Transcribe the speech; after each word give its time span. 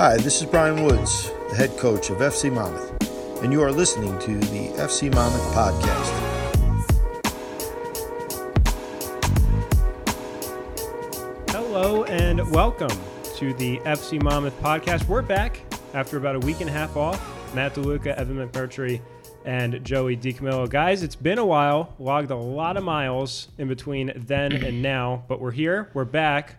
Hi, 0.00 0.16
this 0.16 0.40
is 0.40 0.46
Brian 0.48 0.82
Woods, 0.82 1.30
the 1.50 1.56
head 1.56 1.76
coach 1.76 2.08
of 2.08 2.20
FC 2.20 2.50
Monmouth, 2.50 3.42
and 3.42 3.52
you 3.52 3.60
are 3.60 3.70
listening 3.70 4.18
to 4.20 4.38
the 4.38 4.68
FC 4.78 5.12
Monmouth 5.14 5.42
podcast. 5.52 6.10
Hello 11.50 12.04
and 12.04 12.50
welcome 12.50 12.98
to 13.36 13.52
the 13.52 13.76
FC 13.80 14.22
Monmouth 14.22 14.58
podcast. 14.62 15.06
We're 15.06 15.20
back 15.20 15.60
after 15.92 16.16
about 16.16 16.34
a 16.34 16.40
week 16.40 16.62
and 16.62 16.70
a 16.70 16.72
half 16.72 16.96
off. 16.96 17.54
Matt 17.54 17.74
DeLuca, 17.74 18.16
Evan 18.16 18.38
McMurtrie, 18.38 19.02
and 19.44 19.84
Joey 19.84 20.16
DiCamillo. 20.16 20.70
Guys, 20.70 21.02
it's 21.02 21.14
been 21.14 21.36
a 21.36 21.44
while. 21.44 21.94
Logged 21.98 22.30
a 22.30 22.36
lot 22.36 22.78
of 22.78 22.84
miles 22.84 23.48
in 23.58 23.68
between 23.68 24.12
then 24.16 24.64
and 24.64 24.80
now, 24.80 25.24
but 25.28 25.42
we're 25.42 25.50
here. 25.50 25.90
We're 25.92 26.06
back. 26.06 26.56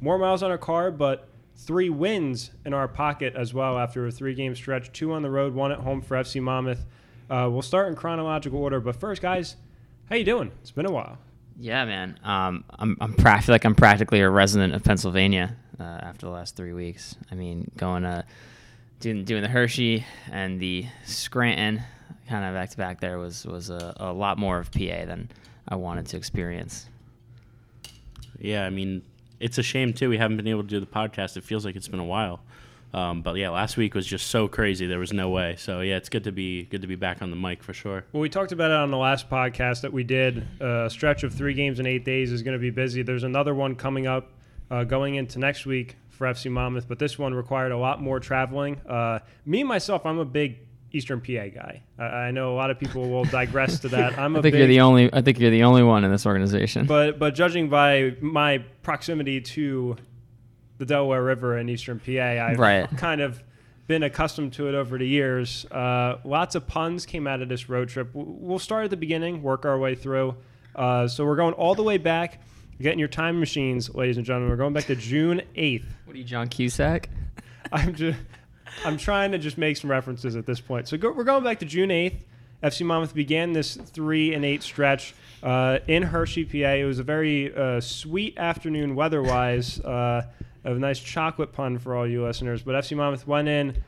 More 0.00 0.18
miles 0.18 0.42
on 0.42 0.50
our 0.50 0.58
car, 0.58 0.90
but 0.90 1.29
three 1.60 1.90
wins 1.90 2.50
in 2.64 2.72
our 2.72 2.88
pocket 2.88 3.34
as 3.36 3.52
well 3.52 3.78
after 3.78 4.06
a 4.06 4.10
three-game 4.10 4.54
stretch. 4.54 4.92
Two 4.92 5.12
on 5.12 5.22
the 5.22 5.30
road, 5.30 5.54
one 5.54 5.72
at 5.72 5.78
home 5.78 6.00
for 6.00 6.16
FC 6.16 6.40
Monmouth. 6.40 6.84
Uh, 7.28 7.48
we'll 7.50 7.62
start 7.62 7.88
in 7.88 7.94
chronological 7.94 8.58
order, 8.60 8.80
but 8.80 8.96
first, 8.96 9.22
guys, 9.22 9.56
how 10.08 10.16
you 10.16 10.24
doing? 10.24 10.50
It's 10.62 10.70
been 10.70 10.86
a 10.86 10.90
while. 10.90 11.18
Yeah, 11.58 11.84
man. 11.84 12.18
Um, 12.24 12.64
I'm 12.78 12.96
I'm 13.00 13.12
pra- 13.12 13.36
I 13.36 13.40
feel 13.40 13.54
like 13.54 13.64
I'm 13.64 13.74
practically 13.74 14.20
a 14.20 14.30
resident 14.30 14.74
of 14.74 14.82
Pennsylvania 14.82 15.54
uh, 15.78 15.82
after 15.82 16.26
the 16.26 16.32
last 16.32 16.56
three 16.56 16.72
weeks. 16.72 17.14
I 17.30 17.34
mean, 17.34 17.70
going 17.76 18.02
to 18.04 18.24
doing 19.00 19.24
doing 19.24 19.42
the 19.42 19.48
Hershey 19.48 20.04
and 20.32 20.58
the 20.58 20.86
Scranton 21.04 21.82
kind 22.28 22.44
of 22.44 22.54
back 22.54 22.70
to 22.70 22.76
back 22.78 23.00
there 23.00 23.18
was 23.18 23.44
was 23.44 23.68
a, 23.68 23.94
a 23.98 24.12
lot 24.12 24.38
more 24.38 24.58
of 24.58 24.72
PA 24.72 25.04
than 25.04 25.30
I 25.68 25.76
wanted 25.76 26.06
to 26.06 26.16
experience. 26.16 26.86
Yeah, 28.38 28.64
I 28.64 28.70
mean, 28.70 29.02
it's 29.40 29.58
a 29.58 29.62
shame 29.62 29.92
too. 29.92 30.08
We 30.08 30.18
haven't 30.18 30.36
been 30.36 30.46
able 30.46 30.62
to 30.62 30.68
do 30.68 30.78
the 30.78 30.86
podcast. 30.86 31.36
It 31.36 31.44
feels 31.44 31.64
like 31.64 31.74
it's 31.74 31.88
been 31.88 32.00
a 32.00 32.04
while. 32.04 32.40
Um, 32.92 33.22
but 33.22 33.36
yeah, 33.36 33.50
last 33.50 33.76
week 33.76 33.94
was 33.94 34.06
just 34.06 34.28
so 34.28 34.48
crazy. 34.48 34.86
There 34.86 34.98
was 34.98 35.12
no 35.12 35.30
way. 35.30 35.56
So 35.58 35.80
yeah, 35.80 35.96
it's 35.96 36.08
good 36.08 36.24
to 36.24 36.32
be 36.32 36.64
good 36.64 36.82
to 36.82 36.88
be 36.88 36.96
back 36.96 37.22
on 37.22 37.30
the 37.30 37.36
mic 37.36 37.62
for 37.62 37.72
sure. 37.72 38.04
Well, 38.12 38.20
we 38.20 38.28
talked 38.28 38.52
about 38.52 38.70
it 38.70 38.76
on 38.76 38.90
the 38.90 38.96
last 38.98 39.30
podcast 39.30 39.82
that 39.82 39.92
we 39.92 40.02
did. 40.02 40.46
Uh, 40.60 40.86
a 40.86 40.90
stretch 40.90 41.22
of 41.22 41.32
three 41.32 41.54
games 41.54 41.78
in 41.78 41.86
eight 41.86 42.04
days 42.04 42.32
is 42.32 42.42
going 42.42 42.56
to 42.56 42.60
be 42.60 42.70
busy. 42.70 43.02
There's 43.02 43.24
another 43.24 43.54
one 43.54 43.76
coming 43.76 44.06
up 44.06 44.32
uh, 44.70 44.84
going 44.84 45.14
into 45.14 45.38
next 45.38 45.66
week 45.66 45.96
for 46.08 46.26
FC 46.26 46.50
Monmouth, 46.50 46.86
but 46.88 46.98
this 46.98 47.18
one 47.18 47.32
required 47.32 47.72
a 47.72 47.78
lot 47.78 48.02
more 48.02 48.20
traveling. 48.20 48.80
Uh, 48.80 49.20
me 49.46 49.62
myself, 49.62 50.04
I'm 50.04 50.18
a 50.18 50.24
big 50.24 50.58
Eastern 50.92 51.20
PA 51.20 51.48
guy. 51.54 51.82
I, 51.98 52.02
I 52.04 52.30
know 52.30 52.52
a 52.52 52.56
lot 52.56 52.70
of 52.70 52.78
people 52.78 53.08
will 53.10 53.24
digress 53.24 53.78
to 53.80 53.88
that. 53.90 54.18
I'm 54.18 54.34
a 54.36 54.38
I 54.38 54.42
think 54.42 54.52
big, 54.54 54.58
you're 54.60 54.66
the 54.68 54.80
only. 54.80 55.12
I 55.12 55.20
think 55.22 55.38
you're 55.38 55.50
the 55.50 55.62
only 55.64 55.82
one 55.82 56.04
in 56.04 56.10
this 56.10 56.26
organization. 56.26 56.86
but 56.86 57.18
but 57.18 57.34
judging 57.34 57.68
by 57.68 58.16
my 58.20 58.58
proximity 58.82 59.40
to 59.40 59.96
the 60.78 60.86
Delaware 60.86 61.22
River 61.22 61.58
in 61.58 61.68
Eastern 61.68 62.00
PA, 62.00 62.20
I've 62.22 62.58
Right. 62.58 62.88
kind 62.96 63.20
of 63.20 63.42
been 63.86 64.02
accustomed 64.02 64.52
to 64.54 64.68
it 64.68 64.74
over 64.74 64.96
the 64.98 65.06
years. 65.06 65.66
Uh, 65.66 66.18
lots 66.24 66.54
of 66.54 66.66
puns 66.66 67.04
came 67.06 67.26
out 67.26 67.42
of 67.42 67.48
this 67.48 67.68
road 67.68 67.88
trip. 67.88 68.08
We'll 68.14 68.58
start 68.60 68.84
at 68.84 68.90
the 68.90 68.96
beginning, 68.96 69.42
work 69.42 69.64
our 69.64 69.78
way 69.78 69.94
through. 69.94 70.36
Uh, 70.76 71.08
so 71.08 71.26
we're 71.26 71.36
going 71.36 71.54
all 71.54 71.74
the 71.74 71.82
way 71.82 71.98
back. 71.98 72.40
Getting 72.80 72.98
your 73.00 73.08
time 73.08 73.38
machines, 73.40 73.92
ladies 73.94 74.16
and 74.16 74.24
gentlemen. 74.24 74.48
We're 74.50 74.56
going 74.56 74.72
back 74.72 74.84
to 74.86 74.94
June 74.96 75.42
8th. 75.56 75.84
what 76.06 76.14
are 76.14 76.18
you, 76.18 76.24
John 76.24 76.48
Cusack? 76.48 77.10
I'm 77.72 77.94
just, 77.94 78.18
I'm 78.84 78.96
trying 78.96 79.32
to 79.32 79.38
just 79.38 79.58
make 79.58 79.76
some 79.76 79.90
references 79.90 80.36
at 80.36 80.46
this 80.46 80.60
point. 80.60 80.88
So 80.88 80.96
go, 80.96 81.12
we're 81.12 81.24
going 81.24 81.44
back 81.44 81.58
to 81.60 81.66
June 81.66 81.90
8th. 81.90 82.22
FC 82.62 82.84
Monmouth 82.84 83.14
began 83.14 83.52
this 83.52 83.76
three 83.76 84.34
and 84.34 84.44
eight 84.44 84.62
stretch 84.62 85.14
uh, 85.42 85.78
in 85.86 86.02
Hershey, 86.02 86.44
PA. 86.44 86.74
It 86.74 86.84
was 86.84 86.98
a 86.98 87.02
very 87.02 87.54
uh, 87.54 87.80
sweet 87.80 88.36
afternoon 88.38 88.94
weather-wise. 88.94 89.80
Uh, 89.80 90.26
a 90.64 90.74
nice 90.74 91.00
chocolate 91.00 91.52
pun 91.52 91.78
for 91.78 91.96
all 91.96 92.06
you 92.06 92.22
listeners. 92.22 92.62
But 92.62 92.74
FC 92.74 92.96
Monmouth 92.96 93.26
went 93.26 93.48
in 93.48 93.82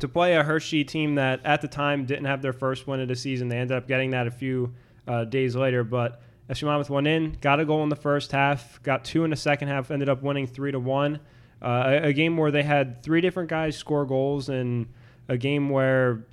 to 0.00 0.08
play 0.08 0.36
a 0.36 0.42
Hershey 0.42 0.84
team 0.84 1.16
that 1.16 1.40
at 1.44 1.60
the 1.60 1.68
time 1.68 2.04
didn't 2.04 2.24
have 2.24 2.42
their 2.42 2.52
first 2.52 2.86
win 2.86 3.00
of 3.00 3.08
the 3.08 3.16
season. 3.16 3.48
They 3.48 3.58
ended 3.58 3.76
up 3.76 3.86
getting 3.86 4.10
that 4.10 4.26
a 4.26 4.30
few 4.30 4.74
uh, 5.06 5.24
days 5.24 5.54
later, 5.54 5.84
but 5.84 6.20
FC 6.50 6.64
Monmouth 6.64 6.90
went 6.90 7.06
in, 7.06 7.36
got 7.40 7.60
a 7.60 7.64
goal 7.64 7.82
in 7.82 7.88
the 7.88 7.96
first 7.96 8.32
half, 8.32 8.82
got 8.82 9.04
two 9.04 9.24
in 9.24 9.30
the 9.30 9.36
second 9.36 9.68
half, 9.68 9.90
ended 9.90 10.08
up 10.08 10.22
winning 10.22 10.46
three 10.46 10.72
to 10.72 10.80
one. 10.80 11.20
Uh, 11.60 11.98
a, 12.02 12.08
a 12.08 12.12
game 12.12 12.36
where 12.36 12.50
they 12.50 12.62
had 12.62 13.02
three 13.02 13.20
different 13.20 13.48
guys 13.48 13.76
score 13.76 14.06
goals, 14.06 14.48
and 14.48 14.86
a 15.28 15.36
game 15.36 15.70
where 15.70 16.24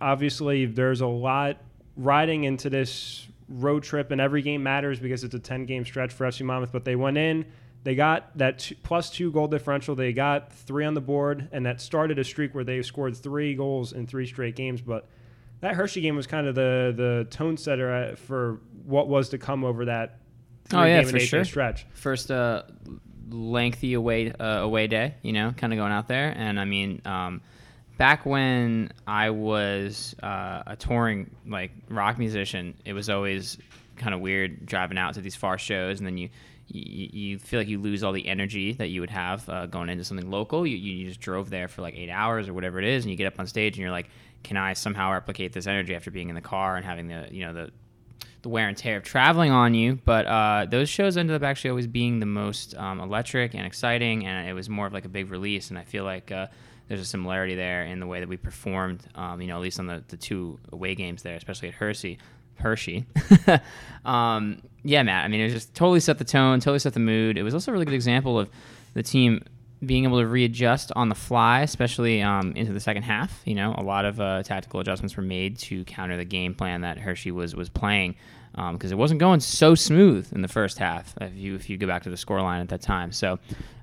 obviously 0.00 0.66
there's 0.66 1.00
a 1.00 1.06
lot 1.06 1.58
riding 1.96 2.44
into 2.44 2.68
this 2.70 3.26
road 3.48 3.82
trip, 3.82 4.10
and 4.10 4.20
every 4.20 4.42
game 4.42 4.62
matters 4.62 4.98
because 4.98 5.24
it's 5.24 5.34
a 5.34 5.38
10 5.38 5.66
game 5.66 5.84
stretch 5.84 6.12
for 6.12 6.26
FC 6.26 6.44
Monmouth. 6.44 6.72
But 6.72 6.84
they 6.84 6.96
went 6.96 7.16
in, 7.16 7.46
they 7.84 7.94
got 7.94 8.36
that 8.38 8.58
two, 8.58 8.74
plus 8.82 9.10
two 9.10 9.30
goal 9.30 9.48
differential, 9.48 9.94
they 9.94 10.12
got 10.12 10.52
three 10.52 10.84
on 10.84 10.94
the 10.94 11.00
board, 11.00 11.48
and 11.52 11.64
that 11.66 11.80
started 11.80 12.18
a 12.18 12.24
streak 12.24 12.54
where 12.54 12.64
they 12.64 12.82
scored 12.82 13.16
three 13.16 13.54
goals 13.54 13.92
in 13.92 14.06
three 14.06 14.26
straight 14.26 14.56
games. 14.56 14.80
But 14.80 15.08
that 15.60 15.74
Hershey 15.74 16.00
game 16.00 16.16
was 16.16 16.26
kind 16.26 16.46
of 16.46 16.54
the 16.54 16.92
the 16.96 17.26
tone 17.30 17.56
setter 17.56 17.92
uh, 17.92 18.16
for 18.16 18.60
what 18.84 19.08
was 19.08 19.30
to 19.30 19.38
come 19.38 19.64
over 19.64 19.86
that. 19.86 20.18
Oh, 20.72 20.82
yeah, 20.82 20.96
three-game 20.96 20.98
and 20.98 21.10
for 21.10 21.16
eight-day 21.18 21.26
sure. 21.26 21.44
Stretch. 21.44 21.86
first 21.94 22.30
uh, 22.32 22.64
lengthy 23.30 23.94
away 23.94 24.32
uh, 24.32 24.60
away 24.60 24.86
day, 24.86 25.14
you 25.22 25.32
know, 25.32 25.52
kind 25.56 25.72
of 25.72 25.78
going 25.78 25.92
out 25.92 26.08
there. 26.08 26.32
And 26.36 26.58
I 26.58 26.64
mean, 26.64 27.02
um, 27.04 27.40
back 27.98 28.26
when 28.26 28.92
I 29.06 29.30
was 29.30 30.14
uh, 30.22 30.62
a 30.66 30.76
touring 30.76 31.30
like 31.46 31.72
rock 31.88 32.18
musician, 32.18 32.74
it 32.84 32.92
was 32.92 33.10
always 33.10 33.58
kind 33.96 34.14
of 34.14 34.20
weird 34.20 34.66
driving 34.66 34.98
out 34.98 35.14
to 35.14 35.20
these 35.20 35.36
far 35.36 35.58
shows, 35.58 35.98
and 35.98 36.06
then 36.06 36.18
you. 36.18 36.28
You, 36.68 37.38
feel 37.38 37.60
like 37.60 37.68
you 37.68 37.78
lose 37.78 38.02
all 38.02 38.10
the 38.10 38.26
energy 38.26 38.72
that 38.72 38.88
you 38.88 39.00
would 39.00 39.10
have 39.10 39.48
uh, 39.48 39.66
going 39.66 39.88
into 39.88 40.02
something 40.02 40.28
local. 40.28 40.66
You, 40.66 40.76
you 40.76 41.06
just 41.06 41.20
drove 41.20 41.48
there 41.48 41.68
for 41.68 41.80
like 41.80 41.94
eight 41.94 42.10
hours 42.10 42.48
or 42.48 42.54
whatever 42.54 42.80
it 42.80 42.84
is, 42.84 43.04
and 43.04 43.10
you 43.12 43.16
get 43.16 43.28
up 43.28 43.38
on 43.38 43.46
stage 43.46 43.76
and 43.76 43.82
you're 43.82 43.92
like, 43.92 44.08
"Can 44.42 44.56
I 44.56 44.72
somehow 44.72 45.12
replicate 45.12 45.52
this 45.52 45.68
energy 45.68 45.94
after 45.94 46.10
being 46.10 46.28
in 46.28 46.34
the 46.34 46.40
car 46.40 46.74
and 46.74 46.84
having 46.84 47.06
the 47.06 47.28
you 47.30 47.46
know 47.46 47.52
the 47.52 47.70
the 48.46 48.50
wear 48.50 48.68
and 48.68 48.76
tear 48.76 48.96
of 48.96 49.02
traveling 49.02 49.50
on 49.50 49.74
you. 49.74 49.98
But 50.04 50.26
uh, 50.26 50.66
those 50.70 50.88
shows 50.88 51.16
ended 51.16 51.34
up 51.34 51.42
actually 51.42 51.70
always 51.70 51.88
being 51.88 52.20
the 52.20 52.26
most 52.26 52.76
um, 52.76 53.00
electric 53.00 53.54
and 53.54 53.66
exciting, 53.66 54.24
and 54.24 54.48
it 54.48 54.52
was 54.52 54.68
more 54.68 54.86
of 54.86 54.92
like 54.92 55.04
a 55.04 55.08
big 55.08 55.30
release. 55.30 55.70
And 55.70 55.78
I 55.78 55.82
feel 55.82 56.04
like 56.04 56.30
uh, 56.30 56.46
there's 56.88 57.00
a 57.00 57.04
similarity 57.04 57.56
there 57.56 57.84
in 57.84 57.98
the 57.98 58.06
way 58.06 58.20
that 58.20 58.28
we 58.28 58.36
performed. 58.36 59.04
Um, 59.16 59.40
you 59.40 59.48
know, 59.48 59.56
at 59.56 59.62
least 59.62 59.80
on 59.80 59.86
the, 59.86 60.04
the 60.08 60.16
two 60.16 60.60
away 60.72 60.94
games 60.94 61.22
there, 61.22 61.36
especially 61.36 61.68
at 61.68 61.74
Hershey. 61.74 62.18
Hershey. 62.54 63.04
um, 64.04 64.62
yeah, 64.84 65.02
Matt. 65.02 65.24
I 65.24 65.28
mean, 65.28 65.40
it 65.40 65.50
just 65.50 65.74
totally 65.74 66.00
set 66.00 66.18
the 66.18 66.24
tone, 66.24 66.60
totally 66.60 66.78
set 66.78 66.94
the 66.94 67.00
mood. 67.00 67.36
It 67.36 67.42
was 67.42 67.52
also 67.52 67.70
a 67.70 67.74
really 67.74 67.84
good 67.84 67.94
example 67.94 68.38
of 68.38 68.48
the 68.94 69.02
team 69.02 69.42
being 69.84 70.04
able 70.04 70.20
to 70.20 70.26
readjust 70.26 70.90
on 70.96 71.08
the 71.08 71.14
fly, 71.14 71.60
especially 71.60 72.22
um, 72.22 72.52
into 72.52 72.72
the 72.72 72.80
second 72.80 73.02
half. 73.02 73.42
You 73.44 73.56
know, 73.56 73.74
a 73.76 73.82
lot 73.82 74.04
of 74.04 74.20
uh, 74.20 74.42
tactical 74.42 74.80
adjustments 74.80 75.16
were 75.16 75.22
made 75.22 75.58
to 75.58 75.84
counter 75.84 76.16
the 76.16 76.24
game 76.24 76.54
plan 76.54 76.80
that 76.80 76.98
Hershey 76.98 77.30
was 77.30 77.54
was 77.54 77.68
playing 77.68 78.14
because 78.56 78.90
it 78.90 78.96
wasn't 78.96 79.20
going 79.20 79.40
so 79.40 79.74
smooth 79.74 80.32
in 80.32 80.40
the 80.40 80.48
first 80.48 80.78
half. 80.78 81.14
If 81.20 81.34
you 81.34 81.54
if 81.54 81.68
you 81.68 81.76
go 81.76 81.86
back 81.86 82.02
to 82.04 82.10
the 82.10 82.16
scoreline 82.16 82.60
at 82.60 82.68
that 82.70 82.80
time, 82.80 83.12
so 83.12 83.38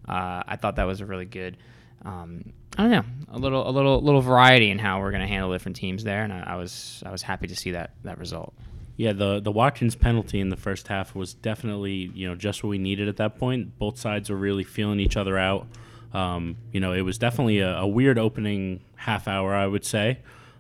uh, 0.08 0.44
I 0.48 0.58
thought 0.60 0.76
that 0.78 0.86
was 0.86 1.02
a 1.02 1.06
really 1.06 1.26
good. 1.26 1.58
Um, 2.04 2.54
I 2.78 2.82
don't 2.84 2.92
know, 2.92 3.06
a 3.30 3.38
little 3.38 3.70
a 3.70 3.72
little 3.72 4.02
little 4.02 4.22
variety 4.22 4.72
in 4.72 4.80
how 4.80 5.00
we're 5.00 5.12
going 5.12 5.22
to 5.22 5.28
handle 5.28 5.52
different 5.52 5.76
teams 5.76 6.04
there, 6.04 6.24
and 6.24 6.34
I, 6.34 6.44
I 6.48 6.56
was 6.56 7.04
I 7.06 7.12
was 7.12 7.22
happy 7.22 7.48
to 7.48 7.56
see 7.56 7.72
that 7.72 7.92
that 8.04 8.18
result. 8.18 8.54
Yeah, 8.98 9.14
the 9.14 9.40
the 9.40 9.52
Watkins 9.52 9.96
penalty 9.96 10.40
in 10.40 10.50
the 10.50 10.58
first 10.58 10.88
half 10.88 11.16
was 11.16 11.34
definitely 11.34 12.12
you 12.14 12.28
know 12.28 12.36
just 12.36 12.64
what 12.64 12.70
we 12.70 12.80
needed 12.80 13.08
at 13.08 13.18
that 13.18 13.38
point. 13.38 13.78
Both 13.78 14.00
sides 14.00 14.30
were 14.30 14.38
really 14.38 14.64
feeling 14.64 15.00
each 15.00 15.18
other 15.18 15.38
out. 15.38 15.68
Um, 16.14 16.58
you 16.72 16.80
know, 16.80 16.94
it 16.94 17.02
was 17.02 17.18
definitely 17.18 17.60
a, 17.60 17.78
a 17.78 17.88
weird 17.88 18.20
opening 18.20 18.82
half 18.96 19.28
hour, 19.28 19.54
I 19.54 19.66
would 19.68 19.86
say. 19.86 20.20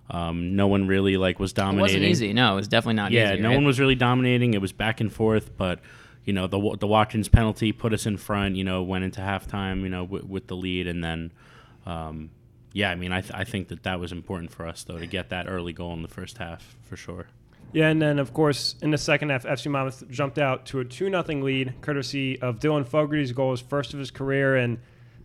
Um, 0.09 0.55
no 0.55 0.67
one 0.67 0.87
really 0.87 1.17
like 1.17 1.39
was 1.39 1.53
dominating. 1.53 1.79
It 1.79 1.83
wasn't 1.83 2.03
easy. 2.03 2.33
No, 2.33 2.53
it 2.53 2.55
was 2.55 2.67
definitely 2.67 2.95
not 2.95 3.11
easy. 3.11 3.19
yeah, 3.19 3.33
easy. 3.33 3.41
no 3.41 3.49
right? 3.49 3.55
one 3.55 3.65
was 3.65 3.79
really 3.79 3.95
dominating. 3.95 4.53
It 4.53 4.61
was 4.61 4.71
back 4.71 4.99
and 5.01 5.11
forth, 5.11 5.55
but 5.57 5.79
you 6.25 6.33
know 6.33 6.47
the 6.47 6.77
the 6.77 6.87
Watkins 6.87 7.29
penalty 7.29 7.71
put 7.71 7.93
us 7.93 8.05
in 8.05 8.17
front. 8.17 8.55
You 8.55 8.63
know, 8.63 8.83
went 8.83 9.03
into 9.03 9.21
halftime. 9.21 9.81
You 9.81 9.89
know, 9.89 10.03
with, 10.03 10.25
with 10.25 10.47
the 10.47 10.55
lead, 10.55 10.87
and 10.87 11.03
then 11.03 11.31
um, 11.85 12.31
yeah, 12.73 12.89
I 12.89 12.95
mean, 12.95 13.11
I, 13.11 13.21
th- 13.21 13.33
I 13.33 13.43
think 13.43 13.67
that 13.69 13.83
that 13.83 13.99
was 13.99 14.11
important 14.11 14.51
for 14.51 14.67
us 14.67 14.83
though 14.83 14.97
to 14.97 15.07
get 15.07 15.29
that 15.29 15.47
early 15.47 15.73
goal 15.73 15.93
in 15.93 16.01
the 16.01 16.07
first 16.07 16.37
half 16.39 16.75
for 16.81 16.97
sure. 16.97 17.27
Yeah, 17.71 17.87
and 17.89 18.01
then 18.01 18.19
of 18.19 18.33
course 18.33 18.75
in 18.81 18.91
the 18.91 18.97
second 18.97 19.29
half, 19.29 19.43
FC 19.43 19.69
Monmouth 19.69 20.03
jumped 20.09 20.37
out 20.37 20.65
to 20.67 20.79
a 20.79 20.85
two 20.85 21.09
0 21.09 21.23
lead, 21.43 21.73
courtesy 21.81 22.39
of 22.41 22.59
Dylan 22.59 22.85
Fogarty's 22.85 23.31
goal, 23.31 23.51
his 23.51 23.61
first 23.61 23.93
of 23.93 23.99
his 23.99 24.11
career, 24.11 24.55
and 24.55 24.79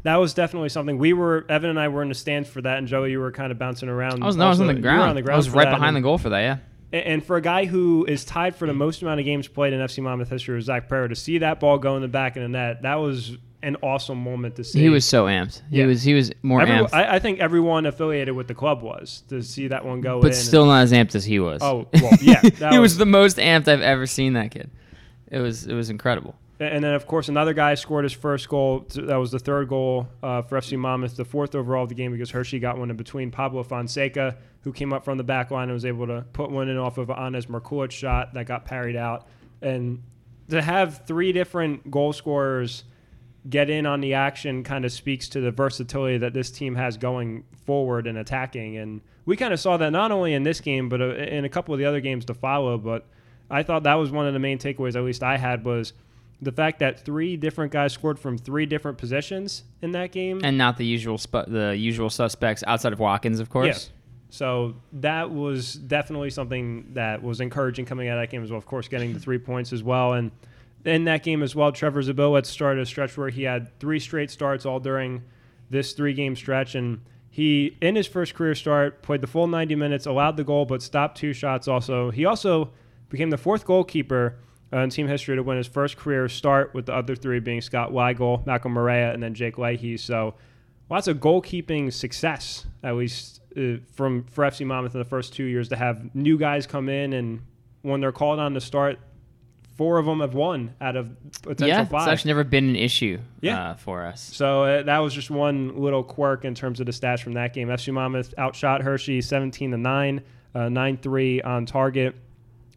that 0.04 0.16
was 0.16 0.34
definitely 0.34 0.68
something 0.68 0.98
we 0.98 1.12
were. 1.12 1.44
Evan 1.48 1.70
and 1.70 1.78
I 1.80 1.88
were 1.88 2.02
in 2.02 2.08
the 2.08 2.14
stands 2.14 2.48
for 2.48 2.60
that, 2.62 2.78
and 2.78 2.86
Joey, 2.86 3.10
you 3.10 3.20
were 3.20 3.32
kind 3.32 3.50
of 3.52 3.58
bouncing 3.58 3.88
around. 3.88 4.22
I 4.22 4.26
was, 4.26 4.36
no, 4.36 4.46
I 4.46 4.48
was 4.48 4.60
on 4.60 4.66
the 4.68 4.74
ground. 4.74 5.02
on 5.10 5.16
the 5.16 5.22
ground. 5.22 5.34
I 5.34 5.38
was 5.38 5.50
right 5.50 5.68
behind 5.70 5.88
and- 5.88 5.96
the 5.96 6.00
goal 6.00 6.18
for 6.18 6.28
that. 6.30 6.40
Yeah. 6.40 6.56
And 6.90 7.22
for 7.22 7.36
a 7.36 7.42
guy 7.42 7.66
who 7.66 8.06
is 8.06 8.24
tied 8.24 8.56
for 8.56 8.66
the 8.66 8.72
most 8.72 9.02
amount 9.02 9.20
of 9.20 9.26
games 9.26 9.46
played 9.46 9.74
in 9.74 9.80
FC 9.80 10.02
Monmouth 10.02 10.30
history 10.30 10.54
with 10.56 10.64
Zach 10.64 10.88
Pereira, 10.88 11.10
to 11.10 11.14
see 11.14 11.36
that 11.38 11.60
ball 11.60 11.76
go 11.76 11.96
in 11.96 12.02
the 12.02 12.08
back 12.08 12.34
of 12.36 12.42
the 12.42 12.48
net, 12.48 12.80
that 12.80 12.94
was 12.94 13.36
an 13.62 13.76
awesome 13.82 14.16
moment 14.16 14.56
to 14.56 14.64
see. 14.64 14.80
He 14.80 14.88
was 14.88 15.04
so 15.04 15.26
amped. 15.26 15.60
He 15.68 15.80
Yeah. 15.80 15.86
was 15.86 16.02
he 16.02 16.14
was 16.14 16.30
more 16.42 16.62
Every- 16.62 16.74
amped, 16.76 16.94
I, 16.94 17.16
I 17.16 17.18
think 17.18 17.40
everyone 17.40 17.84
affiliated 17.84 18.34
with 18.34 18.46
the 18.48 18.54
club 18.54 18.80
was 18.82 19.22
to 19.28 19.42
see 19.42 19.68
that 19.68 19.84
one 19.84 20.00
go 20.00 20.16
in. 20.16 20.22
but 20.22 20.34
still 20.34 20.64
not 20.64 20.82
as 20.82 20.92
amped 20.92 21.14
as 21.14 21.26
he 21.26 21.38
was. 21.40 21.60
Oh, 21.62 21.88
well, 21.92 22.12
yeah, 22.22 22.40
he 22.70 22.78
was- 22.78 22.80
was 22.80 22.96
the 22.98 23.04
most 23.04 23.36
amped 23.36 23.68
I've 23.68 23.82
ever 23.82 24.06
seen 24.06 24.32
that 24.34 24.50
kid. 24.52 24.70
It 25.30 25.40
was 25.40 25.66
it 25.66 25.74
was 25.74 25.90
incredible. 25.90 26.36
And 26.60 26.82
then, 26.82 26.94
of 26.94 27.06
course, 27.06 27.28
another 27.28 27.54
guy 27.54 27.74
scored 27.74 28.04
his 28.04 28.12
first 28.12 28.48
goal. 28.48 28.84
That 28.94 29.16
was 29.16 29.30
the 29.30 29.38
third 29.38 29.68
goal 29.68 30.08
uh, 30.24 30.42
for 30.42 30.58
FC 30.58 30.76
Monmouth, 30.76 31.16
the 31.16 31.24
fourth 31.24 31.54
overall 31.54 31.84
of 31.84 31.88
the 31.88 31.94
game 31.94 32.10
because 32.10 32.30
Hershey 32.30 32.58
got 32.58 32.78
one 32.78 32.90
in 32.90 32.96
between 32.96 33.30
Pablo 33.30 33.62
Fonseca, 33.62 34.36
who 34.62 34.72
came 34.72 34.92
up 34.92 35.04
from 35.04 35.18
the 35.18 35.24
back 35.24 35.52
line 35.52 35.64
and 35.64 35.72
was 35.72 35.84
able 35.84 36.08
to 36.08 36.24
put 36.32 36.50
one 36.50 36.68
in 36.68 36.76
off 36.76 36.98
of 36.98 37.10
Anes 37.10 37.46
Markulic 37.46 37.92
shot 37.92 38.34
that 38.34 38.46
got 38.46 38.64
parried 38.64 38.96
out. 38.96 39.28
And 39.62 40.02
to 40.48 40.60
have 40.60 41.06
three 41.06 41.32
different 41.32 41.92
goal 41.92 42.12
scorers 42.12 42.82
get 43.48 43.70
in 43.70 43.86
on 43.86 44.00
the 44.00 44.14
action 44.14 44.64
kind 44.64 44.84
of 44.84 44.90
speaks 44.90 45.28
to 45.28 45.40
the 45.40 45.52
versatility 45.52 46.18
that 46.18 46.34
this 46.34 46.50
team 46.50 46.74
has 46.74 46.96
going 46.96 47.44
forward 47.66 48.08
and 48.08 48.18
attacking. 48.18 48.78
And 48.78 49.00
we 49.26 49.36
kind 49.36 49.52
of 49.52 49.60
saw 49.60 49.76
that 49.76 49.90
not 49.90 50.10
only 50.10 50.34
in 50.34 50.42
this 50.42 50.60
game, 50.60 50.88
but 50.88 51.00
uh, 51.00 51.14
in 51.14 51.44
a 51.44 51.48
couple 51.48 51.72
of 51.72 51.78
the 51.78 51.86
other 51.86 52.00
games 52.00 52.24
to 52.24 52.34
follow. 52.34 52.78
But 52.78 53.06
I 53.48 53.62
thought 53.62 53.84
that 53.84 53.94
was 53.94 54.10
one 54.10 54.26
of 54.26 54.32
the 54.32 54.40
main 54.40 54.58
takeaways, 54.58 54.96
at 54.96 55.04
least 55.04 55.22
I 55.22 55.36
had, 55.36 55.64
was– 55.64 55.92
the 56.40 56.52
fact 56.52 56.78
that 56.78 57.04
three 57.04 57.36
different 57.36 57.72
guys 57.72 57.92
scored 57.92 58.18
from 58.18 58.38
three 58.38 58.66
different 58.66 58.98
positions 58.98 59.64
in 59.82 59.92
that 59.92 60.12
game, 60.12 60.40
and 60.44 60.56
not 60.56 60.76
the 60.76 60.86
usual 60.86 61.18
sp- 61.18 61.48
the 61.48 61.76
usual 61.76 62.10
suspects 62.10 62.62
outside 62.66 62.92
of 62.92 62.98
Watkins, 62.98 63.40
of 63.40 63.50
course. 63.50 63.86
Yeah. 63.90 63.94
So 64.30 64.76
that 64.92 65.30
was 65.30 65.74
definitely 65.74 66.30
something 66.30 66.90
that 66.92 67.22
was 67.22 67.40
encouraging 67.40 67.86
coming 67.86 68.08
out 68.08 68.18
of 68.18 68.22
that 68.22 68.30
game 68.30 68.42
as 68.42 68.50
well. 68.50 68.58
Of 68.58 68.66
course, 68.66 68.86
getting 68.86 69.14
the 69.14 69.20
three 69.20 69.38
points 69.38 69.72
as 69.72 69.82
well, 69.82 70.12
and 70.12 70.30
in 70.84 71.04
that 71.04 71.22
game 71.22 71.42
as 71.42 71.54
well, 71.54 71.72
Trevor 71.72 72.02
Zabowitz 72.02 72.46
started 72.46 72.82
a 72.82 72.86
stretch 72.86 73.16
where 73.16 73.30
he 73.30 73.42
had 73.42 73.76
three 73.80 73.98
straight 73.98 74.30
starts 74.30 74.64
all 74.64 74.80
during 74.80 75.22
this 75.70 75.92
three-game 75.92 76.36
stretch, 76.36 76.74
and 76.74 77.00
he, 77.30 77.76
in 77.80 77.94
his 77.94 78.06
first 78.06 78.34
career 78.34 78.54
start, 78.54 79.02
played 79.02 79.20
the 79.20 79.26
full 79.26 79.46
90 79.46 79.74
minutes, 79.74 80.06
allowed 80.06 80.36
the 80.36 80.44
goal, 80.44 80.64
but 80.64 80.82
stopped 80.82 81.18
two 81.18 81.32
shots. 81.32 81.68
Also, 81.68 82.10
he 82.10 82.24
also 82.24 82.70
became 83.10 83.30
the 83.30 83.36
fourth 83.38 83.64
goalkeeper 83.64 84.36
in 84.72 84.90
team 84.90 85.08
history 85.08 85.36
to 85.36 85.42
win 85.42 85.56
his 85.56 85.66
first 85.66 85.96
career 85.96 86.28
start, 86.28 86.74
with 86.74 86.86
the 86.86 86.94
other 86.94 87.16
three 87.16 87.40
being 87.40 87.60
Scott 87.60 87.90
Weigel, 87.92 88.44
Malcolm 88.46 88.72
Maria, 88.72 89.12
and 89.12 89.22
then 89.22 89.34
Jake 89.34 89.56
Leahy. 89.58 89.96
So 89.96 90.34
lots 90.90 91.08
of 91.08 91.18
goalkeeping 91.18 91.92
success, 91.92 92.66
at 92.82 92.94
least 92.96 93.40
uh, 93.56 93.76
from 93.94 94.24
for 94.24 94.44
FC 94.44 94.66
Monmouth 94.66 94.94
in 94.94 94.98
the 94.98 95.04
first 95.08 95.32
two 95.32 95.44
years, 95.44 95.68
to 95.70 95.76
have 95.76 96.14
new 96.14 96.38
guys 96.38 96.66
come 96.66 96.88
in 96.88 97.12
and 97.12 97.40
when 97.82 98.00
they're 98.00 98.12
called 98.12 98.38
on 98.40 98.54
to 98.54 98.60
start, 98.60 98.98
four 99.76 99.98
of 99.98 100.06
them 100.06 100.18
have 100.20 100.34
won 100.34 100.74
out 100.80 100.96
of 100.96 101.08
potential 101.42 101.68
yeah, 101.68 101.84
five. 101.84 102.02
it's 102.02 102.12
actually 102.12 102.30
never 102.30 102.42
been 102.44 102.68
an 102.70 102.76
issue 102.76 103.18
Yeah. 103.40 103.70
uh, 103.70 103.74
for 103.76 104.04
us. 104.04 104.20
So 104.20 104.64
uh, 104.64 104.82
that 104.82 104.98
was 104.98 105.14
just 105.14 105.30
one 105.30 105.80
little 105.80 106.02
quirk 106.02 106.44
in 106.44 106.54
terms 106.54 106.80
of 106.80 106.86
the 106.86 106.92
stats 106.92 107.20
from 107.22 107.34
that 107.34 107.54
game. 107.54 107.68
FC 107.68 107.92
Monmouth 107.92 108.34
outshot 108.36 108.82
Hershey 108.82 109.20
17 109.20 109.70
to 109.70 109.76
9, 109.78 110.20
uh, 110.56 110.68
9 110.68 110.96
3 110.96 111.42
on 111.42 111.64
target. 111.64 112.16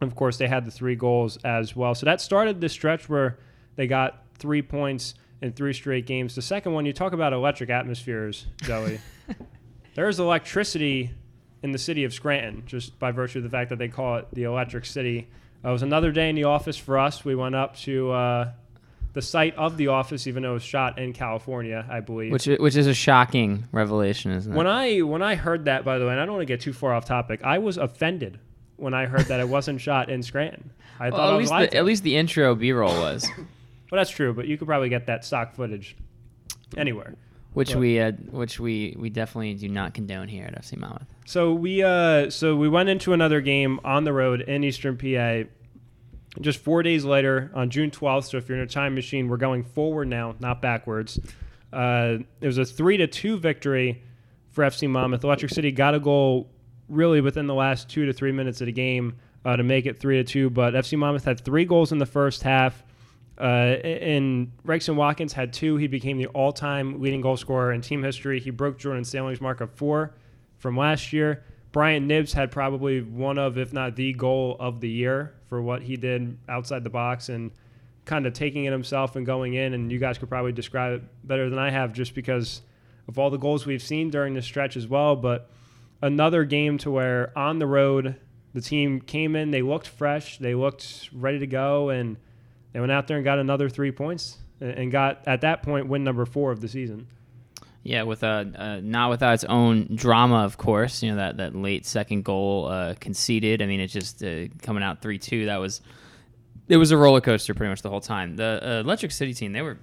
Of 0.02 0.16
course, 0.16 0.38
they 0.38 0.48
had 0.48 0.66
the 0.66 0.72
three 0.72 0.96
goals 0.96 1.38
as 1.44 1.76
well. 1.76 1.94
So 1.94 2.06
that 2.08 2.22
started 2.22 2.60
the 2.60 2.70
stretch 2.70 3.08
where 3.08 3.38
they 3.76 3.88
got 3.88 4.24
three 4.38 4.64
points 4.64 5.14
in 5.42 5.54
three 5.54 5.74
straight 5.74 6.06
games. 6.06 6.36
The 6.36 6.42
second 6.42 6.74
one, 6.74 6.86
you 6.86 6.94
talk 6.94 7.14
about 7.14 7.34
electric 7.34 7.70
atmospheres, 7.70 8.48
Zoe. 8.64 9.00
There's 9.96 10.20
electricity 10.20 11.12
in 11.64 11.72
the 11.72 11.78
city 11.78 12.04
of 12.04 12.14
Scranton, 12.14 12.64
just 12.66 12.98
by 12.98 13.12
virtue 13.12 13.40
of 13.40 13.44
the 13.44 13.50
fact 13.50 13.70
that 13.70 13.80
they 13.80 13.88
call 13.88 14.18
it 14.18 14.28
the 14.34 14.44
Electric 14.44 14.86
City. 14.86 15.28
Uh, 15.64 15.70
it 15.70 15.72
was 15.74 15.84
another 15.84 16.12
day 16.12 16.30
in 16.30 16.36
the 16.36 16.46
office 16.46 16.78
for 16.78 16.98
us. 16.98 17.24
We 17.24 17.36
went 17.36 17.54
up 17.54 17.76
to 17.80 18.12
uh, 18.12 18.52
the 19.14 19.22
site 19.22 19.56
of 19.56 19.78
the 19.78 19.88
office, 19.88 20.26
even 20.26 20.44
though 20.44 20.52
it 20.52 20.56
was 20.56 20.64
shot 20.64 20.98
in 20.98 21.14
California, 21.14 21.86
I 21.90 22.00
believe. 22.00 22.32
Which 22.32 22.48
which 22.48 22.76
is 22.76 22.88
a 22.88 22.94
shocking 22.94 23.66
revelation, 23.72 24.32
isn't 24.32 24.52
it? 24.52 24.56
When 24.56 24.68
I 24.68 25.00
when 25.00 25.22
I 25.22 25.36
heard 25.36 25.66
that, 25.66 25.86
by 25.86 26.00
the 26.00 26.06
way, 26.06 26.12
and 26.12 26.20
I 26.20 26.26
don't 26.26 26.36
want 26.36 26.48
to 26.48 26.52
get 26.52 26.62
too 26.62 26.74
far 26.74 26.94
off 26.94 27.06
topic, 27.06 27.42
I 27.44 27.60
was 27.60 27.78
offended 27.78 28.40
when 28.82 28.94
I 28.94 29.06
heard 29.06 29.26
that 29.28 29.40
it 29.40 29.48
wasn't 29.48 29.80
shot 29.80 30.10
in 30.10 30.24
Scranton. 30.24 30.72
I 31.00 31.10
well, 31.10 31.20
thought 31.20 31.30
I 31.30 31.34
at 31.34 31.38
was 31.38 31.52
least 31.52 31.72
the, 31.72 31.78
at 31.78 31.86
least 31.86 32.04
the 32.04 32.18
intro 32.18 32.56
B 32.56 32.72
roll 32.72 32.94
was, 32.94 33.28
Well, 33.38 34.00
that's 34.00 34.10
true, 34.10 34.34
but 34.34 34.48
you 34.48 34.58
could 34.58 34.68
probably 34.68 34.90
get 34.90 35.08
that 35.08 35.24
stock 35.26 35.54
footage 35.56 35.96
anywhere. 36.78 37.16
which 37.54 37.74
But- 37.74 37.80
we 37.80 38.00
uh, 38.00 38.12
which 38.32 38.60
we 38.60 38.96
we 38.98 39.10
definitely 39.10 39.54
do 39.56 39.68
not 39.70 39.94
condone 39.94 40.28
here 40.28 40.46
at 40.46 40.62
FC 40.62 40.78
Monmouth. 40.78 41.08
So 41.26 41.54
we 41.54 41.84
uh 41.84 42.30
so 42.30 42.56
we 42.56 42.70
went 42.70 42.90
into 42.90 43.14
another 43.14 43.42
game 43.42 43.80
on 43.84 44.04
the 44.04 44.14
road 44.14 44.42
in 44.42 44.64
Eastern 44.64 44.98
PA. 44.98 45.50
Just 46.40 46.60
four 46.60 46.82
days 46.82 47.04
later, 47.04 47.52
on 47.54 47.70
June 47.70 47.92
12th. 47.92 48.30
So 48.30 48.38
if 48.38 48.48
you're 48.48 48.58
in 48.58 48.64
a 48.64 48.68
time 48.68 48.96
machine, 48.96 49.28
we're 49.28 49.36
going 49.36 49.64
forward 49.64 50.08
now, 50.08 50.36
not 50.40 50.62
backwards. 50.62 51.20
Uh, 51.74 52.20
it 52.40 52.48
was 52.48 52.58
a 52.58 52.64
three 52.64 52.96
to 52.98 53.08
two 53.08 53.38
victory 53.38 54.02
for 54.52 54.64
FC 54.64 54.90
Monmouth. 54.90 55.24
Electric 55.26 55.52
City 55.52 55.72
got 55.74 55.94
a 55.94 56.00
goal 56.00 56.50
really 56.92 57.22
within 57.22 57.48
the 57.48 57.56
last 57.56 57.90
two 57.90 58.06
to 58.06 58.14
three 58.14 58.32
minutes 58.32 58.62
of 58.62 58.68
the 58.68 58.72
game 58.72 59.16
uh, 59.46 59.56
to 59.56 59.64
make 59.64 59.86
it 59.86 60.00
three 60.00 60.18
to 60.18 60.24
two. 60.24 60.50
But 60.50 60.74
FC 60.74 60.98
Monmouth 60.98 61.26
had 61.26 61.40
three 61.40 61.66
goals 61.66 61.92
in 61.92 61.98
the 61.98 62.06
first 62.06 62.44
half. 62.44 62.84
Uh, 63.40 63.80
and 63.84 64.52
Gregson 64.64 64.96
Watkins 64.96 65.34
had 65.34 65.52
two. 65.52 65.78
He 65.78 65.88
became 65.88 66.18
the 66.18 66.28
all-time 66.28 67.02
leading 67.02 67.22
goal 67.22 67.38
scorer 67.38 67.72
in 67.72 67.82
team 67.82 68.04
history. 68.04 68.40
He 68.40 68.52
broke 68.52 68.78
Jordan 68.78 69.04
Stanley's 69.04 69.42
mark 69.42 69.62
of 69.62 69.72
four 69.72 70.14
from 70.60 70.78
last 70.78 71.12
year. 71.12 71.44
Brian 71.72 72.06
Nibbs 72.06 72.34
had 72.34 72.52
probably 72.52 73.02
one 73.02 73.38
of, 73.38 73.58
if 73.58 73.74
not 73.74 73.96
the 73.96 74.14
goal 74.14 74.58
of 74.60 74.82
the 74.82 74.90
year 74.90 75.34
for 75.48 75.62
what 75.62 75.82
he 75.82 75.96
did 75.96 76.38
outside 76.50 76.84
the 76.84 76.90
box 76.90 77.30
and 77.30 77.52
kind 78.06 78.26
of 78.26 78.34
taking 78.34 78.66
it 78.66 78.72
himself 78.72 79.16
and 79.16 79.26
going 79.26 79.54
in. 79.54 79.74
And 79.74 79.92
you 79.92 79.98
guys 79.98 80.18
could 80.18 80.30
probably 80.30 80.52
describe 80.52 80.94
it 80.94 81.04
better 81.28 81.50
than 81.50 81.58
I 81.58 81.72
have 81.72 81.94
just 81.94 82.14
because 82.14 82.62
of 83.08 83.18
all 83.18 83.30
the 83.30 83.38
goals 83.38 83.66
we've 83.66 83.82
seen 83.82 84.10
during 84.10 84.34
this 84.34 84.46
stretch 84.46 84.76
as 84.76 84.88
well. 84.88 85.16
But 85.16 85.50
another 86.02 86.44
game 86.44 86.78
to 86.80 86.92
where 86.92 87.38
on 87.38 87.60
the 87.60 87.68
road, 87.68 88.16
the 88.54 88.62
team 88.62 89.02
came 89.02 89.36
in, 89.36 89.52
they 89.52 89.62
looked 89.62 89.88
fresh, 89.88 90.38
they 90.38 90.56
looked 90.56 91.10
ready 91.14 91.40
to 91.40 91.48
go, 91.48 91.90
and 91.90 92.18
they 92.74 92.80
went 92.80 92.92
out 92.92 93.08
there 93.08 93.18
and 93.18 93.24
got 93.24 93.40
another 93.40 93.70
three 93.70 93.92
points 93.92 94.38
and 94.60 94.92
got, 94.92 95.28
at 95.28 95.42
that 95.42 95.64
point, 95.64 95.88
win 95.88 96.04
number 96.04 96.26
four 96.26 96.52
of 96.52 96.62
the 96.62 96.68
season. 96.68 97.08
Yeah, 97.84 98.04
with 98.04 98.24
uh, 98.24 98.46
uh, 98.56 98.80
not 98.84 99.10
without 99.10 99.34
its 99.34 99.44
own 99.44 99.96
drama, 99.96 100.44
of 100.44 100.58
course. 100.58 101.02
You 101.02 101.12
know 101.12 101.18
that 101.18 101.38
that 101.38 101.56
late 101.56 101.86
second 101.88 102.24
goal 102.24 102.68
uh, 102.68 102.94
conceded. 103.00 103.60
I 103.62 103.66
mean, 103.66 103.80
it's 103.80 103.92
just 103.92 104.24
uh, 104.24 104.46
coming 104.62 104.84
out 104.84 105.02
three 105.02 105.18
two. 105.18 105.48
That 105.48 105.58
was 105.58 105.82
it 106.68 106.78
was 106.78 106.92
a 106.92 106.98
roller 106.98 107.22
coaster 107.22 107.56
pretty 107.56 107.72
much 107.72 107.82
the 107.82 107.90
whole 107.90 108.00
time. 108.00 108.36
The 108.36 108.60
uh, 108.62 108.80
Electric 108.82 109.12
City 109.12 109.34
team 109.34 109.52
they 109.54 109.64
were 109.64 109.80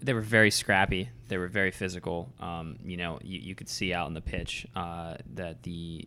they 0.00 0.12
were 0.12 0.20
very 0.20 0.50
scrappy. 0.50 1.08
They 1.28 1.38
were 1.38 1.48
very 1.48 1.70
physical. 1.70 2.32
Um, 2.40 2.78
you 2.84 2.96
know, 2.96 3.18
you, 3.22 3.38
you 3.38 3.54
could 3.54 3.68
see 3.68 3.92
out 3.92 4.06
on 4.06 4.14
the 4.14 4.20
pitch 4.20 4.66
uh, 4.76 5.16
that 5.34 5.62
the 5.62 6.06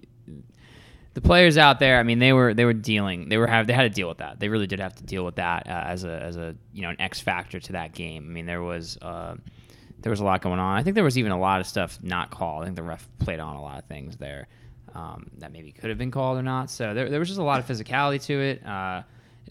the 1.14 1.22
players 1.22 1.58
out 1.58 1.80
there. 1.80 2.00
I 2.00 2.04
mean, 2.04 2.20
they 2.20 2.34
were 2.34 2.54
they 2.54 2.66
were 2.66 2.74
dealing. 2.74 3.30
They 3.30 3.38
were 3.38 3.48
have 3.48 3.68
they 3.68 3.74
had 3.74 3.84
to 3.84 3.90
deal 3.90 4.08
with 4.08 4.20
that. 4.20 4.40
They 4.40 4.50
really 4.50 4.68
did 4.68 4.80
have 4.80 4.96
to 4.96 5.04
deal 5.04 5.26
with 5.26 5.36
that 5.36 5.68
uh, 5.68 5.84
as 5.86 6.04
a 6.04 6.22
as 6.22 6.38
a 6.38 6.56
you 6.74 6.82
know 6.82 6.90
an 6.90 7.02
X 7.02 7.20
factor 7.20 7.60
to 7.60 7.72
that 7.74 7.94
game. 7.94 8.26
I 8.30 8.34
mean, 8.34 8.46
there 8.46 8.62
was. 8.62 8.98
Uh, 9.02 9.36
there 10.02 10.12
was 10.12 10.22
a 10.22 10.24
lot 10.24 10.42
going 10.42 10.60
on. 10.60 10.78
I 10.78 10.84
think 10.84 10.96
there 10.96 11.04
was 11.04 11.18
even 11.18 11.34
a 11.34 11.38
lot 11.38 11.60
of 11.60 11.68
stuff 11.68 12.00
not 12.02 12.32
called. 12.32 12.62
I 12.62 12.66
think 12.66 12.78
the 12.78 12.84
ref 12.84 13.06
played 13.20 13.42
on 13.42 13.58
a 13.58 13.62
lot 13.62 13.80
of 13.80 13.86
things 13.86 14.16
there 14.16 14.48
um, 14.96 15.30
that 15.40 15.52
maybe 15.52 15.72
could 15.72 15.90
have 15.90 15.98
been 15.98 16.12
called 16.12 16.38
or 16.38 16.42
not. 16.42 16.70
So 16.70 16.94
there, 16.94 17.10
there 17.10 17.20
was 17.20 17.28
just 17.28 17.40
a 17.40 17.44
lot 17.44 17.60
of 17.60 17.68
physicality 17.68 18.24
to 18.24 18.40
it. 18.40 18.66
Uh, 18.66 19.04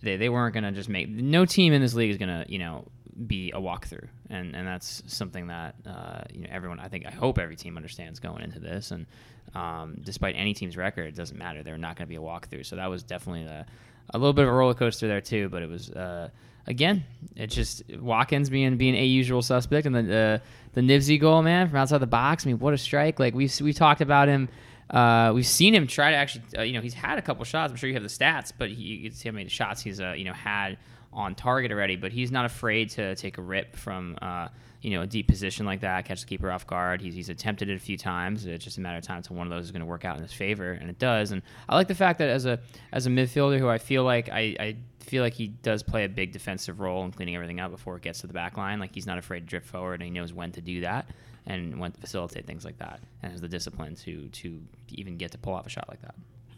they, 0.03 0.17
they 0.17 0.29
weren't 0.29 0.55
going 0.55 0.65
to 0.65 0.73
just 0.73 0.89
make 0.89 1.09
no 1.09 1.45
team 1.45 1.73
in 1.73 1.83
this 1.83 1.95
league 1.95 2.11
is 2.11 2.19
going 2.19 2.29
to 2.29 2.51
you 2.51 2.59
know 2.59 2.87
be 3.27 3.51
a 3.51 3.61
walkthrough, 3.61 4.09
and 4.31 4.55
and 4.55 4.67
that's 4.67 5.03
something 5.07 5.49
that 5.49 5.75
uh, 5.87 6.23
you 6.33 6.43
know 6.43 6.49
everyone 6.51 6.81
I 6.81 6.89
think 6.89 7.07
I 7.07 7.11
hope 7.11 7.39
every 7.39 7.57
team 7.57 7.77
understands 7.77 8.21
going 8.21 8.43
into 8.43 8.61
this. 8.61 8.91
And 8.91 9.07
um, 9.55 9.97
despite 10.05 10.35
any 10.37 10.55
team's 10.55 10.77
record, 10.77 11.07
it 11.07 11.15
doesn't 11.15 11.37
matter. 11.37 11.63
They're 11.63 11.79
not 11.79 11.97
going 11.97 12.07
to 12.07 12.09
be 12.09 12.17
a 12.17 12.21
walkthrough. 12.21 12.67
So 12.67 12.77
that 12.77 12.87
was 12.89 13.03
definitely 13.03 13.45
a, 13.45 13.67
a 14.11 14.19
little 14.19 14.33
bit 14.33 14.45
of 14.45 14.51
a 14.51 14.53
roller 14.53 14.75
coaster 14.75 15.09
there 15.09 15.21
too. 15.21 15.49
But 15.49 15.63
it 15.63 15.69
was. 15.69 15.91
Uh, 15.91 16.29
again, 16.67 17.05
it's 17.35 17.55
just 17.55 17.83
Watkins 17.99 18.51
being 18.51 18.77
being 18.77 18.95
a 18.95 19.05
usual 19.05 19.43
suspect, 19.43 19.87
and 19.87 19.95
the 19.95 20.17
uh, 20.17 20.39
the 20.75 20.81
Nibsy 20.81 21.21
goal, 21.21 21.43
man, 21.43 21.69
from 21.69 21.79
outside 21.79 21.99
the 21.99 22.07
box. 22.07 22.47
I 22.47 22.49
mean, 22.49 22.59
what 22.59 22.75
a 22.75 22.79
strike! 22.79 23.19
Like 23.19 23.35
we've 23.35 23.61
we 23.61 23.73
talked 23.73 24.01
about 24.01 24.29
him. 24.29 24.49
Uh, 24.91 25.33
we've 25.35 25.47
seen 25.47 25.75
him 25.75 25.87
try 25.87 26.13
to 26.13 26.17
actually, 26.17 26.45
uh, 26.57 26.63
you 26.63 26.73
know, 26.73 26.81
he's 26.81 26.95
had 26.95 27.19
a 27.19 27.23
couple 27.23 27.45
shots. 27.45 27.71
I'm 27.71 27.77
sure 27.77 27.89
you 27.89 27.95
have 27.95 28.03
the 28.03 28.09
stats, 28.09 28.53
but 28.57 28.71
he, 28.71 28.83
you 28.83 29.11
can 29.11 29.19
see 29.19 29.29
how 29.29 29.35
many 29.35 29.49
shots 29.51 29.83
he's, 29.83 30.01
uh, 30.01 30.15
you 30.17 30.25
know, 30.25 30.33
had 30.33 30.79
on 31.13 31.35
target 31.35 31.73
already. 31.73 31.97
But 31.97 32.13
he's 32.13 32.31
not 32.31 32.45
afraid 32.45 32.91
to 32.91 33.15
take 33.15 33.39
a 33.39 33.43
rip 33.43 33.77
from, 33.77 34.17
uh, 34.23 34.49
you 34.83 34.91
know, 34.91 35.03
a 35.03 35.07
deep 35.07 35.29
position 35.29 35.67
like 35.67 35.81
that, 35.81 36.05
catch 36.05 36.21
the 36.21 36.27
keeper 36.27 36.51
off 36.51 36.67
guard. 36.67 37.01
He's, 37.01 37.15
he's 37.15 37.29
attempted 37.29 37.69
it 37.69 37.75
a 37.75 37.81
few 37.81 37.99
times. 37.99 38.47
It's 38.47 38.65
just 38.65 38.79
a 38.79 38.81
matter 38.81 38.99
of 38.99 39.05
time 39.05 39.19
until 39.19 39.37
one 39.37 39.47
of 39.47 39.51
those 39.51 39.65
is 39.65 39.71
going 39.73 39.81
to 39.81 39.87
work 39.87 40.05
out 40.05 40.17
in 40.17 40.23
his 40.23 40.33
favor, 40.33 40.73
and 40.73 40.89
it 40.89 40.99
does. 40.99 41.33
And 41.33 41.43
I 41.69 41.75
like 41.75 41.89
the 41.89 41.95
fact 41.95 42.19
that 42.21 42.29
as 42.29 42.47
a 42.47 42.61
as 42.93 43.07
a 43.07 43.11
midfielder 43.11 43.59
who 43.59 43.69
I 43.69 43.79
feel 43.79 44.05
like 44.05 44.29
I, 44.29 44.57
I 44.61 44.77
feel 45.01 45.23
like 45.23 45.35
he 45.35 45.49
does 45.49 45.83
play 45.83 46.05
a 46.05 46.09
big 46.09 46.33
defensive 46.33 46.81
role 46.81 47.05
in 47.05 47.11
cleaning 47.11 47.35
everything 47.35 47.61
up 47.61 47.71
before 47.71 47.97
it 47.97 48.03
gets 48.03 48.21
to 48.21 48.27
the 48.27 48.33
back 48.33 48.57
line. 48.57 48.79
Like 48.79 48.95
he's 48.95 49.07
not 49.07 49.19
afraid 49.19 49.41
to 49.41 49.47
drift 49.47 49.67
forward 49.67 49.95
and 49.95 50.05
he 50.05 50.11
knows 50.11 50.33
when 50.33 50.53
to 50.53 50.61
do 50.61 50.83
that 50.83 51.11
and 51.47 51.81
when 51.81 51.91
to 51.93 52.01
facilitate 52.01 52.47
things 52.47 52.65
like 52.65 52.79
that 52.79 53.01
and 53.23 53.33
has 53.33 53.41
the 53.41 53.49
discipline 53.49 53.95
to 53.97 54.29
to 54.29 54.61
even 54.91 55.17
get 55.17 55.33
to 55.33 55.39
pull 55.39 55.55
off 55.55 55.67
a 55.67 55.71
shot 55.71 55.87
like 55.89 56.03
that. 56.03 56.15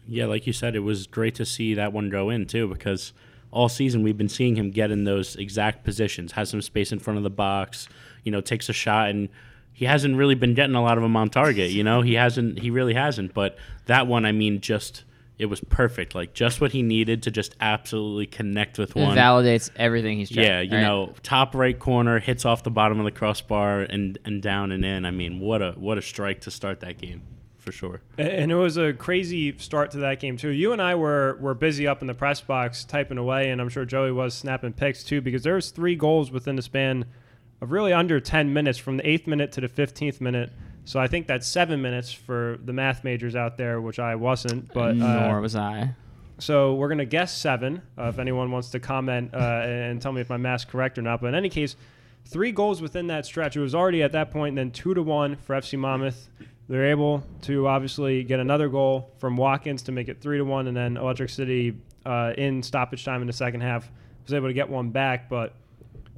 Yeah, 0.07 0.25
like 0.25 0.45
you 0.45 0.53
said, 0.53 0.75
it 0.75 0.79
was 0.79 1.07
great 1.07 1.35
to 1.35 1.45
see 1.45 1.73
that 1.75 1.93
one 1.93 2.09
go 2.09 2.29
in 2.29 2.45
too 2.45 2.67
because 2.67 3.13
all 3.51 3.69
season 3.69 4.03
we've 4.03 4.17
been 4.17 4.29
seeing 4.29 4.55
him 4.55 4.71
get 4.71 4.91
in 4.91 5.03
those 5.03 5.35
exact 5.35 5.83
positions, 5.83 6.31
has 6.33 6.49
some 6.49 6.61
space 6.61 6.91
in 6.91 6.99
front 6.99 7.17
of 7.17 7.23
the 7.23 7.29
box, 7.29 7.87
you 8.23 8.31
know, 8.31 8.41
takes 8.41 8.69
a 8.69 8.73
shot 8.73 9.09
and 9.09 9.29
he 9.73 9.85
hasn't 9.85 10.15
really 10.15 10.35
been 10.35 10.53
getting 10.53 10.75
a 10.75 10.81
lot 10.81 10.97
of 10.97 11.01
them 11.03 11.15
on 11.15 11.29
target, 11.29 11.71
you 11.71 11.83
know. 11.83 12.01
He 12.01 12.13
hasn't 12.13 12.59
he 12.59 12.69
really 12.69 12.93
hasn't, 12.93 13.33
but 13.33 13.57
that 13.85 14.07
one 14.07 14.25
I 14.25 14.31
mean 14.31 14.61
just 14.61 15.03
it 15.37 15.45
was 15.47 15.59
perfect. 15.61 16.13
Like 16.13 16.33
just 16.33 16.61
what 16.61 16.71
he 16.71 16.83
needed 16.83 17.23
to 17.23 17.31
just 17.31 17.55
absolutely 17.59 18.27
connect 18.27 18.77
with 18.77 18.95
It 18.95 19.01
one. 19.01 19.17
validates 19.17 19.71
everything 19.75 20.19
he's 20.19 20.29
trying. 20.29 20.45
Yeah, 20.45 20.61
you 20.61 20.75
right? 20.75 20.81
know, 20.81 21.13
top 21.23 21.55
right 21.55 21.77
corner 21.77 22.19
hits 22.19 22.45
off 22.45 22.63
the 22.63 22.69
bottom 22.69 22.99
of 22.99 23.05
the 23.05 23.11
crossbar 23.11 23.81
and 23.81 24.17
and 24.23 24.41
down 24.41 24.71
and 24.71 24.85
in. 24.85 25.03
I 25.05 25.11
mean, 25.11 25.39
what 25.39 25.61
a 25.61 25.71
what 25.73 25.97
a 25.97 26.01
strike 26.01 26.41
to 26.41 26.51
start 26.51 26.81
that 26.81 26.99
game 26.99 27.23
for 27.61 27.71
sure. 27.71 28.01
And 28.17 28.51
it 28.51 28.55
was 28.55 28.75
a 28.77 28.91
crazy 28.93 29.57
start 29.57 29.91
to 29.91 29.99
that 29.99 30.19
game 30.19 30.35
too. 30.35 30.49
You 30.49 30.73
and 30.73 30.81
I 30.81 30.95
were 30.95 31.37
were 31.39 31.53
busy 31.53 31.87
up 31.87 32.01
in 32.01 32.07
the 32.07 32.13
press 32.13 32.41
box 32.41 32.83
typing 32.83 33.17
away, 33.17 33.49
and 33.51 33.61
I'm 33.61 33.69
sure 33.69 33.85
Joey 33.85 34.11
was 34.11 34.33
snapping 34.33 34.73
pics 34.73 35.03
too 35.03 35.21
because 35.21 35.43
there 35.43 35.55
was 35.55 35.69
three 35.71 35.95
goals 35.95 36.31
within 36.31 36.55
the 36.55 36.61
span 36.61 37.05
of 37.61 37.71
really 37.71 37.93
under 37.93 38.19
10 38.19 38.51
minutes 38.51 38.79
from 38.79 38.97
the 38.97 39.07
eighth 39.07 39.27
minute 39.27 39.51
to 39.53 39.61
the 39.61 39.67
15th 39.69 40.19
minute. 40.19 40.51
So 40.83 40.99
I 40.99 41.05
think 41.07 41.27
that's 41.27 41.47
seven 41.47 41.79
minutes 41.81 42.11
for 42.11 42.57
the 42.65 42.73
math 42.73 43.03
majors 43.03 43.35
out 43.35 43.55
there, 43.57 43.79
which 43.79 43.99
I 43.99 44.15
wasn't. 44.15 44.73
But 44.73 44.91
uh, 44.99 45.27
nor 45.27 45.39
was 45.39 45.55
I. 45.55 45.93
so 46.39 46.73
we're 46.73 46.89
gonna 46.89 47.05
guess 47.05 47.37
seven. 47.37 47.83
Uh, 47.97 48.05
if 48.05 48.17
anyone 48.17 48.49
wants 48.51 48.69
to 48.71 48.79
comment 48.79 49.35
uh, 49.35 49.37
and 49.63 50.01
tell 50.01 50.11
me 50.11 50.21
if 50.21 50.29
my 50.29 50.37
math's 50.37 50.65
correct 50.65 50.97
or 50.97 51.03
not. 51.03 51.21
But 51.21 51.27
in 51.27 51.35
any 51.35 51.49
case, 51.49 51.75
three 52.25 52.51
goals 52.51 52.81
within 52.81 53.07
that 53.07 53.27
stretch. 53.27 53.55
It 53.55 53.61
was 53.61 53.75
already 53.75 54.01
at 54.01 54.11
that 54.13 54.31
point, 54.31 54.49
and 54.49 54.57
then 54.57 54.71
two 54.71 54.95
to 54.95 55.03
one 55.03 55.35
for 55.35 55.55
FC 55.55 55.77
Monmouth. 55.77 56.29
They're 56.71 56.91
able 56.91 57.21
to 57.41 57.67
obviously 57.67 58.23
get 58.23 58.39
another 58.39 58.69
goal 58.69 59.11
from 59.17 59.35
Watkins 59.35 59.81
to 59.83 59.91
make 59.91 60.07
it 60.07 60.21
three 60.21 60.37
to 60.37 60.45
one, 60.45 60.67
and 60.67 60.77
then 60.77 60.95
Electric 60.95 61.29
City 61.29 61.77
uh, 62.05 62.31
in 62.37 62.63
stoppage 62.63 63.03
time 63.03 63.19
in 63.19 63.27
the 63.27 63.33
second 63.33 63.59
half 63.59 63.91
was 64.23 64.33
able 64.33 64.47
to 64.47 64.53
get 64.53 64.69
one 64.69 64.89
back. 64.89 65.27
But 65.27 65.53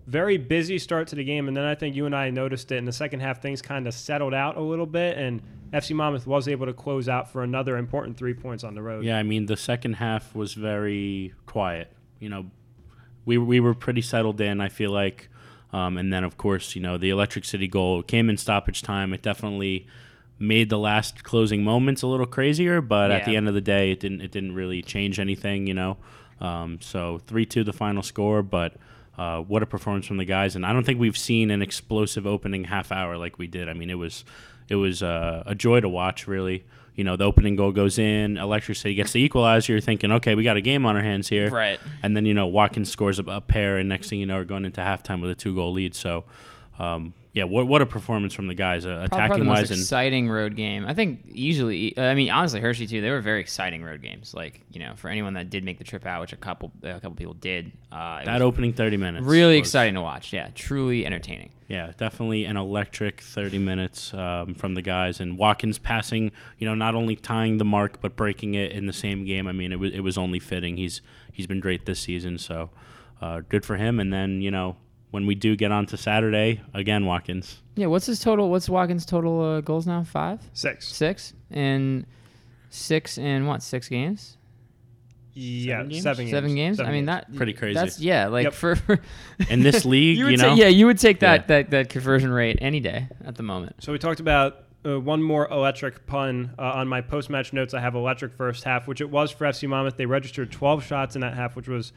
very 0.05 0.37
busy 0.37 0.77
start 0.77 1.07
to 1.07 1.15
the 1.15 1.23
game, 1.23 1.47
and 1.47 1.57
then 1.57 1.63
I 1.63 1.73
think 1.73 1.95
you 1.95 2.05
and 2.05 2.15
I 2.15 2.29
noticed 2.29 2.71
it 2.71 2.75
in 2.75 2.85
the 2.85 2.91
second 2.91 3.21
half. 3.21 3.41
Things 3.41 3.63
kind 3.63 3.87
of 3.87 3.95
settled 3.95 4.35
out 4.35 4.55
a 4.55 4.61
little 4.61 4.85
bit, 4.85 5.17
and 5.17 5.41
FC 5.73 5.95
Monmouth 5.95 6.27
was 6.27 6.47
able 6.47 6.67
to 6.67 6.73
close 6.73 7.09
out 7.09 7.31
for 7.31 7.41
another 7.41 7.75
important 7.77 8.15
three 8.15 8.35
points 8.35 8.63
on 8.63 8.75
the 8.75 8.81
road. 8.83 9.03
Yeah, 9.03 9.17
I 9.17 9.23
mean 9.23 9.47
the 9.47 9.57
second 9.57 9.93
half 9.93 10.35
was 10.35 10.53
very 10.53 11.33
quiet. 11.47 11.91
You 12.19 12.29
know, 12.29 12.45
we 13.25 13.39
we 13.39 13.59
were 13.59 13.73
pretty 13.73 14.03
settled 14.03 14.39
in. 14.39 14.61
I 14.61 14.69
feel 14.69 14.91
like, 14.91 15.29
um, 15.71 15.97
and 15.97 16.13
then 16.13 16.23
of 16.23 16.37
course 16.37 16.75
you 16.75 16.81
know 16.83 16.99
the 16.99 17.09
Electric 17.09 17.43
City 17.43 17.67
goal 17.67 18.03
came 18.03 18.29
in 18.29 18.37
stoppage 18.37 18.83
time. 18.83 19.13
It 19.13 19.23
definitely 19.23 19.87
made 20.39 20.69
the 20.69 20.77
last 20.77 21.23
closing 21.23 21.63
moments 21.63 22.01
a 22.01 22.07
little 22.07 22.25
crazier, 22.25 22.81
but 22.81 23.11
at 23.11 23.25
the 23.25 23.35
end 23.35 23.47
of 23.47 23.53
the 23.53 23.61
day, 23.61 23.91
it 23.91 23.99
didn't 23.99 24.21
it 24.21 24.31
didn't 24.31 24.55
really 24.55 24.81
change 24.81 25.19
anything. 25.19 25.67
You 25.67 25.73
know, 25.73 25.97
um, 26.41 26.79
so 26.81 27.19
three 27.27 27.45
two 27.45 27.63
the 27.63 27.73
final 27.73 28.03
score, 28.03 28.41
but. 28.43 28.75
Uh, 29.15 29.41
what 29.41 29.61
a 29.61 29.67
performance 29.67 30.07
from 30.07 30.17
the 30.17 30.25
guys, 30.25 30.55
and 30.55 30.65
I 30.65 30.73
don't 30.73 30.83
think 30.83 30.99
we've 30.99 31.15
seen 31.15 31.51
an 31.51 31.61
explosive 31.61 32.25
opening 32.25 32.63
half 32.63 32.91
hour 32.91 33.15
like 33.15 33.37
we 33.37 33.45
did. 33.45 33.69
I 33.69 33.73
mean, 33.73 33.91
it 33.91 33.93
was 33.93 34.25
it 34.69 34.75
was 34.75 35.03
uh, 35.03 35.43
a 35.45 35.53
joy 35.53 35.81
to 35.81 35.87
watch. 35.87 36.25
Really, 36.27 36.65
you 36.95 37.03
know, 37.03 37.15
the 37.15 37.23
opening 37.23 37.55
goal 37.55 37.71
goes 37.71 37.97
in, 37.99 38.37
Electric 38.37 38.77
City 38.77 38.95
gets 38.95 39.11
the 39.11 39.21
equalizer. 39.21 39.73
You're 39.73 39.81
thinking, 39.81 40.11
okay, 40.13 40.35
we 40.35 40.43
got 40.43 40.57
a 40.57 40.61
game 40.61 40.85
on 40.85 40.95
our 40.95 41.03
hands 41.03 41.27
here, 41.29 41.49
Right. 41.49 41.79
And 42.01 42.15
then 42.15 42.25
you 42.25 42.33
know, 42.33 42.47
Watkins 42.47 42.89
scores 42.89 43.19
a, 43.19 43.23
a 43.23 43.41
pair, 43.41 43.77
and 43.77 43.89
next 43.89 44.09
thing 44.09 44.19
you 44.19 44.25
know, 44.25 44.37
we're 44.37 44.45
going 44.45 44.65
into 44.65 44.81
halftime 44.81 45.21
with 45.21 45.29
a 45.29 45.35
two 45.35 45.53
goal 45.55 45.73
lead. 45.73 45.95
So, 45.95 46.23
um, 46.79 47.13
yeah, 47.33 47.45
what 47.45 47.67
what 47.67 47.81
a 47.81 47.85
performance 47.87 48.35
from 48.35 48.45
the 48.45 48.53
guys, 48.53 48.85
uh, 48.85 49.01
attacking 49.11 49.45
the 49.45 49.49
wise, 49.49 49.71
and 49.71 49.79
exciting 49.79 50.29
road 50.29 50.55
game. 50.55 50.85
I 50.85 50.93
think 50.93 51.21
usually, 51.25 51.97
I 51.97 52.13
mean, 52.13 52.29
honestly, 52.29 52.59
Hershey 52.59 52.85
too. 52.85 53.01
They 53.01 53.09
were 53.09 53.21
very 53.21 53.41
exciting 53.41 53.83
road 53.83 54.03
games. 54.03 54.35
Like 54.35 54.61
you 54.71 54.79
know, 54.79 54.93
for 54.95 55.09
anyone 55.09 55.33
that 55.33 55.49
did 55.49 55.63
make 55.63 55.79
the 55.79 55.83
trip 55.83 56.05
out, 56.05 56.21
which 56.21 56.31
a 56.31 56.37
couple 56.37 56.71
a 56.83 56.93
couple 56.93 57.15
people 57.15 57.33
did, 57.33 57.71
uh, 57.91 58.23
that 58.23 58.43
opening 58.43 58.71
thirty 58.71 58.97
minutes 58.97 59.25
really 59.25 59.59
was- 59.59 59.67
exciting 59.67 59.95
to 59.95 60.01
watch. 60.01 60.31
Yeah, 60.31 60.49
truly 60.53 61.07
entertaining. 61.07 61.49
Yeah, 61.67 61.91
definitely 61.97 62.45
an 62.45 62.55
electric 62.55 63.21
30 63.21 63.57
minutes 63.57 64.13
um, 64.13 64.53
from 64.53 64.75
the 64.75 64.83
guys, 64.83 65.19
and 65.19 65.39
Watkins 65.39 65.79
passing, 65.79 66.31
you 66.59 66.67
know, 66.67 66.75
not 66.75 66.93
only 66.93 67.15
tying 67.15 67.57
the 67.57 67.65
mark 67.65 67.99
but 67.99 68.15
breaking 68.15 68.53
it 68.53 68.73
in 68.73 68.85
the 68.85 68.93
same 68.93 69.25
game. 69.25 69.47
I 69.47 69.53
mean, 69.53 69.71
it 69.71 69.79
was 69.79 69.91
it 69.91 70.01
was 70.01 70.19
only 70.19 70.37
fitting. 70.37 70.77
He's 70.77 71.01
he's 71.31 71.47
been 71.47 71.59
great 71.59 71.87
this 71.87 71.99
season, 71.99 72.37
so 72.37 72.69
uh, 73.21 73.41
good 73.49 73.65
for 73.65 73.77
him. 73.77 73.99
And 73.99 74.13
then 74.13 74.39
you 74.41 74.51
know 74.51 74.75
when 75.13 75.27
we 75.27 75.35
do 75.35 75.55
get 75.55 75.71
on 75.71 75.85
to 75.85 75.95
Saturday 75.95 76.59
again, 76.73 77.05
Watkins. 77.05 77.59
Yeah, 77.75 77.85
what's 77.85 78.07
his 78.07 78.19
total? 78.19 78.49
What's 78.49 78.67
Watkins' 78.67 79.05
total 79.05 79.39
uh, 79.41 79.61
goals 79.61 79.85
now? 79.85 80.03
Five, 80.03 80.39
Six. 80.53 80.87
six, 80.87 81.33
and 81.51 82.07
six 82.71 83.19
in 83.19 83.45
what? 83.45 83.61
Six 83.61 83.87
games? 83.89 84.37
Yeah, 85.35 85.83
games? 85.83 86.01
seven 86.01 86.25
games. 86.25 86.31
Seven 86.31 86.55
games. 86.55 86.79
I 86.79 86.91
mean, 86.91 87.05
that 87.05 87.31
Pretty 87.35 87.53
crazy. 87.53 87.75
That's 87.75 87.99
yeah, 87.99 88.25
like 88.25 88.45
Yep. 88.45 88.53
for 88.53 88.75
In 89.51 89.61
this 89.69 89.85
league, 89.93 90.17
you 90.17 90.29
you, 90.29 90.37
know, 90.37 90.49
take, 90.49 90.57
yeah, 90.57 90.67
you 90.67 90.87
would 90.87 90.97
take 90.97 91.19
that, 91.19 91.41
Yeah. 91.41 91.45
that 91.47 91.69
that 91.69 91.89
conversion 91.89 92.31
rate 92.31 92.57
any 92.59 92.79
day 92.79 93.07
at 93.23 93.35
the 93.35 93.43
moment. 93.43 93.75
So 93.83 93.91
we 93.91 93.99
talked 93.99 94.19
about 94.19 94.63
uh, 94.83 94.99
one 94.99 95.21
more 95.21 95.47
electric 95.51 96.07
pun 96.07 96.55
uh, 96.57 96.63
on 96.73 96.87
my 96.87 97.01
post-match 97.01 97.53
notes. 97.53 97.75
I 97.75 97.81
have 97.81 97.93
electric 97.93 98.33
first 98.33 98.63
half, 98.63 98.87
which 98.87 98.99
it 98.99 99.11
was 99.11 99.29
for 99.31 99.45
FC 99.45 99.69
Monmouth. 99.69 99.95
They 99.95 100.07
registered 100.07 100.51
12 100.51 100.83
shots 100.83 101.13
in 101.15 101.21
that 101.21 101.35
half, 101.35 101.55
which 101.55 101.67
was 101.67 101.93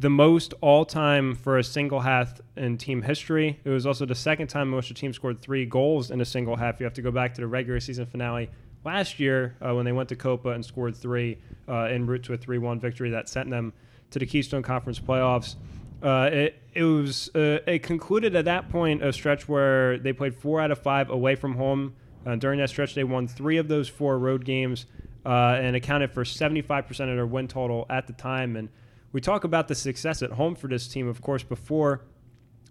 the 0.00 0.10
most 0.10 0.54
all-time 0.60 1.34
for 1.34 1.58
a 1.58 1.64
single 1.64 2.00
half 2.00 2.40
in 2.56 2.78
team 2.78 3.02
history. 3.02 3.58
It 3.64 3.70
was 3.70 3.84
also 3.84 4.06
the 4.06 4.14
second 4.14 4.46
time 4.46 4.68
in 4.68 4.76
which 4.76 4.90
a 4.90 4.94
team 4.94 5.12
scored 5.12 5.40
three 5.40 5.66
goals 5.66 6.10
in 6.10 6.20
a 6.20 6.24
single 6.24 6.56
half. 6.56 6.78
You 6.78 6.84
have 6.84 6.94
to 6.94 7.02
go 7.02 7.10
back 7.10 7.34
to 7.34 7.40
the 7.40 7.46
regular 7.46 7.80
season 7.80 8.06
finale 8.06 8.48
last 8.84 9.18
year 9.18 9.56
uh, 9.60 9.74
when 9.74 9.84
they 9.84 9.92
went 9.92 10.08
to 10.10 10.16
Copa 10.16 10.50
and 10.50 10.64
scored 10.64 10.96
three 10.96 11.38
uh, 11.68 11.82
en 11.84 12.06
route 12.06 12.22
to 12.24 12.32
a 12.32 12.38
3-1 12.38 12.80
victory 12.80 13.10
that 13.10 13.28
sent 13.28 13.50
them 13.50 13.72
to 14.10 14.18
the 14.18 14.26
Keystone 14.26 14.62
Conference 14.62 15.00
playoffs. 15.00 15.56
Uh, 16.02 16.30
it, 16.32 16.62
it 16.74 16.84
was 16.84 17.28
uh, 17.34 17.58
it 17.66 17.82
concluded 17.82 18.36
at 18.36 18.44
that 18.44 18.68
point 18.68 19.02
a 19.02 19.12
stretch 19.12 19.48
where 19.48 19.98
they 19.98 20.12
played 20.12 20.34
four 20.34 20.60
out 20.60 20.70
of 20.70 20.78
five 20.78 21.10
away 21.10 21.34
from 21.34 21.56
home. 21.56 21.94
Uh, 22.24 22.36
during 22.36 22.60
that 22.60 22.68
stretch, 22.68 22.94
they 22.94 23.04
won 23.04 23.26
three 23.26 23.56
of 23.56 23.66
those 23.66 23.88
four 23.88 24.18
road 24.18 24.44
games 24.44 24.86
uh, 25.26 25.58
and 25.60 25.74
accounted 25.74 26.12
for 26.12 26.24
75% 26.24 26.88
of 26.88 26.96
their 26.96 27.26
win 27.26 27.48
total 27.48 27.84
at 27.90 28.06
the 28.06 28.12
time. 28.12 28.56
And 28.56 28.68
we 29.12 29.20
talk 29.20 29.44
about 29.44 29.68
the 29.68 29.74
success 29.74 30.22
at 30.22 30.32
home 30.32 30.54
for 30.54 30.68
this 30.68 30.88
team. 30.88 31.08
Of 31.08 31.22
course, 31.22 31.42
before 31.42 32.04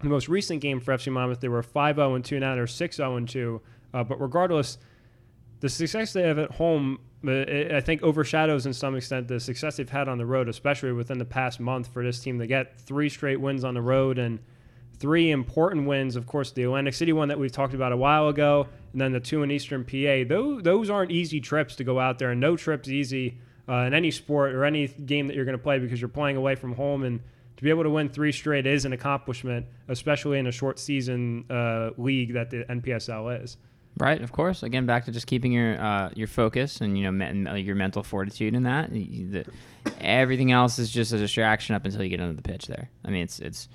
the 0.00 0.08
most 0.08 0.28
recent 0.28 0.60
game 0.60 0.80
for 0.80 0.94
FC 0.94 1.12
Monmouth, 1.12 1.40
they 1.40 1.48
were 1.48 1.62
5 1.62 1.96
0 1.96 2.14
and 2.14 2.24
2. 2.24 2.38
Now 2.40 2.54
they're 2.54 2.66
6 2.66 2.96
0 2.96 3.16
and 3.16 3.28
2. 3.28 3.60
Uh, 3.94 4.04
but 4.04 4.20
regardless, 4.20 4.78
the 5.60 5.68
success 5.68 6.12
they 6.12 6.22
have 6.22 6.38
at 6.38 6.52
home, 6.52 7.00
uh, 7.26 7.30
I 7.30 7.76
I 7.76 7.80
think, 7.80 8.02
overshadows 8.02 8.66
in 8.66 8.72
some 8.72 8.94
extent 8.96 9.28
the 9.28 9.40
success 9.40 9.76
they've 9.76 9.88
had 9.88 10.08
on 10.08 10.18
the 10.18 10.26
road, 10.26 10.48
especially 10.48 10.92
within 10.92 11.18
the 11.18 11.24
past 11.24 11.58
month 11.58 11.88
for 11.88 12.04
this 12.04 12.20
team 12.20 12.38
to 12.38 12.46
get 12.46 12.78
three 12.78 13.08
straight 13.08 13.40
wins 13.40 13.64
on 13.64 13.74
the 13.74 13.82
road 13.82 14.18
and 14.18 14.38
three 14.98 15.30
important 15.30 15.86
wins. 15.86 16.14
Of 16.14 16.26
course, 16.26 16.52
the 16.52 16.64
Atlantic 16.64 16.94
City 16.94 17.12
one 17.12 17.28
that 17.28 17.38
we've 17.38 17.52
talked 17.52 17.74
about 17.74 17.92
a 17.92 17.96
while 17.96 18.28
ago, 18.28 18.68
and 18.92 19.00
then 19.00 19.12
the 19.12 19.20
two 19.20 19.42
in 19.42 19.50
Eastern 19.50 19.84
PA. 19.84 20.28
Those, 20.28 20.62
those 20.62 20.90
aren't 20.90 21.10
easy 21.10 21.40
trips 21.40 21.74
to 21.76 21.84
go 21.84 21.98
out 21.98 22.18
there, 22.18 22.30
and 22.30 22.40
no 22.40 22.56
trip's 22.56 22.88
easy 22.88 23.38
uh, 23.68 23.84
in 23.86 23.94
any 23.94 24.10
sport 24.10 24.54
or 24.54 24.64
any 24.64 24.88
game 24.88 25.26
that 25.26 25.36
you're 25.36 25.44
going 25.44 25.56
to 25.56 25.62
play 25.62 25.78
because 25.78 26.00
you're 26.00 26.08
playing 26.08 26.36
away 26.36 26.54
from 26.54 26.74
home. 26.74 27.04
And 27.04 27.20
to 27.56 27.62
be 27.62 27.70
able 27.70 27.82
to 27.82 27.90
win 27.90 28.08
three 28.08 28.32
straight 28.32 28.66
is 28.66 28.84
an 28.84 28.92
accomplishment, 28.92 29.66
especially 29.88 30.38
in 30.38 30.46
a 30.46 30.52
short 30.52 30.78
season 30.78 31.44
uh, 31.50 31.90
league 31.96 32.34
that 32.34 32.50
the 32.50 32.64
NPSL 32.64 33.42
is. 33.42 33.56
Right, 33.98 34.22
of 34.22 34.30
course. 34.30 34.62
Again, 34.62 34.86
back 34.86 35.06
to 35.06 35.10
just 35.10 35.26
keeping 35.26 35.50
your 35.50 35.80
uh, 35.80 36.10
your 36.14 36.28
focus 36.28 36.80
and 36.80 36.96
you 36.96 37.04
know 37.04 37.10
me- 37.10 37.60
your 37.60 37.74
mental 37.74 38.04
fortitude 38.04 38.54
in 38.54 38.62
that. 38.62 38.92
The- 38.92 39.44
everything 40.00 40.52
else 40.52 40.78
is 40.78 40.90
just 40.90 41.12
a 41.12 41.18
distraction 41.18 41.74
up 41.74 41.84
until 41.84 42.04
you 42.04 42.08
get 42.08 42.20
under 42.20 42.34
the 42.34 42.42
pitch. 42.42 42.66
There, 42.66 42.90
I 43.04 43.10
mean, 43.10 43.22
it's 43.22 43.40
it's 43.40 43.68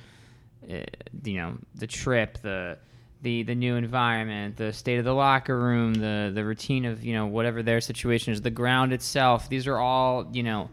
uh, 0.71 0.77
you 1.23 1.35
know 1.35 1.57
the 1.75 1.88
trip, 1.88 2.38
the 2.41 2.77
the 3.23 3.41
the 3.43 3.55
new 3.55 3.75
environment, 3.75 4.57
the 4.57 4.71
state 4.73 4.99
of 4.99 5.05
the 5.05 5.13
locker 5.13 5.57
room, 5.59 5.95
the 5.95 6.31
the 6.33 6.45
routine 6.45 6.85
of 6.85 7.03
you 7.03 7.13
know 7.13 7.25
whatever 7.25 7.63
their 7.63 7.81
situation 7.81 8.31
is, 8.33 8.41
the 8.41 8.51
ground 8.51 8.93
itself. 8.93 9.49
These 9.49 9.65
are 9.65 9.77
all 9.79 10.27
you 10.31 10.43
know 10.43 10.69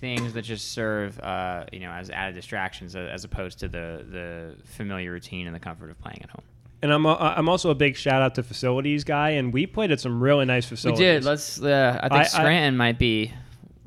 things 0.00 0.34
that 0.34 0.42
just 0.42 0.72
serve 0.72 1.18
uh, 1.20 1.64
you 1.72 1.80
know 1.80 1.90
as 1.90 2.10
added 2.10 2.34
distractions 2.34 2.94
uh, 2.94 3.00
as 3.00 3.24
opposed 3.24 3.58
to 3.60 3.68
the 3.68 4.04
the 4.10 4.54
familiar 4.64 5.10
routine 5.10 5.46
and 5.46 5.56
the 5.56 5.60
comfort 5.60 5.90
of 5.90 5.98
playing 6.00 6.20
at 6.22 6.30
home. 6.30 6.44
And 6.82 6.92
I'm, 6.92 7.06
a, 7.06 7.14
I'm 7.14 7.48
also 7.48 7.70
a 7.70 7.74
big 7.74 7.96
shout 7.96 8.20
out 8.20 8.34
to 8.34 8.42
facilities 8.42 9.02
guy, 9.02 9.30
and 9.30 9.50
we 9.52 9.66
played 9.66 9.90
at 9.90 9.98
some 9.98 10.22
really 10.22 10.44
nice 10.44 10.66
facilities. 10.66 11.00
We 11.00 11.04
did. 11.06 11.24
Let's. 11.24 11.60
Uh, 11.60 11.98
I 12.02 12.08
think 12.08 12.12
I- 12.12 12.20
I- 12.20 12.24
Scranton 12.24 12.76
might 12.76 12.98
be. 12.98 13.32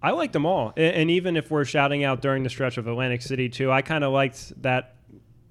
I 0.01 0.11
liked 0.11 0.33
them 0.33 0.45
all, 0.45 0.73
and 0.77 1.11
even 1.11 1.35
if 1.37 1.51
we're 1.51 1.65
shouting 1.65 2.03
out 2.05 2.21
during 2.21 2.41
the 2.43 2.49
stretch 2.49 2.77
of 2.77 2.87
Atlantic 2.87 3.21
City 3.21 3.47
too, 3.49 3.69
I 3.71 3.81
kind 3.83 4.03
of 4.03 4.11
liked 4.13 4.59
that 4.63 4.95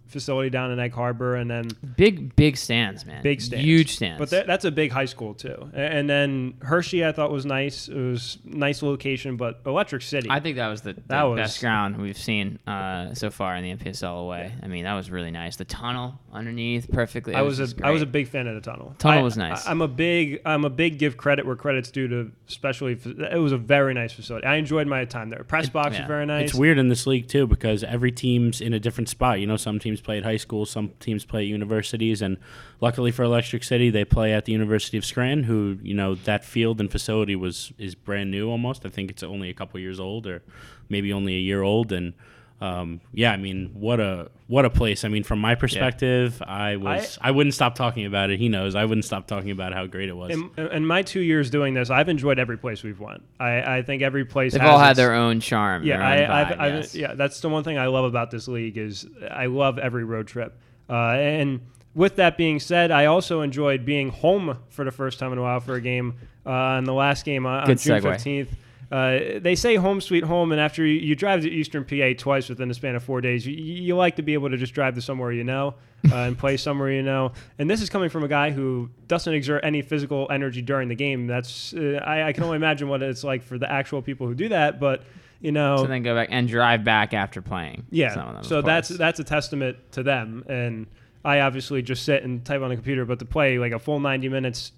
facility 0.09 0.51
down 0.51 0.71
in 0.71 0.79
Egg 0.79 0.93
Harbor, 0.93 1.37
and 1.37 1.51
then 1.51 1.71
Big, 1.97 2.35
big 2.37 2.57
stands, 2.57 3.05
man. 3.07 3.23
big 3.23 3.41
stands, 3.41 3.65
Huge 3.65 3.95
stands. 3.97 4.19
But 4.19 4.31
that, 4.31 4.47
that's 4.47 4.65
a 4.65 4.71
big 4.71 4.91
high 4.91 5.05
school 5.05 5.35
too. 5.35 5.71
And 5.73 6.09
then 6.09 6.55
Hershey, 6.61 7.05
I 7.05 7.13
thought 7.13 7.31
was 7.31 7.47
nice. 7.47 7.89
It 7.89 7.95
was 7.95 8.39
nice 8.45 8.83
location, 8.83 9.37
but 9.37 9.61
Electric 9.67 10.03
City. 10.03 10.29
I 10.31 10.41
think 10.41 10.57
that 10.57 10.69
was 10.69 10.83
the, 10.83 10.95
the 10.95 11.03
That 11.09 11.23
was- 11.25 11.39
best 11.39 11.61
ground 11.61 11.99
we've 11.99 12.19
seen 12.19 12.59
uh, 12.67 13.15
so 13.15 13.31
far 13.31 13.57
in 13.57 13.65
the 13.65 13.75
NPSL 13.85 14.23
away. 14.23 14.55
I 14.63 14.67
mean, 14.67 14.85
that 14.85 14.95
was 14.95 15.11
really 15.11 15.31
nice. 15.31 15.57
The 15.57 15.65
tunnel 15.65 16.19
underneath, 16.33 16.91
perfectly. 16.91 17.35
I 17.35 17.41
it 17.41 17.45
was 17.45 17.61
a 17.61 17.69
I 17.83 17.91
was 17.91 18.03
a 18.03 18.07
big 18.07 18.29
fan 18.29 18.47
of 18.47 18.55
the 18.55 18.61
tunnel. 18.61 18.95
Tunnel 18.99 19.21
I- 19.21 19.23
was 19.23 19.37
nice. 19.37 19.67
I, 19.67 19.71
am 19.71 19.83
a 19.83 19.89
big 19.89 20.41
I'm 20.45 20.65
a 20.65 20.71
big 20.71 20.99
give 20.99 21.17
credit 21.17 21.47
where 21.47 21.57
credit's 21.57 21.91
due 21.91 22.09
to 22.09 22.33
especially 22.49 22.99
it 23.05 23.39
was 23.41 23.53
a 23.53 23.59
very 23.59 23.95
nice 23.95 24.13
facility. 24.13 24.47
I 24.47 24.57
enjoyed 24.57 24.87
my 24.87 25.05
time 25.05 25.31
there. 25.31 25.45
Press 25.45 25.69
box 25.69 25.95
yeah. 25.95 26.01
was 26.01 26.09
very 26.09 26.27
nice. 26.27 26.51
It's 26.51 26.55
weird 26.59 26.79
in 26.79 26.89
this 26.89 27.07
league 27.07 27.29
too 27.29 27.47
because 27.47 27.85
every 27.85 28.13
team's 28.13 28.61
in 28.61 28.73
a 28.73 28.81
different 28.81 29.09
spot. 29.09 29.41
You 29.41 29.47
know, 29.47 29.57
some 29.57 29.79
teams 29.79 29.98
teams 29.99 30.05
play 30.05 30.19
at 30.19 30.25
high 30.25 30.37
schools, 30.37 30.71
some 30.71 30.93
teams 31.01 31.25
play 31.25 31.43
at 31.43 31.47
universities, 31.47 32.23
and 32.23 32.39
luckily 32.81 33.11
for 33.11 33.25
Electric 33.25 33.65
City, 33.65 33.91
they 33.91 34.05
play 34.05 34.33
at 34.33 34.45
the 34.45 34.53
University 34.53 34.97
of 34.97 35.05
Scranton, 35.05 35.45
who 35.45 35.79
you 35.83 35.95
know 35.95 36.15
that 36.15 36.45
field 36.45 36.81
and 36.81 36.91
facility 36.91 37.37
was 37.37 37.73
is 37.79 37.95
brand 37.95 38.31
new 38.31 38.49
almost. 38.49 38.87
I 38.87 38.91
think 38.91 39.11
it's 39.11 39.23
only 39.23 39.51
a 39.51 39.55
couple 39.55 39.81
years 39.81 40.01
old, 40.01 40.27
or 40.27 40.43
maybe 40.89 41.13
only 41.13 41.35
a 41.35 41.41
year 41.41 41.63
old, 41.63 41.93
and 41.93 42.15
um, 42.61 43.01
yeah, 43.13 43.31
I 43.31 43.37
mean, 43.37 43.71
what 43.75 44.01
a 44.01 44.31
what 44.49 44.65
a 44.65 44.71
place. 44.71 45.05
I 45.05 45.09
mean, 45.09 45.23
from 45.23 45.39
my 45.39 45.55
perspective, 45.55 46.43
I 46.45 46.77
was 46.77 47.17
I, 47.21 47.29
I, 47.29 47.31
wouldn't 47.31 47.55
stop 47.55 47.77
talking 47.77 48.05
about 48.05 48.31
it. 48.31 48.41
He 48.41 48.49
knows 48.49 48.75
I 48.75 48.85
wouldn't 48.85 49.05
stop 49.05 49.29
talking 49.29 49.53
about 49.53 49.73
how 49.73 49.87
great 49.87 50.09
it 50.09 50.15
was. 50.15 50.33
In, 50.33 50.51
in 50.57 50.85
my 50.85 51.03
two 51.03 51.21
years 51.21 51.51
doing 51.51 51.75
this, 51.75 51.89
I've 51.89 52.09
enjoyed 52.09 52.41
every 52.41 52.59
place 52.59 52.83
we've 52.83 52.99
went. 52.99 53.23
I, 53.39 53.79
I 53.79 53.83
think 53.83 54.03
every 54.03 54.25
place 54.25 54.55
they've 54.55 54.63
all 54.63 54.79
had 54.79 54.97
their 54.97 55.15
own 55.15 55.39
charm. 55.39 55.85
Yeah, 55.85 56.05
I, 56.05 56.17
own 56.17 56.29
vibe, 56.29 56.59
I've, 56.59 56.75
yes. 56.75 56.95
yeah, 56.97 57.15
that's 57.15 57.41
the 57.41 57.49
one 57.49 57.63
thing 57.63 57.79
I 57.79 57.87
love 57.87 58.07
about 58.07 58.33
this 58.33 58.49
league 58.49 58.77
is 58.77 59.07
I 59.31 59.47
love 59.47 59.79
every 59.79 60.03
road 60.03 60.27
trip. 60.27 60.59
Uh, 60.91 61.11
and 61.13 61.61
with 61.95 62.17
that 62.17 62.37
being 62.37 62.59
said, 62.59 62.91
I 62.91 63.05
also 63.05 63.43
enjoyed 63.43 63.85
being 63.85 64.09
home 64.09 64.59
for 64.71 64.85
the 64.85 64.91
first 64.91 65.21
time 65.21 65.31
in 65.31 65.39
a 65.39 65.43
while 65.43 65.61
for 65.61 65.75
a 65.75 65.81
game. 65.81 66.15
Uh, 66.45 66.79
in 66.79 66.85
the 66.85 66.95
last 66.95 67.25
game 67.25 67.47
uh, 67.47 67.61
on 67.61 67.77
June 67.77 68.03
fifteenth. 68.03 68.49
Uh, 68.91 69.39
they 69.41 69.55
say 69.55 69.77
home 69.77 70.01
sweet 70.01 70.25
home, 70.25 70.51
and 70.51 70.61
after 70.61 70.85
you, 70.85 70.99
you, 70.99 71.15
drive 71.15 71.43
to 71.43 71.51
Eastern 71.51 71.85
PA 71.85 72.19
twice 72.19 72.49
within 72.49 72.69
the 72.69 72.75
span 72.75 72.97
of 72.97 73.03
four 73.03 73.21
days, 73.21 73.47
you, 73.47 73.53
you 73.53 73.95
like 73.95 74.17
to 74.17 74.23
be 74.23 74.33
able 74.33 74.49
to 74.49 74.57
just 74.57 74.73
drive 74.73 74.95
to 74.95 75.03
somewhere 75.03 75.31
you 75.31 75.45
know 75.45 75.75
uh, 76.11 76.17
and 76.17 76.39
play 76.39 76.57
somewhere 76.57 76.91
you 76.91 77.03
know. 77.03 77.33
And 77.59 77.69
this 77.69 77.83
is 77.83 77.91
coming 77.91 78.09
from 78.09 78.25
a 78.25 78.29
guy 78.29 78.51
who 78.51 78.89
doesn't 79.07 79.33
exert 79.33 79.63
any 79.63 79.83
physical 79.83 80.27
energy 80.31 80.63
during 80.63 80.89
the 80.89 80.95
game. 80.95 81.27
That's 81.27 81.75
uh, 81.75 82.01
I, 82.03 82.29
I, 82.29 82.33
can 82.33 82.45
only 82.45 82.57
imagine 82.57 82.89
what 82.89 83.03
it's 83.03 83.23
like 83.23 83.43
for 83.43 83.59
the 83.59 83.71
actual 83.71 84.01
people 84.01 84.27
who 84.27 84.35
do 84.35 84.49
that, 84.51 84.81
but. 84.81 85.05
You 85.41 85.53
know, 85.53 85.77
so 85.77 85.87
then 85.87 86.03
go 86.03 86.17
back 86.17 86.31
and 86.33 86.49
drive 86.49 86.83
back 86.83 87.15
after 87.15 87.41
playing. 87.41 87.87
Yeah, 87.91 88.13
them, 88.13 88.43
so 88.43 88.61
that's 88.61 88.89
that's 88.89 89.21
a 89.21 89.25
testament 89.25 89.77
to 89.93 90.03
them. 90.03 90.43
And 90.49 90.89
I 91.25 91.43
obviously 91.43 91.81
just 91.81 92.05
sit 92.05 92.25
and 92.25 92.45
type 92.45 92.61
on 92.61 92.71
the 92.71 92.75
computer, 92.75 93.05
but 93.05 93.21
to 93.21 93.25
play 93.25 93.57
like 93.57 93.71
a 93.71 93.79
full 93.79 94.01
ninety 94.01 94.29
minutes, 94.29 94.73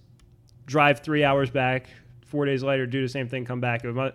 drive 0.67 1.00
three 1.00 1.25
hours 1.25 1.49
back, 1.49 1.87
four 2.30 2.46
days 2.46 2.62
later 2.62 2.87
do 2.87 3.02
the 3.02 3.08
same 3.08 3.28
thing, 3.28 3.44
come 3.44 3.60
back. 3.60 3.84
It 3.84 3.92
was 3.92 4.12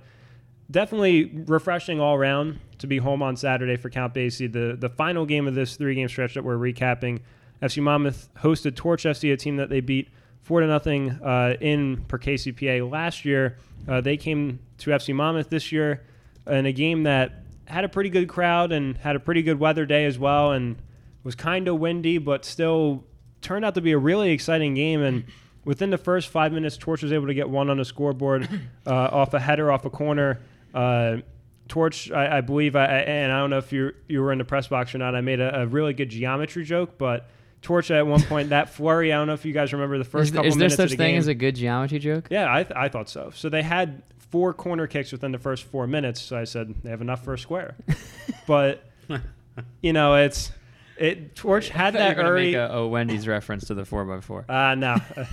definitely 0.71 1.25
refreshing 1.45 1.99
all 1.99 2.15
around 2.15 2.59
to 2.79 2.87
be 2.87 2.97
home 2.97 3.21
on 3.21 3.35
Saturday 3.35 3.75
for 3.77 3.89
Count 3.89 4.13
Basie. 4.13 4.51
The 4.51 4.75
the 4.79 4.89
final 4.89 5.25
game 5.25 5.47
of 5.47 5.55
this 5.55 5.75
three 5.75 5.95
game 5.95 6.07
stretch 6.07 6.33
that 6.33 6.43
we're 6.43 6.57
recapping, 6.57 7.19
FC 7.61 7.81
Monmouth 7.81 8.29
hosted 8.37 8.75
Torch 8.75 9.03
FC, 9.03 9.31
a 9.31 9.37
team 9.37 9.57
that 9.57 9.69
they 9.69 9.81
beat 9.81 10.09
four 10.41 10.61
to 10.61 10.67
nothing 10.67 11.11
uh, 11.23 11.55
in 11.59 12.03
per 12.07 12.17
KCPA 12.17 12.89
last 12.89 13.25
year. 13.25 13.57
Uh, 13.87 14.01
they 14.01 14.17
came 14.17 14.59
to 14.79 14.91
FC 14.91 15.13
Monmouth 15.13 15.49
this 15.49 15.71
year 15.71 16.05
in 16.47 16.65
a 16.65 16.71
game 16.71 17.03
that 17.03 17.43
had 17.65 17.83
a 17.83 17.89
pretty 17.89 18.09
good 18.09 18.27
crowd 18.27 18.71
and 18.71 18.97
had 18.97 19.15
a 19.15 19.19
pretty 19.19 19.41
good 19.41 19.59
weather 19.59 19.85
day 19.85 20.05
as 20.05 20.19
well, 20.19 20.51
and 20.51 20.77
was 21.23 21.35
kind 21.35 21.67
of 21.67 21.79
windy, 21.79 22.17
but 22.17 22.45
still 22.45 23.03
turned 23.41 23.65
out 23.65 23.75
to 23.75 23.81
be 23.81 23.91
a 23.91 23.97
really 23.97 24.31
exciting 24.31 24.73
game 24.73 25.01
and. 25.01 25.25
Within 25.65 25.89
the 25.89 25.97
first 25.97 26.29
five 26.29 26.53
minutes, 26.53 26.77
Torch 26.77 27.01
was 27.03 27.11
able 27.11 27.27
to 27.27 27.33
get 27.33 27.49
one 27.49 27.69
on 27.69 27.77
the 27.77 27.85
scoreboard 27.85 28.47
uh, 28.87 28.93
off 28.93 29.33
a 29.33 29.39
header 29.39 29.71
off 29.71 29.83
a 29.85 29.89
corner. 29.89 30.39
Uh, 30.73 31.17
Torch, 31.67 32.11
I, 32.11 32.37
I 32.37 32.41
believe, 32.41 32.75
I, 32.75 32.85
and 32.85 33.31
I 33.31 33.39
don't 33.39 33.49
know 33.49 33.57
if 33.57 33.73
you 33.73 33.91
you 34.07 34.21
were 34.21 34.31
in 34.31 34.37
the 34.37 34.45
press 34.45 34.67
box 34.67 34.93
or 34.93 34.99
not. 34.99 35.15
I 35.15 35.21
made 35.21 35.39
a, 35.39 35.61
a 35.61 35.67
really 35.67 35.93
good 35.93 36.09
geometry 36.09 36.63
joke, 36.63 36.97
but 36.99 37.27
Torch 37.63 37.89
at 37.89 38.05
one 38.05 38.21
point 38.21 38.49
that 38.49 38.69
flurry. 38.69 39.11
I 39.11 39.17
don't 39.17 39.25
know 39.25 39.33
if 39.33 39.43
you 39.43 39.53
guys 39.53 39.73
remember 39.73 39.97
the 39.97 40.03
first 40.03 40.29
is, 40.29 40.35
couple 40.35 40.47
is 40.47 40.55
minutes. 40.55 40.73
Is 40.73 40.77
there 40.77 40.87
such 40.87 40.91
the 40.91 40.97
thing 40.97 41.13
game. 41.13 41.19
as 41.19 41.27
a 41.27 41.33
good 41.33 41.55
geometry 41.55 41.97
joke? 41.97 42.27
Yeah, 42.29 42.53
I, 42.53 42.61
th- 42.61 42.75
I 42.75 42.89
thought 42.89 43.09
so. 43.09 43.31
So 43.33 43.49
they 43.49 43.63
had 43.63 44.03
four 44.29 44.53
corner 44.53 44.85
kicks 44.85 45.11
within 45.11 45.31
the 45.31 45.39
first 45.39 45.63
four 45.63 45.87
minutes. 45.87 46.21
So 46.21 46.37
I 46.37 46.43
said 46.43 46.75
they 46.83 46.91
have 46.91 47.01
enough 47.01 47.23
for 47.23 47.33
a 47.33 47.39
square, 47.39 47.75
but 48.47 48.87
you 49.81 49.93
know 49.93 50.13
it's 50.13 50.51
it. 50.97 51.35
Torch 51.35 51.69
had 51.69 51.95
that 51.95 52.19
early. 52.19 52.51
Make 52.51 52.55
a, 52.55 52.73
a 52.73 52.87
Wendy's 52.87 53.27
reference 53.27 53.65
to 53.67 53.73
the 53.73 53.85
four 53.85 54.15
x 54.15 54.25
four. 54.25 54.45
Uh 54.47 54.75
no. 54.75 54.97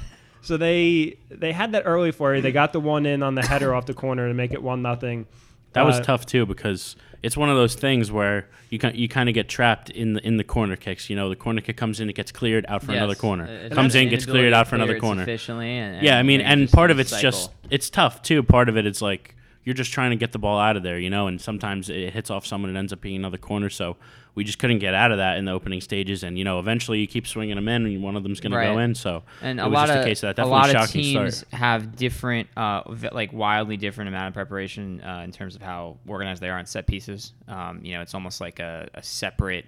So 0.43 0.57
they 0.57 1.17
they 1.31 1.53
had 1.53 1.73
that 1.73 1.85
early 1.87 2.11
flurry. 2.11 2.41
They 2.41 2.53
got 2.53 2.73
the 2.73 2.81
one 2.81 3.07
in 3.07 3.23
on 3.23 3.35
the 3.35 3.47
header 3.47 3.75
off 3.75 3.87
the 3.87 3.95
corner 3.95 4.29
to 4.29 4.35
make 4.35 4.53
it 4.53 4.63
one 4.63 4.83
nothing. 4.83 5.27
That 5.73 5.87
was 5.87 5.97
uh, 5.97 6.03
tough 6.03 6.27
too 6.27 6.45
because 6.45 6.97
it's 7.23 7.37
one 7.37 7.49
of 7.49 7.57
those 7.57 7.75
things 7.75 8.11
where 8.11 8.49
you 8.69 8.79
can, 8.79 8.95
you 8.95 9.09
kind 9.09 9.29
of 9.29 9.35
get 9.35 9.49
trapped 9.49 9.89
in 9.89 10.15
the 10.15 10.27
in 10.27 10.37
the 10.37 10.45
corner 10.45 10.77
kicks. 10.77 11.09
You 11.09 11.17
know, 11.17 11.29
the 11.29 11.37
corner 11.37 11.61
kick 11.61 11.77
comes 11.77 12.01
in, 12.01 12.11
it 12.11 12.15
gets 12.15 12.33
cleared 12.33 12.67
out 12.69 12.83
for 12.83 12.93
yes. 12.93 12.99
another 12.99 13.15
corner. 13.15 13.47
It 13.47 13.73
comes 13.73 13.95
in, 13.95 14.09
gets 14.09 14.27
cleared 14.27 14.53
out 14.53 14.69
for 14.69 14.75
another 14.75 14.99
corner. 14.99 15.23
Efficiently, 15.23 15.79
and, 15.79 15.97
and 15.97 16.05
yeah, 16.05 16.19
I 16.19 16.23
mean, 16.23 16.41
and 16.41 16.71
part 16.71 16.91
of 16.91 16.99
it's 16.99 17.11
cycle. 17.11 17.31
just 17.31 17.51
it's 17.71 17.89
tough 17.89 18.21
too. 18.23 18.43
Part 18.43 18.69
of 18.69 18.77
it 18.77 18.85
is 18.85 19.01
like 19.01 19.37
you're 19.65 19.75
just 19.75 19.93
trying 19.93 20.11
to 20.11 20.17
get 20.17 20.33
the 20.33 20.39
ball 20.39 20.59
out 20.59 20.77
of 20.77 20.83
there, 20.83 20.99
you 20.99 21.09
know, 21.09 21.29
and 21.29 21.41
sometimes 21.41 21.89
it 21.89 22.13
hits 22.13 22.31
off 22.31 22.45
someone 22.45 22.69
and 22.69 22.77
ends 22.77 22.93
up 22.93 23.01
being 23.01 23.17
another 23.17 23.39
corner. 23.39 23.71
So 23.71 23.97
we 24.35 24.45
just 24.45 24.59
couldn't 24.59 24.79
get 24.79 24.95
out 24.95 25.13
of 25.13 25.19
that 25.19 25.37
in 25.37 25.45
the 25.45 25.53
opening 25.53 25.81
stages, 25.81 26.23
and 26.23 26.39
you 26.39 26.45
know, 26.45 26.59
eventually 26.59 27.01
you 27.01 27.07
keep 27.07 27.27
swinging 27.27 27.57
them 27.57 27.69
in, 27.69 27.85
and 27.85 28.03
one 28.03 28.17
of 28.17 28.23
them's 28.23 28.41
going 28.41 28.53
right. 28.53 28.67
to 28.67 28.73
go 28.73 28.79
in. 28.79 28.95
So 28.95 29.23
and 29.43 29.61
a 29.61 29.69
lot 29.69 29.91
of 29.91 30.07
of 30.07 30.39
a 30.39 30.45
lot 30.47 30.75
of 30.75 30.91
teams 30.91 31.39
start. 31.39 31.53
have 31.53 31.97
different, 31.97 32.49
uh, 32.57 32.83
like 33.13 33.33
wildly 33.33 33.77
different 33.77 34.09
amount 34.09 34.29
of 34.29 34.35
preparation 34.35 35.03
uh, 35.03 35.23
in 35.25 35.33
terms 35.33 35.55
of 35.55 35.63
how 35.63 35.99
organized 36.07 36.41
they 36.41 36.49
are 36.49 36.59
on 36.59 36.67
set 36.67 36.87
pieces. 36.87 37.35
Um, 37.47 37.81
you 37.83 37.93
know, 37.93 38.01
it's 38.01 38.15
almost 38.15 38.41
like 38.41 38.59
a, 38.59 38.89
a 38.95 39.03
separate. 39.03 39.67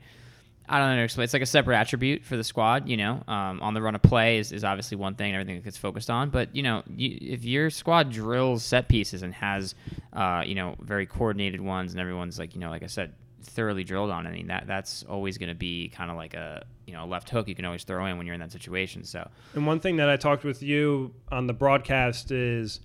I 0.66 0.78
don't 0.78 0.86
know 0.86 0.92
how 0.92 0.96
to 0.96 1.04
explain. 1.04 1.24
It's 1.24 1.34
like 1.34 1.42
a 1.42 1.46
separate 1.46 1.76
attribute 1.76 2.24
for 2.24 2.38
the 2.38 2.44
squad. 2.44 2.88
You 2.88 2.96
know, 2.96 3.22
um, 3.28 3.60
on 3.60 3.74
the 3.74 3.82
run 3.82 3.94
of 3.94 4.00
play 4.00 4.38
is, 4.38 4.50
is 4.50 4.64
obviously 4.64 4.96
one 4.96 5.14
thing, 5.14 5.26
and 5.26 5.34
everything 5.34 5.56
that 5.56 5.64
gets 5.64 5.76
focused 5.76 6.08
on. 6.08 6.30
But 6.30 6.56
you 6.56 6.62
know, 6.62 6.82
you, 6.96 7.18
if 7.20 7.44
your 7.44 7.68
squad 7.68 8.10
drills 8.10 8.64
set 8.64 8.88
pieces 8.88 9.22
and 9.22 9.34
has, 9.34 9.74
uh, 10.14 10.42
you 10.46 10.54
know, 10.54 10.76
very 10.80 11.04
coordinated 11.04 11.60
ones, 11.60 11.92
and 11.92 12.00
everyone's 12.00 12.38
like, 12.38 12.54
you 12.54 12.60
know, 12.62 12.70
like 12.70 12.82
I 12.82 12.86
said, 12.86 13.12
thoroughly 13.46 13.84
drilled 13.84 14.10
on. 14.10 14.26
I 14.26 14.30
mean, 14.30 14.48
that 14.48 14.66
that's 14.66 15.02
always 15.04 15.38
going 15.38 15.48
to 15.48 15.54
be 15.54 15.88
kind 15.88 16.10
of 16.10 16.16
like 16.16 16.34
a 16.34 16.64
you 16.86 16.92
know 16.92 17.04
a 17.04 17.06
left 17.06 17.30
hook 17.30 17.48
you 17.48 17.54
can 17.54 17.64
always 17.64 17.84
throw 17.84 18.04
in 18.06 18.18
when 18.18 18.26
you're 18.26 18.34
in 18.34 18.40
that 18.40 18.52
situation. 18.52 19.04
So, 19.04 19.28
and 19.54 19.66
one 19.66 19.80
thing 19.80 19.96
that 19.96 20.08
I 20.08 20.16
talked 20.16 20.44
with 20.44 20.62
you 20.62 21.14
on 21.30 21.46
the 21.46 21.52
broadcast 21.52 22.30
is 22.30 22.80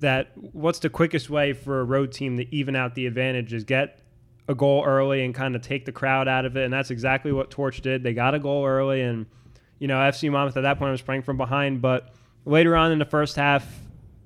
that 0.00 0.32
what's 0.36 0.80
the 0.80 0.90
quickest 0.90 1.30
way 1.30 1.52
for 1.52 1.80
a 1.80 1.84
road 1.84 2.12
team 2.12 2.36
to 2.36 2.54
even 2.54 2.74
out 2.74 2.94
the 2.94 3.06
advantage 3.06 3.52
is 3.52 3.64
get 3.64 4.00
a 4.48 4.54
goal 4.54 4.84
early 4.84 5.24
and 5.24 5.34
kind 5.34 5.54
of 5.54 5.62
take 5.62 5.84
the 5.84 5.92
crowd 5.92 6.28
out 6.28 6.44
of 6.44 6.56
it, 6.56 6.64
and 6.64 6.72
that's 6.72 6.90
exactly 6.90 7.32
what 7.32 7.50
Torch 7.50 7.80
did. 7.80 8.02
They 8.02 8.12
got 8.12 8.34
a 8.34 8.38
goal 8.38 8.66
early, 8.66 9.02
and 9.02 9.26
you 9.78 9.88
know 9.88 9.96
FC 9.96 10.30
Monmouth 10.30 10.56
at 10.56 10.62
that 10.62 10.78
point 10.78 10.90
was 10.90 11.02
playing 11.02 11.22
from 11.22 11.36
behind, 11.36 11.80
but 11.80 12.14
later 12.44 12.76
on 12.76 12.92
in 12.92 12.98
the 12.98 13.04
first 13.04 13.36
half 13.36 13.81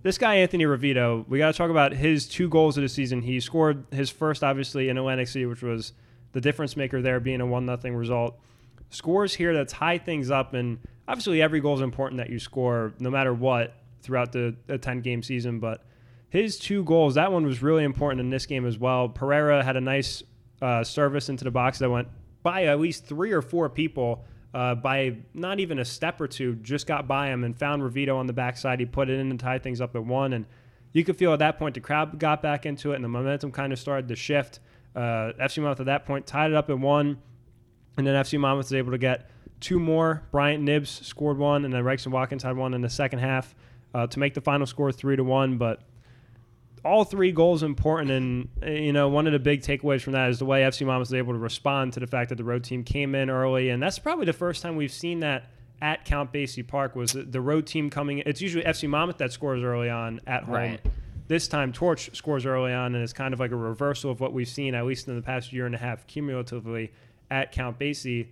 this 0.07 0.19
guy 0.19 0.37
Anthony 0.37 0.65
Ravito, 0.65 1.27
we 1.29 1.39
got 1.39 1.51
to 1.51 1.59
talk 1.59 1.69
about 1.69 1.93
his 1.93 2.29
two 2.29 2.49
goals 2.49 2.79
of 2.79 2.83
the 2.83 2.89
season. 2.89 3.23
He 3.23 3.41
scored 3.41 3.85
his 3.91 4.09
first, 4.09 4.45
obviously, 4.45 4.89
in 4.89 4.97
Atlantic 4.97 5.27
City, 5.27 5.47
which 5.47 5.63
was 5.63 5.95
the 6.31 6.41
difference 6.41 6.77
maker 6.77 7.03
there, 7.03 7.19
being 7.19 7.41
a 7.41 7.47
one 7.47 7.67
nothing 7.67 7.93
result. 7.93 8.39
Scores 8.91 9.35
here 9.35 9.53
that 9.55 9.69
tie 9.69 9.99
things 9.99 10.31
up, 10.31 10.55
and 10.55 10.79
obviously 11.09 11.43
every 11.43 11.59
goal 11.59 11.75
is 11.75 11.81
important 11.81 12.19
that 12.19 12.31
you 12.31 12.39
score, 12.39 12.95
no 13.01 13.11
matter 13.11 13.35
what, 13.35 13.75
throughout 14.01 14.31
the, 14.31 14.55
the 14.69 14.79
ten 14.79 15.01
game 15.01 15.25
season. 15.25 15.59
But 15.59 15.85
his 16.29 16.57
two 16.57 16.85
goals, 16.85 17.17
that 17.17 17.33
one 17.33 17.45
was 17.45 17.61
really 17.61 17.83
important 17.83 18.21
in 18.21 18.31
this 18.31 18.47
game 18.47 18.65
as 18.65 18.79
well. 18.79 19.09
Pereira 19.09 19.65
had 19.65 19.77
a 19.77 19.81
nice 19.81 20.23
uh, 20.63 20.85
service 20.85 21.29
into 21.29 21.43
the 21.43 21.51
box 21.51 21.81
that 21.81 21.91
went 21.91 22.07
by 22.45 22.67
at 22.67 22.79
least 22.79 23.07
three 23.07 23.33
or 23.33 23.43
four 23.43 23.69
people 23.69 24.25
uh, 24.55 24.75
by 24.75 25.17
not 25.35 25.61
even 25.61 25.79
a 25.79 25.85
step 25.85 26.21
or 26.21 26.29
two, 26.29 26.55
just 26.57 26.87
got 26.87 27.07
by 27.07 27.29
him 27.29 27.45
and 27.45 27.57
found 27.57 27.83
Ravito 27.83 28.17
on 28.17 28.27
the 28.27 28.33
backside. 28.33 28.81
He 28.81 28.87
put 28.87 29.11
it 29.11 29.19
in 29.19 29.31
and 29.31 29.39
tied 29.39 29.63
things 29.63 29.81
up 29.81 29.95
at 29.95 30.05
one. 30.05 30.33
And 30.33 30.47
you 30.93 31.05
could 31.05 31.17
feel 31.17 31.33
at 31.33 31.41
that 31.41 31.59
point 31.59 31.75
the 31.75 31.81
crowd 31.81 32.19
got 32.19 32.43
back 32.43 32.65
into 32.65 32.93
it 32.93 32.97
and 32.97 33.05
the 33.05 33.09
momentum 33.09 33.53
kind 33.53 33.73
of 33.73 33.79
started 33.79 34.09
to 34.09 34.17
shift. 34.17 34.61
Uh, 34.95 35.33
FC 35.39 35.59
Monmouth 35.59 35.81
at 35.81 35.87
that 35.87 36.07
point 36.07 36.27
tied 36.27 36.51
it 36.51 36.57
up 36.57 36.71
at 36.71 36.79
one. 36.79 37.19
And 37.99 38.07
then 38.07 38.15
FC 38.15 38.39
Monmouth 38.39 38.67
was 38.67 38.75
able 38.75 38.93
to 38.93 38.99
get 38.99 39.31
two 39.61 39.79
more. 39.79 40.23
Bryant 40.31 40.63
Nibs 40.63 40.91
scored 41.07 41.39
one, 41.39 41.65
and 41.65 41.73
then 41.73 41.83
Gregson 41.83 42.13
Watkins 42.13 42.43
had 42.43 42.57
one 42.57 42.75
in 42.75 42.81
the 42.81 42.91
second 42.91 43.21
half 43.21 43.55
uh, 43.95 44.07
to 44.07 44.19
make 44.19 44.35
the 44.35 44.41
final 44.41 44.67
score 44.67 44.93
three 44.93 45.17
to 45.17 45.25
one. 45.25 45.59
But 45.59 45.81
all 46.85 47.05
three 47.05 47.33
goals 47.33 47.63
important. 47.63 48.11
And, 48.11 48.49
you 48.65 48.93
know, 48.93 49.09
one 49.09 49.27
of 49.27 49.33
the 49.33 49.39
big 49.39 49.63
takeaways 49.63 50.03
from 50.03 50.13
that 50.13 50.31
is 50.31 50.39
the 50.39 50.45
way 50.45 50.63
FC 50.63 50.87
Monmouth 50.87 51.09
was 51.09 51.15
able 51.15 51.33
to 51.33 51.39
respond 51.39 51.93
to 51.95 52.01
the 52.01 52.07
fact 52.07 52.29
that 52.29 52.37
the 52.37 52.45
road 52.45 52.65
team 52.65 52.85
came 52.85 53.15
in 53.15 53.31
early. 53.31 53.71
And 53.71 53.83
that's 53.83 53.99
probably 53.99 54.27
the 54.27 54.33
first 54.33 54.63
time 54.63 54.77
we've 54.77 54.93
seen 54.93 55.21
that 55.21 55.51
at 55.81 56.05
Count 56.05 56.33
Basie 56.33 56.67
Park 56.67 56.97
was 56.97 57.13
the 57.13 57.41
road 57.41 57.67
team 57.67 57.91
coming. 57.91 58.19
It's 58.25 58.41
usually 58.41 58.65
FC 58.65 58.89
Monmouth 58.89 59.19
that 59.19 59.33
scores 59.33 59.63
early 59.63 59.91
on 59.91 60.21
at 60.27 60.45
home. 60.45 60.55
Right. 60.55 60.81
This 61.29 61.49
time, 61.49 61.73
Torch 61.73 62.15
scores 62.17 62.47
early 62.47 62.73
on, 62.73 62.95
and 62.95 63.03
it's 63.03 63.13
kind 63.13 63.35
of 63.35 63.41
like 63.41 63.51
a 63.51 63.57
reversal 63.57 64.13
of 64.13 64.21
what 64.21 64.33
we've 64.33 64.49
seen, 64.49 64.77
at 64.77 64.87
least 64.87 65.09
in 65.09 65.17
the 65.17 65.23
past 65.23 65.53
year 65.53 65.67
and 65.67 65.75
a 65.75 65.79
half, 65.79 66.07
cumulatively 66.07 66.93
at 67.31 67.51
Count 67.51 67.81
Basie 67.81 68.29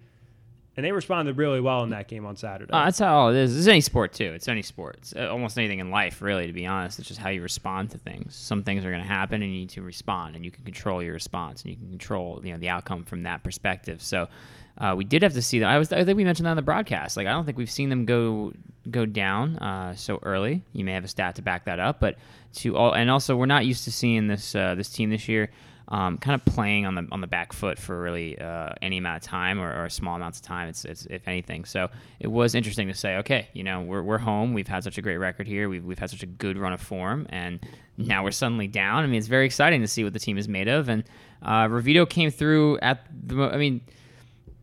and 0.77 0.85
they 0.85 0.93
responded 0.93 1.37
really 1.37 1.61
well 1.61 1.83
in 1.83 1.91
that 1.91 2.09
game 2.09 2.27
on 2.27 2.37
Saturday. 2.37 2.73
Uh, 2.73 2.85
that's 2.85 2.99
how 2.99 3.29
it 3.29 3.37
is. 3.37 3.57
It's 3.57 3.69
any 3.69 3.81
sport 3.81 4.13
too. 4.13 4.33
It's 4.33 4.49
any 4.49 4.63
sport. 4.63 4.97
It's 4.99 5.15
uh, 5.15 5.29
almost 5.31 5.57
anything 5.57 5.79
in 5.79 5.91
life, 5.91 6.21
really. 6.21 6.47
To 6.47 6.53
be 6.53 6.67
honest, 6.67 6.99
it's 6.99 7.09
just 7.09 7.21
how 7.21 7.31
you 7.31 7.43
respond 7.43 7.91
to 7.91 7.99
things. 7.99 8.35
Some 8.35 8.63
things 8.63 8.85
are 8.85 8.91
going 8.91 9.03
to 9.03 9.09
happen, 9.09 9.43
and 9.43 9.53
you 9.53 9.61
need 9.61 9.71
to 9.71 9.83
respond, 9.83 10.37
and 10.37 10.45
you 10.45 10.51
can 10.51 10.65
control 10.65 11.03
your 11.03 11.15
response, 11.15 11.63
and 11.63 11.71
you 11.71 11.77
can 11.77 11.89
control 11.89 12.41
you 12.45 12.53
know 12.53 12.59
the 12.59 12.69
outcome 12.69 13.05
from 13.05 13.23
that 13.25 13.43
perspective. 13.43 14.03
So. 14.03 14.29
Uh, 14.77 14.93
we 14.93 15.05
did 15.05 15.23
have 15.23 15.33
to 15.33 15.41
see 15.41 15.61
them. 15.61 15.69
I 15.69 15.79
was. 15.79 15.93
I 15.93 16.03
think 16.03 16.17
we 16.17 16.25
mentioned 16.25 16.47
that 16.47 16.51
on 16.51 16.57
the 16.57 16.63
broadcast. 16.63 17.17
Like 17.17 17.29
I 17.29 17.31
don't 17.31 17.45
think 17.45 17.57
we've 17.57 17.71
seen 17.71 17.91
them 17.91 18.07
go 18.07 18.53
go 18.91 19.07
down 19.07 19.57
uh, 19.59 19.95
so 19.95 20.19
early. 20.25 20.65
You 20.73 20.85
may 20.85 20.95
have 20.95 21.05
a 21.05 21.09
stat 21.09 21.37
to 21.37 21.43
back 21.43 21.67
that 21.67 21.79
up, 21.79 22.01
but 22.01 22.17
to 22.55 22.77
all 22.77 22.93
and 22.93 23.09
also 23.09 23.37
we're 23.37 23.47
not 23.47 23.67
used 23.67 23.85
to 23.85 23.93
seeing 23.93 24.27
this 24.27 24.53
uh, 24.57 24.75
this 24.75 24.89
team 24.89 25.11
this 25.11 25.29
year 25.29 25.51
um, 25.89 26.17
kind 26.19 26.35
of 26.35 26.45
playing 26.45 26.87
on 26.87 26.95
the 26.95 27.07
on 27.13 27.21
the 27.21 27.27
back 27.27 27.53
foot 27.53 27.79
for 27.79 28.01
really 28.01 28.39
uh, 28.39 28.71
any 28.81 28.99
amount 28.99 29.23
of 29.23 29.23
time 29.23 29.61
or, 29.61 29.85
or 29.85 29.89
small 29.89 30.17
amounts 30.17 30.39
of 30.39 30.45
time. 30.45 30.69
It's, 30.69 30.85
it's 30.85 31.07
if 31.07 31.29
anything. 31.29 31.65
So 31.65 31.91
it 32.21 32.29
was 32.29 32.55
interesting 32.55 32.89
to 32.89 32.95
say, 32.95 33.17
okay, 33.17 33.49
you 33.53 33.65
know, 33.65 33.83
we're, 33.83 34.03
we're 34.03 34.19
home. 34.19 34.55
We've 34.55 34.69
had 34.69 34.83
such 34.83 34.97
a 34.97 35.03
great 35.03 35.19
record 35.19 35.47
here. 35.47 35.69
We've 35.69 35.85
we've 35.85 35.99
had 35.99 36.11
such 36.11 36.23
a 36.23 36.27
good 36.27 36.57
run 36.57 36.73
of 36.73 36.81
form, 36.81 37.27
and 37.29 37.61
now 37.99 38.25
we're 38.25 38.31
suddenly 38.31 38.67
down. 38.67 39.05
I 39.05 39.07
mean, 39.07 39.17
it's 39.17 39.27
very 39.27 39.45
exciting 39.45 39.83
to 39.83 39.89
see 39.89 40.05
what 40.05 40.15
the 40.15 40.19
team 40.19 40.39
is 40.39 40.49
made 40.49 40.69
of. 40.69 40.89
And 40.89 41.05
uh, 41.43 41.67
Ravito 41.67 42.09
came 42.09 42.31
through 42.31 42.79
at 42.81 43.07
the. 43.27 43.43
I 43.43 43.57
mean 43.57 43.83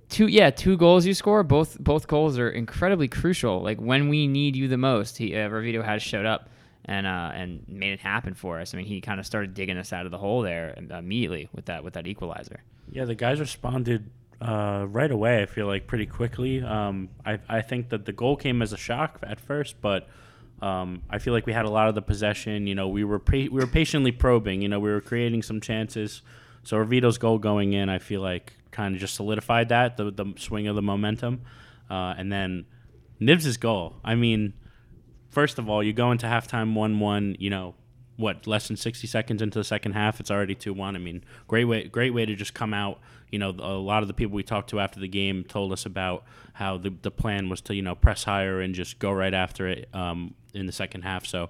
two 0.09 0.27
yeah 0.27 0.49
two 0.49 0.75
goals 0.75 1.05
you 1.05 1.13
score 1.13 1.41
both 1.41 1.79
both 1.79 2.05
goals 2.05 2.37
are 2.37 2.49
incredibly 2.49 3.07
crucial 3.07 3.61
like 3.61 3.79
when 3.79 4.09
we 4.09 4.27
need 4.27 4.57
you 4.57 4.67
the 4.67 4.77
most 4.77 5.17
he 5.17 5.33
uh, 5.33 5.47
Ravito 5.47 5.81
has 5.81 6.03
showed 6.03 6.25
up 6.25 6.49
and 6.85 7.05
uh, 7.05 7.31
and 7.33 7.63
made 7.67 7.93
it 7.93 7.99
happen 7.99 8.33
for 8.33 8.59
us. 8.59 8.73
I 8.73 8.77
mean, 8.77 8.85
he 8.85 9.01
kind 9.01 9.19
of 9.19 9.25
started 9.25 9.53
digging 9.53 9.77
us 9.77 9.93
out 9.93 10.05
of 10.05 10.11
the 10.11 10.17
hole 10.17 10.41
there 10.41 10.75
immediately 10.89 11.49
with 11.53 11.65
that 11.65 11.83
with 11.83 11.93
that 11.93 12.07
equalizer. 12.07 12.61
Yeah, 12.91 13.05
the 13.05 13.15
guys 13.15 13.39
responded 13.39 14.09
uh, 14.41 14.85
right 14.89 15.11
away. 15.11 15.43
I 15.43 15.45
feel 15.45 15.67
like 15.67 15.87
pretty 15.87 16.05
quickly. 16.05 16.61
Um, 16.61 17.09
I 17.25 17.39
I 17.47 17.61
think 17.61 17.89
that 17.89 18.05
the 18.05 18.13
goal 18.13 18.35
came 18.35 18.61
as 18.61 18.73
a 18.73 18.77
shock 18.77 19.19
at 19.23 19.39
first, 19.39 19.81
but. 19.81 20.07
Um, 20.61 21.01
I 21.09 21.17
feel 21.17 21.33
like 21.33 21.47
we 21.47 21.53
had 21.53 21.65
a 21.65 21.71
lot 21.71 21.89
of 21.89 21.95
the 21.95 22.03
possession. 22.03 22.67
You 22.67 22.75
know, 22.75 22.87
we 22.87 23.03
were 23.03 23.17
pa- 23.17 23.31
we 23.31 23.49
were 23.49 23.65
patiently 23.65 24.11
probing. 24.11 24.61
You 24.61 24.69
know, 24.69 24.79
we 24.79 24.91
were 24.91 25.01
creating 25.01 25.41
some 25.41 25.59
chances. 25.59 26.21
So 26.61 26.77
Ravito's 26.77 27.17
goal 27.17 27.39
going 27.39 27.73
in, 27.73 27.89
I 27.89 27.97
feel 27.97 28.21
like, 28.21 28.53
kind 28.69 28.93
of 28.93 29.01
just 29.01 29.15
solidified 29.15 29.69
that 29.69 29.97
the 29.97 30.11
the 30.11 30.33
swing 30.37 30.67
of 30.67 30.75
the 30.75 30.83
momentum, 30.83 31.41
uh, 31.89 32.13
and 32.15 32.31
then 32.31 32.65
Nibs' 33.19 33.57
goal. 33.57 33.95
I 34.03 34.13
mean, 34.13 34.53
first 35.31 35.57
of 35.57 35.69
all, 35.69 35.81
you 35.81 35.93
go 35.93 36.11
into 36.11 36.27
halftime 36.27 36.75
one 36.75 36.99
one. 36.99 37.35
You 37.39 37.49
know, 37.49 37.75
what 38.17 38.45
less 38.45 38.67
than 38.67 38.77
60 38.77 39.07
seconds 39.07 39.41
into 39.41 39.57
the 39.57 39.63
second 39.63 39.93
half, 39.93 40.19
it's 40.19 40.29
already 40.29 40.55
two 40.55 40.73
one. 40.73 40.95
I 40.95 40.99
mean, 40.99 41.23
great 41.47 41.65
way 41.65 41.85
great 41.85 42.13
way 42.13 42.25
to 42.25 42.35
just 42.35 42.53
come 42.53 42.73
out. 42.73 42.99
You 43.31 43.39
know, 43.39 43.49
a 43.49 43.79
lot 43.79 44.03
of 44.03 44.07
the 44.07 44.13
people 44.13 44.35
we 44.35 44.43
talked 44.43 44.69
to 44.71 44.79
after 44.79 44.99
the 44.99 45.07
game 45.07 45.43
told 45.43 45.71
us 45.71 45.85
about 45.85 46.23
how 46.53 46.77
the 46.77 46.93
the 47.01 47.11
plan 47.11 47.49
was 47.49 47.61
to 47.61 47.75
you 47.75 47.81
know 47.81 47.95
press 47.95 48.23
higher 48.23 48.61
and 48.61 48.75
just 48.75 48.99
go 48.99 49.11
right 49.11 49.33
after 49.33 49.67
it 49.67 49.89
um, 49.93 50.35
in 50.53 50.65
the 50.67 50.71
second 50.71 51.01
half. 51.01 51.25
So 51.25 51.49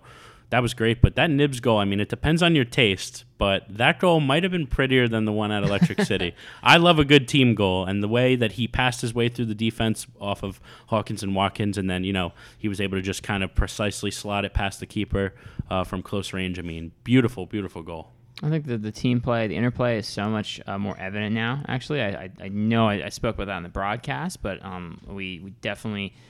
that 0.51 0.61
was 0.61 0.73
great. 0.73 1.01
But 1.01 1.15
that 1.15 1.31
Nibs 1.31 1.59
goal, 1.59 1.79
I 1.79 1.85
mean, 1.85 1.99
it 1.99 2.09
depends 2.09 2.43
on 2.43 2.55
your 2.55 2.65
taste, 2.65 3.23
but 3.37 3.65
that 3.69 3.99
goal 3.99 4.19
might 4.19 4.43
have 4.43 4.51
been 4.51 4.67
prettier 4.67 5.07
than 5.07 5.25
the 5.25 5.31
one 5.31 5.51
at 5.51 5.63
Electric 5.63 6.01
City. 6.05 6.35
I 6.61 6.77
love 6.77 6.99
a 6.99 7.05
good 7.05 7.27
team 7.27 7.55
goal, 7.55 7.85
and 7.85 8.03
the 8.03 8.07
way 8.07 8.35
that 8.35 8.53
he 8.53 8.67
passed 8.67 9.01
his 9.01 9.13
way 9.13 9.29
through 9.29 9.45
the 9.45 9.55
defense 9.55 10.05
off 10.19 10.43
of 10.43 10.59
Hawkins 10.87 11.23
and 11.23 11.33
Watkins, 11.33 11.77
and 11.77 11.89
then, 11.89 12.03
you 12.03 12.13
know, 12.13 12.33
he 12.57 12.67
was 12.67 12.79
able 12.81 12.97
to 12.97 13.01
just 13.01 13.23
kind 13.23 13.43
of 13.43 13.55
precisely 13.55 14.11
slot 14.11 14.43
it 14.43 14.53
past 14.53 14.81
the 14.81 14.85
keeper 14.85 15.33
uh, 15.69 15.85
from 15.85 16.03
close 16.03 16.33
range. 16.33 16.59
I 16.59 16.63
mean, 16.63 16.91
beautiful, 17.05 17.45
beautiful 17.45 17.81
goal. 17.81 18.11
I 18.43 18.49
think 18.49 18.65
that 18.65 18.81
the 18.81 18.91
team 18.91 19.21
play, 19.21 19.47
the 19.47 19.55
interplay 19.55 19.99
is 19.99 20.07
so 20.07 20.27
much 20.27 20.59
uh, 20.67 20.77
more 20.77 20.97
evident 20.97 21.33
now. 21.33 21.63
Actually, 21.67 22.01
I, 22.01 22.09
I, 22.09 22.29
I 22.41 22.47
know 22.49 22.89
I, 22.89 23.05
I, 23.05 23.09
spoke 23.09 23.35
about 23.35 23.47
that 23.47 23.57
in 23.57 23.63
the 23.63 23.69
broadcast, 23.69 24.41
but 24.41 24.63
um, 24.65 24.99
we, 25.07 25.39
we 25.39 25.51
definitely– 25.61 26.13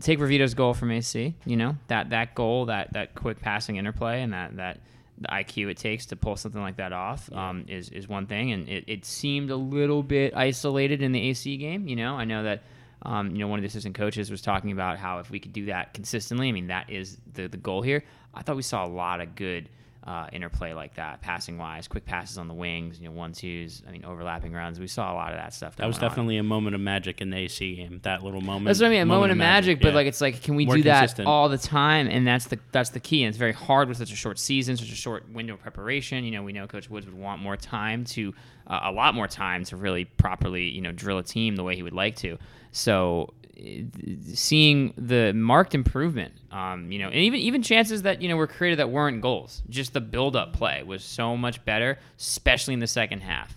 take 0.00 0.18
Ravito's 0.18 0.54
goal 0.54 0.74
from 0.74 0.90
AC. 0.90 1.34
You 1.44 1.56
know 1.56 1.76
that 1.88 2.10
that 2.10 2.34
goal, 2.34 2.66
that 2.66 2.92
that 2.92 3.14
quick 3.14 3.40
passing 3.40 3.76
interplay, 3.76 4.22
and 4.22 4.32
that 4.32 4.56
that 4.56 4.80
the 5.20 5.28
IQ 5.28 5.70
it 5.70 5.76
takes 5.76 6.06
to 6.06 6.16
pull 6.16 6.36
something 6.36 6.60
like 6.60 6.76
that 6.76 6.92
off 6.92 7.32
um, 7.32 7.64
is 7.68 7.88
is 7.90 8.08
one 8.08 8.26
thing. 8.26 8.52
And 8.52 8.68
it, 8.68 8.84
it 8.86 9.04
seemed 9.04 9.50
a 9.50 9.56
little 9.56 10.02
bit 10.02 10.34
isolated 10.36 11.02
in 11.02 11.12
the 11.12 11.20
AC 11.28 11.56
game. 11.56 11.88
You 11.88 11.96
know, 11.96 12.14
I 12.14 12.24
know 12.24 12.42
that. 12.44 12.62
Um, 13.00 13.30
you 13.30 13.38
know, 13.38 13.46
one 13.46 13.60
of 13.60 13.62
the 13.62 13.68
assistant 13.68 13.94
coaches 13.94 14.28
was 14.28 14.42
talking 14.42 14.72
about 14.72 14.98
how 14.98 15.20
if 15.20 15.30
we 15.30 15.38
could 15.38 15.52
do 15.52 15.66
that 15.66 15.94
consistently, 15.94 16.48
I 16.48 16.52
mean, 16.52 16.66
that 16.66 16.90
is 16.90 17.16
the, 17.32 17.46
the 17.46 17.56
goal 17.56 17.80
here. 17.80 18.02
I 18.34 18.42
thought 18.42 18.56
we 18.56 18.62
saw 18.62 18.84
a 18.84 18.88
lot 18.90 19.20
of 19.20 19.36
good 19.36 19.68
uh, 20.08 20.26
interplay 20.32 20.72
like 20.72 20.94
that, 20.94 21.20
passing 21.20 21.58
wise, 21.58 21.86
quick 21.86 22.06
passes 22.06 22.38
on 22.38 22.48
the 22.48 22.54
wings, 22.54 22.98
you 22.98 23.06
know, 23.06 23.14
one 23.14 23.32
twos. 23.32 23.82
I 23.86 23.90
mean, 23.90 24.06
overlapping 24.06 24.54
runs. 24.54 24.80
We 24.80 24.86
saw 24.86 25.12
a 25.12 25.14
lot 25.14 25.32
of 25.32 25.38
that 25.38 25.52
stuff. 25.52 25.76
That 25.76 25.86
was 25.86 25.98
definitely 25.98 26.38
on. 26.38 26.46
a 26.46 26.48
moment 26.48 26.74
of 26.74 26.80
magic 26.80 27.20
in 27.20 27.28
the 27.28 27.36
AC 27.36 27.76
game. 27.76 28.00
That 28.04 28.24
little 28.24 28.40
moment. 28.40 28.64
That's 28.64 28.80
what 28.80 28.86
I 28.86 28.90
mean. 28.90 29.02
A 29.02 29.04
moment, 29.04 29.16
moment 29.18 29.32
of 29.32 29.36
magic, 29.36 29.66
magic 29.66 29.82
but 29.82 29.88
yeah. 29.90 29.94
like 29.96 30.06
it's 30.06 30.22
like, 30.22 30.42
can 30.42 30.54
we 30.54 30.64
More 30.64 30.76
do 30.76 30.82
consistent. 30.82 31.26
that 31.26 31.30
all 31.30 31.50
the 31.50 31.58
time? 31.58 32.08
And 32.08 32.26
that's 32.26 32.46
the 32.46 32.58
that's 32.72 32.88
the 32.88 33.00
key. 33.00 33.22
And 33.22 33.28
it's 33.28 33.36
very 33.36 33.52
hard 33.52 33.88
with 33.90 33.98
such 33.98 34.10
a 34.10 34.16
short 34.16 34.38
season, 34.38 34.78
such 34.78 34.90
a 34.90 34.94
short 34.94 35.30
window 35.30 35.52
of 35.52 35.60
preparation. 35.60 36.24
You 36.24 36.30
know, 36.30 36.42
we 36.42 36.54
know 36.54 36.66
Coach 36.66 36.88
Woods 36.88 37.04
would 37.04 37.14
want 37.14 37.42
more 37.42 37.58
time 37.58 38.04
to, 38.06 38.32
uh, 38.66 38.80
a 38.84 38.92
lot 38.92 39.14
more 39.14 39.28
time 39.28 39.64
to 39.64 39.76
really 39.76 40.06
properly, 40.06 40.70
you 40.70 40.80
know, 40.80 40.92
drill 40.92 41.18
a 41.18 41.22
team 41.22 41.54
the 41.54 41.64
way 41.64 41.76
he 41.76 41.82
would 41.82 41.92
like 41.92 42.16
to. 42.16 42.38
So 42.72 43.34
seeing 44.34 44.94
the 44.96 45.32
marked 45.32 45.74
improvement, 45.74 46.32
um, 46.52 46.90
you 46.92 46.98
know, 46.98 47.06
and 47.06 47.16
even 47.16 47.40
even 47.40 47.62
chances 47.62 48.02
that 48.02 48.22
you 48.22 48.28
know 48.28 48.36
were 48.36 48.46
created 48.46 48.78
that 48.78 48.90
weren't 48.90 49.20
goals. 49.20 49.62
Just 49.68 49.92
the 49.92 50.00
build 50.00 50.36
up 50.36 50.52
play 50.52 50.82
was 50.82 51.02
so 51.02 51.36
much 51.36 51.64
better, 51.64 51.98
especially 52.18 52.74
in 52.74 52.80
the 52.80 52.86
second 52.86 53.20
half. 53.20 53.54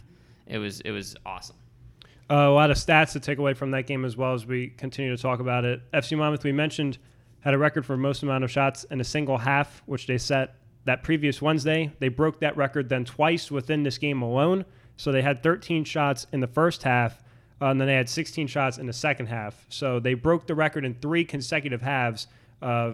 It 0.47 0.57
was 0.57 0.81
it 0.81 0.91
was 0.91 1.15
awesome. 1.25 1.55
Uh, 2.29 2.47
a 2.47 2.53
lot 2.53 2.71
of 2.71 2.77
stats 2.77 3.11
to 3.11 3.19
take 3.19 3.37
away 3.37 3.53
from 3.53 3.71
that 3.71 3.87
game 3.87 4.05
as 4.05 4.15
well 4.15 4.33
as 4.33 4.45
we 4.45 4.67
continue 4.69 5.15
to 5.15 5.21
talk 5.21 5.39
about 5.39 5.65
it. 5.65 5.81
FC 5.93 6.17
Monmouth, 6.17 6.43
we 6.43 6.53
mentioned, 6.53 6.97
had 7.41 7.53
a 7.53 7.57
record 7.57 7.85
for 7.85 7.97
most 7.97 8.23
amount 8.23 8.43
of 8.43 8.49
shots 8.49 8.85
in 8.85 9.01
a 9.01 9.03
single 9.03 9.37
half, 9.37 9.83
which 9.85 10.07
they 10.07 10.17
set 10.17 10.55
that 10.85 11.03
previous 11.03 11.41
Wednesday. 11.41 11.91
They 11.99 12.07
broke 12.07 12.39
that 12.39 12.55
record 12.55 12.89
then 12.89 13.03
twice 13.03 13.51
within 13.51 13.83
this 13.83 13.97
game 13.97 14.21
alone. 14.21 14.65
So 14.95 15.11
they 15.11 15.21
had 15.21 15.43
13 15.43 15.83
shots 15.83 16.25
in 16.31 16.39
the 16.39 16.47
first 16.47 16.83
half 16.83 17.21
uh, 17.62 17.67
and 17.67 17.80
then 17.80 17.88
they 17.88 17.93
had 17.93 18.10
16 18.10 18.47
shots 18.47 18.78
in 18.78 18.88
the 18.88 18.93
second 18.93 19.28
half. 19.28 19.65
So 19.69 20.00
they 20.00 20.15
broke 20.15 20.47
the 20.47 20.56
record 20.56 20.84
in 20.84 20.95
three 20.95 21.24
consecutive 21.24 21.82
halves 21.82 22.28
uh, 22.62 22.93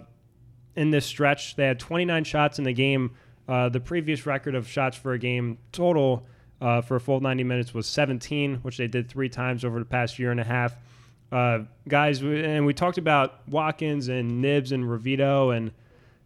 in 0.76 0.90
this 0.90 1.06
stretch. 1.06 1.56
They 1.56 1.66
had 1.66 1.80
29 1.80 2.24
shots 2.24 2.58
in 2.58 2.64
the 2.64 2.74
game. 2.74 3.12
Uh, 3.48 3.70
the 3.70 3.80
previous 3.80 4.26
record 4.26 4.54
of 4.54 4.68
shots 4.68 4.96
for 4.96 5.14
a 5.14 5.18
game 5.18 5.56
total 5.72 6.26
uh, 6.60 6.82
for 6.82 6.96
a 6.96 7.00
full 7.00 7.20
90 7.20 7.44
minutes 7.44 7.72
was 7.72 7.86
17, 7.86 8.56
which 8.56 8.76
they 8.76 8.86
did 8.86 9.08
three 9.08 9.30
times 9.30 9.64
over 9.64 9.78
the 9.78 9.86
past 9.86 10.18
year 10.18 10.30
and 10.30 10.40
a 10.40 10.44
half. 10.44 10.76
Uh, 11.32 11.60
guys, 11.86 12.20
and 12.20 12.66
we 12.66 12.74
talked 12.74 12.98
about 12.98 13.48
Watkins 13.48 14.08
and 14.08 14.42
Nibs 14.42 14.72
and 14.72 14.84
Ravito, 14.84 15.56
and 15.56 15.72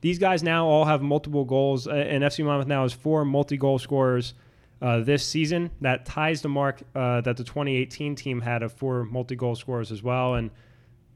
these 0.00 0.18
guys 0.18 0.42
now 0.42 0.66
all 0.66 0.84
have 0.84 1.00
multiple 1.00 1.44
goals. 1.44 1.86
And 1.86 2.24
FC 2.24 2.44
Monmouth 2.44 2.66
now 2.66 2.82
has 2.82 2.92
four 2.92 3.24
multi 3.24 3.56
goal 3.56 3.78
scorers 3.78 4.34
uh, 4.82 5.00
this 5.00 5.24
season. 5.24 5.70
That 5.80 6.04
ties 6.04 6.42
the 6.42 6.48
mark 6.48 6.82
uh, 6.94 7.22
that 7.22 7.36
the 7.36 7.44
2018 7.44 8.16
team 8.16 8.40
had 8.40 8.62
of 8.62 8.72
four 8.72 9.04
multi 9.04 9.36
goal 9.36 9.54
scorers 9.54 9.92
as 9.92 10.02
well. 10.02 10.34
And 10.34 10.50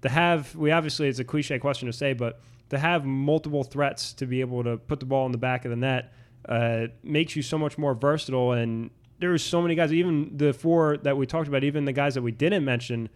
to 0.02 0.08
have, 0.08 0.54
we 0.54 0.70
obviously, 0.70 1.08
it's 1.08 1.18
a 1.18 1.24
cliche 1.24 1.58
question 1.58 1.86
to 1.86 1.92
say, 1.92 2.12
but 2.12 2.40
to 2.70 2.78
have 2.78 3.04
multiple 3.04 3.64
threats 3.64 4.12
to 4.14 4.26
be 4.26 4.40
able 4.40 4.64
to 4.64 4.76
put 4.76 5.00
the 5.00 5.06
ball 5.06 5.26
in 5.26 5.32
the 5.32 5.38
back 5.38 5.64
of 5.64 5.70
the 5.70 5.76
net 5.76 6.12
uh, 6.48 6.86
makes 7.02 7.36
you 7.36 7.42
so 7.42 7.58
much 7.58 7.76
more 7.76 7.94
versatile. 7.94 8.52
And 8.52 8.90
there's 9.18 9.42
so 9.42 9.60
many 9.60 9.74
guys, 9.74 9.92
even 9.92 10.36
the 10.36 10.52
four 10.52 10.96
that 10.98 11.16
we 11.16 11.26
talked 11.26 11.48
about, 11.48 11.64
even 11.64 11.84
the 11.84 11.92
guys 11.92 12.14
that 12.14 12.22
we 12.22 12.32
didn't 12.32 12.64
mention, 12.64 13.08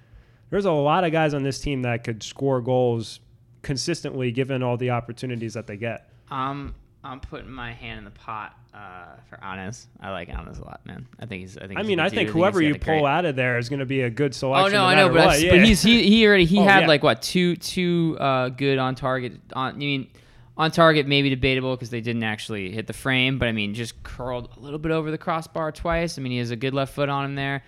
there's 0.50 0.64
a 0.64 0.72
lot 0.72 1.04
of 1.04 1.12
guys 1.12 1.32
on 1.32 1.42
this 1.42 1.60
team 1.60 1.82
that 1.82 2.02
could 2.04 2.22
score 2.22 2.60
goals 2.60 3.20
consistently 3.62 4.32
given 4.32 4.62
all 4.62 4.76
the 4.76 4.90
opportunities 4.90 5.54
that 5.54 5.66
they 5.66 5.76
get. 5.76 6.10
Um, 6.30 6.74
I'm 7.02 7.20
putting 7.20 7.50
my 7.50 7.72
hand 7.72 7.98
in 7.98 8.04
the 8.04 8.10
pot 8.10 8.54
uh, 8.74 9.16
for 9.28 9.42
Anas. 9.42 9.86
I 10.00 10.10
like 10.10 10.28
Anas 10.28 10.58
a 10.58 10.64
lot, 10.64 10.80
man. 10.84 11.06
I 11.18 11.26
think 11.26 11.40
he's. 11.40 11.56
I 11.56 11.66
think. 11.66 11.78
I 11.78 11.82
mean, 11.82 11.98
I 11.98 12.10
think 12.10 12.28
whoever 12.28 12.60
you 12.60 12.78
pull 12.78 13.06
out 13.06 13.24
of 13.24 13.36
there 13.36 13.56
is 13.58 13.68
going 13.68 13.78
to 13.78 13.86
be 13.86 14.02
a 14.02 14.10
good 14.10 14.34
selection. 14.34 14.76
Oh 14.76 14.78
no, 14.78 14.84
no 14.84 14.86
I 14.86 14.94
know, 14.96 15.12
but, 15.12 15.40
yeah. 15.40 15.52
but 15.52 15.64
he's 15.64 15.82
he, 15.82 16.06
he 16.06 16.26
already 16.26 16.44
he 16.44 16.58
oh, 16.58 16.64
had 16.64 16.80
yeah. 16.80 16.88
like 16.88 17.02
what 17.02 17.22
two 17.22 17.56
two 17.56 18.18
uh, 18.20 18.50
good 18.50 18.78
on 18.78 18.94
target 18.94 19.40
on. 19.54 19.74
I 19.74 19.76
mean, 19.76 20.10
on 20.58 20.70
target 20.70 21.06
maybe 21.06 21.30
debatable 21.30 21.74
because 21.74 21.88
they 21.88 22.02
didn't 22.02 22.22
actually 22.22 22.70
hit 22.70 22.86
the 22.86 22.92
frame, 22.92 23.38
but 23.38 23.48
I 23.48 23.52
mean, 23.52 23.72
just 23.72 24.02
curled 24.02 24.50
a 24.58 24.60
little 24.60 24.78
bit 24.78 24.92
over 24.92 25.10
the 25.10 25.18
crossbar 25.18 25.72
twice. 25.72 26.18
I 26.18 26.22
mean, 26.22 26.32
he 26.32 26.38
has 26.38 26.50
a 26.50 26.56
good 26.56 26.74
left 26.74 26.94
foot 26.94 27.08
on 27.08 27.24
him 27.24 27.34
there. 27.34 27.64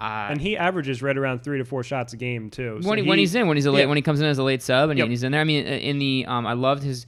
Uh, 0.00 0.26
and 0.30 0.40
he 0.40 0.56
averages 0.56 1.00
right 1.00 1.16
around 1.16 1.44
three 1.44 1.58
to 1.58 1.64
four 1.64 1.84
shots 1.84 2.12
a 2.12 2.16
game 2.16 2.50
too. 2.50 2.80
So 2.82 2.88
when, 2.88 2.98
he, 2.98 3.08
when 3.08 3.18
he's 3.18 3.36
in, 3.36 3.46
when 3.46 3.56
he's 3.56 3.66
a 3.66 3.70
late, 3.70 3.82
yeah. 3.82 3.86
when 3.86 3.96
he 3.96 4.02
comes 4.02 4.20
in 4.20 4.26
as 4.26 4.38
a 4.38 4.42
late 4.42 4.60
sub, 4.60 4.90
and 4.90 4.98
yep. 4.98 5.08
he's 5.08 5.22
in 5.22 5.30
there. 5.30 5.40
I 5.40 5.44
mean, 5.44 5.64
in 5.64 6.00
the 6.00 6.26
um, 6.26 6.44
I 6.44 6.54
loved 6.54 6.82
his 6.82 7.06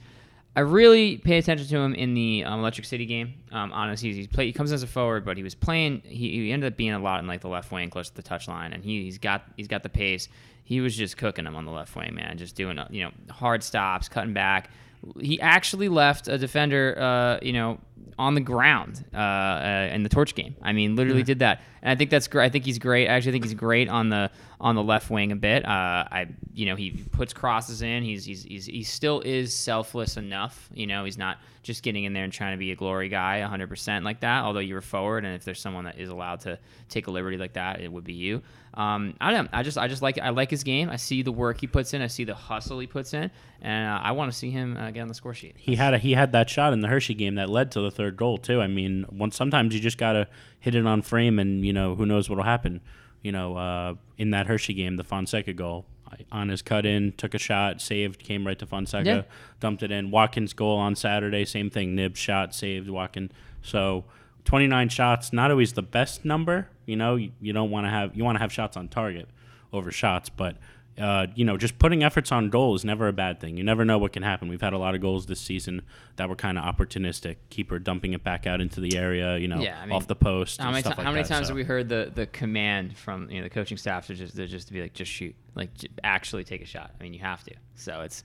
I 0.57 0.61
really 0.61 1.17
pay 1.17 1.37
attention 1.37 1.67
to 1.67 1.77
him 1.77 1.93
in 1.93 2.15
the 2.15 2.43
um, 2.43 2.61
Electric 2.61 2.87
City 2.87 3.05
game. 3.05 3.35
Um, 3.51 3.71
honestly, 3.71 4.11
he's 4.11 4.25
play, 4.25 4.47
he 4.47 4.53
comes 4.53 4.71
as 4.71 4.81
a 4.81 4.87
forward, 4.87 5.23
but 5.23 5.37
he 5.37 5.43
was 5.43 5.53
playing. 5.53 6.01
He, 6.03 6.31
he, 6.31 6.51
ended 6.51 6.73
up 6.73 6.77
being 6.77 6.93
a 6.93 6.99
lot 6.99 7.19
in 7.19 7.27
like 7.27 7.41
the 7.41 7.47
left 7.47 7.71
wing, 7.71 7.91
close 7.91 8.09
to 8.09 8.15
the 8.15 8.23
touch 8.23 8.47
line, 8.47 8.73
and 8.73 8.83
he, 8.83 9.03
he's 9.03 9.19
got 9.19 9.43
he's 9.55 9.67
got 9.67 9.83
the 9.83 9.89
pace. 9.89 10.29
He 10.63 10.81
was 10.81 10.97
just 10.97 11.15
cooking 11.15 11.45
him 11.45 11.55
on 11.55 11.65
the 11.65 11.71
left 11.71 11.95
wing, 11.95 12.15
man. 12.15 12.39
Just 12.39 12.55
doing 12.55 12.79
you 12.89 13.03
know 13.03 13.11
hard 13.29 13.61
stops, 13.61 14.09
cutting 14.09 14.33
back. 14.33 14.71
He 15.19 15.39
actually 15.39 15.89
left 15.89 16.27
a 16.27 16.39
defender, 16.39 16.97
uh, 16.97 17.37
you 17.45 17.53
know, 17.53 17.77
on 18.19 18.33
the 18.33 18.41
ground 18.41 19.05
uh, 19.13 19.17
uh, 19.17 19.89
in 19.91 20.03
the 20.03 20.09
torch 20.09 20.33
game. 20.33 20.55
I 20.61 20.73
mean, 20.73 20.95
literally 20.95 21.23
did 21.23 21.39
that, 21.39 21.61
and 21.81 21.91
I 21.91 21.95
think 21.95 22.09
that's 22.09 22.27
great. 22.27 22.45
I 22.45 22.49
think 22.49 22.65
he's 22.65 22.79
great. 22.79 23.07
I 23.07 23.13
actually 23.13 23.33
think 23.33 23.43
he's 23.43 23.53
great 23.53 23.89
on 23.89 24.09
the 24.09 24.31
on 24.59 24.75
the 24.75 24.83
left 24.83 25.09
wing 25.11 25.31
a 25.31 25.35
bit. 25.35 25.65
Uh, 25.65 26.05
I, 26.11 26.27
you 26.53 26.65
know, 26.65 26.75
he 26.75 26.91
puts 27.11 27.33
crosses 27.33 27.81
in. 27.81 28.03
He's, 28.03 28.25
he's 28.25 28.43
he's 28.43 28.65
he 28.65 28.83
still 28.83 29.21
is 29.21 29.53
selfless 29.53 30.17
enough. 30.17 30.69
You 30.73 30.87
know, 30.87 31.05
he's 31.05 31.17
not 31.17 31.37
just 31.61 31.83
getting 31.83 32.05
in 32.05 32.13
there 32.13 32.23
and 32.23 32.33
trying 32.33 32.53
to 32.53 32.57
be 32.57 32.71
a 32.71 32.75
glory 32.75 33.09
guy 33.09 33.45
100% 33.47 34.03
like 34.03 34.21
that. 34.21 34.43
Although 34.43 34.61
you're 34.61 34.81
forward, 34.81 35.25
and 35.25 35.35
if 35.35 35.43
there's 35.43 35.59
someone 35.59 35.83
that 35.83 35.99
is 35.99 36.09
allowed 36.09 36.39
to 36.41 36.57
take 36.89 37.07
a 37.07 37.11
liberty 37.11 37.37
like 37.37 37.53
that, 37.53 37.81
it 37.81 37.91
would 37.91 38.05
be 38.05 38.13
you. 38.13 38.41
Um, 38.73 39.15
I 39.19 39.31
don't. 39.31 39.49
I 39.51 39.63
just 39.63 39.77
I 39.77 39.87
just 39.87 40.01
like 40.01 40.19
I 40.19 40.29
like 40.29 40.49
his 40.51 40.63
game. 40.63 40.89
I 40.89 40.97
see 40.97 41.23
the 41.23 41.31
work 41.31 41.59
he 41.59 41.67
puts 41.67 41.93
in. 41.93 42.01
I 42.01 42.07
see 42.07 42.23
the 42.23 42.35
hustle 42.35 42.77
he 42.79 42.85
puts 42.87 43.13
in, 43.13 43.31
and 43.61 43.89
uh, 43.89 43.99
I 44.03 44.11
want 44.11 44.31
to 44.31 44.37
see 44.37 44.51
him 44.51 44.77
uh, 44.77 44.91
get 44.91 45.01
on 45.01 45.07
the 45.07 45.15
score 45.15 45.33
sheet. 45.33 45.55
He 45.57 45.75
had 45.75 45.95
a, 45.95 45.97
he 45.97 46.13
had 46.13 46.31
that 46.33 46.49
shot 46.49 46.73
in 46.73 46.81
the 46.81 46.87
Hershey 46.87 47.15
game 47.15 47.35
that 47.35 47.49
led 47.49 47.71
to 47.71 47.81
the 47.89 47.95
third 47.95 48.17
goal 48.17 48.37
too. 48.37 48.61
I 48.61 48.67
mean, 48.67 49.05
once 49.11 49.35
sometimes 49.35 49.73
you 49.73 49.79
just 49.79 49.97
gotta 49.97 50.27
hit 50.59 50.75
it 50.75 50.85
on 50.85 51.01
frame, 51.01 51.39
and 51.39 51.65
you 51.65 51.73
know 51.73 51.95
who 51.95 52.05
knows 52.05 52.29
what'll 52.29 52.43
happen. 52.43 52.81
You 53.23 53.31
know, 53.31 53.57
uh, 53.57 53.95
in 54.17 54.29
that 54.31 54.47
Hershey 54.47 54.73
game, 54.73 54.95
the 54.97 55.03
Fonseca 55.03 55.53
goal, 55.53 55.85
on 56.31 56.49
his 56.49 56.61
cut 56.61 56.85
in, 56.85 57.11
took 57.13 57.33
a 57.33 57.37
shot, 57.39 57.81
saved, 57.81 58.19
came 58.23 58.47
right 58.47 58.57
to 58.59 58.65
Fonseca, 58.65 59.05
Yeah. 59.09 59.21
dumped 59.59 59.83
it 59.83 59.91
in. 59.91 60.09
Watkins 60.11 60.53
goal 60.53 60.77
on 60.77 60.95
Saturday, 60.95 61.43
same 61.43 61.69
thing. 61.69 61.95
Nib 61.95 62.15
shot, 62.15 62.55
saved, 62.55 62.89
Watkins. 62.89 63.31
So 63.61 64.05
29 64.45 64.87
shots, 64.89 65.33
not 65.33 65.51
always 65.51 65.73
the 65.73 65.81
best 65.81 66.23
number. 66.23 66.69
You 66.85 66.95
know, 66.95 67.15
you, 67.17 67.31
you 67.41 67.51
don't 67.51 67.69
want 67.71 67.85
to 67.85 67.89
have 67.89 68.15
you 68.15 68.23
want 68.23 68.35
to 68.37 68.39
have 68.39 68.53
shots 68.53 68.77
on 68.77 68.87
target 68.87 69.27
over 69.73 69.91
shots, 69.91 70.29
but 70.29 70.55
uh, 70.99 71.27
you 71.35 71.45
know, 71.45 71.57
just 71.57 71.77
putting 71.79 72.03
efforts 72.03 72.31
on 72.31 72.49
goal 72.49 72.73
is 72.75 72.83
never 72.83 73.07
a 73.07 73.13
bad 73.13 73.39
thing. 73.39 73.55
You 73.57 73.63
never 73.63 73.85
know 73.85 73.97
what 73.97 74.13
can 74.13 74.23
happen. 74.23 74.47
We've 74.49 74.61
had 74.61 74.73
a 74.73 74.77
lot 74.77 74.95
of 74.95 75.01
goals 75.01 75.25
this 75.27 75.39
season 75.39 75.83
that 76.15 76.27
were 76.29 76.35
kind 76.35 76.57
of 76.57 76.63
opportunistic. 76.63 77.35
Keeper 77.49 77.79
dumping 77.79 78.13
it 78.13 78.23
back 78.23 78.47
out 78.47 78.61
into 78.61 78.79
the 78.81 78.97
area, 78.97 79.37
you 79.37 79.47
know, 79.47 79.59
Yeah, 79.59 79.79
I 79.81 79.85
mean, 79.85 79.95
off 79.95 80.07
the 80.07 80.15
post. 80.15 80.59
How 80.59 80.65
and 80.67 80.73
many, 80.73 80.81
stuff 80.81 80.93
ti- 80.93 80.97
like 80.97 81.05
how 81.05 81.11
many 81.11 81.23
that, 81.23 81.29
times 81.29 81.47
so. 81.47 81.51
have 81.51 81.55
we 81.57 81.63
heard 81.63 81.87
the, 81.89 82.11
the 82.13 82.25
command 82.25 82.97
from 82.97 83.29
you 83.29 83.37
know 83.37 83.43
the 83.43 83.49
coaching 83.49 83.77
staff 83.77 84.07
to 84.07 84.15
just 84.15 84.35
to 84.35 84.47
just 84.47 84.67
to 84.67 84.73
be 84.73 84.81
like 84.81 84.93
just 84.93 85.11
shoot 85.11 85.35
like 85.55 85.73
j- 85.75 85.87
actually 86.03 86.43
take 86.43 86.61
a 86.61 86.65
shot? 86.65 86.91
I 86.99 87.03
mean 87.03 87.13
you 87.13 87.19
have 87.19 87.43
to. 87.43 87.53
So 87.75 88.01
it's 88.01 88.23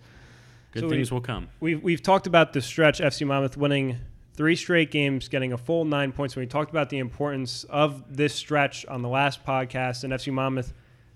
Good 0.72 0.80
So 0.80 0.87
we- 0.88 0.96
things 0.96 1.12
will 1.12 1.20
come. 1.20 1.48
We've, 1.61 1.82
we've 1.82 2.02
talked 2.02 2.26
about 2.26 2.54
the 2.54 2.62
stretch 2.62 3.00
FC 3.00 3.26
Monmouth 3.26 3.58
winning 3.58 3.98
three 4.35 4.56
straight 4.56 4.90
games, 4.90 5.28
getting 5.28 5.52
a 5.52 5.58
full 5.58 5.85
nine 5.85 6.12
points. 6.12 6.35
When 6.35 6.42
we 6.42 6.48
talked 6.48 6.70
about 6.70 6.88
the 6.88 6.98
importance 6.98 7.64
of 7.64 8.16
this 8.16 8.35
stretch 8.35 8.87
on 8.87 9.02
the 9.02 9.11
last 9.11 9.44
podcast, 9.44 10.04
and 10.04 10.12
FC 10.14 10.32
Monmouth 10.32 10.72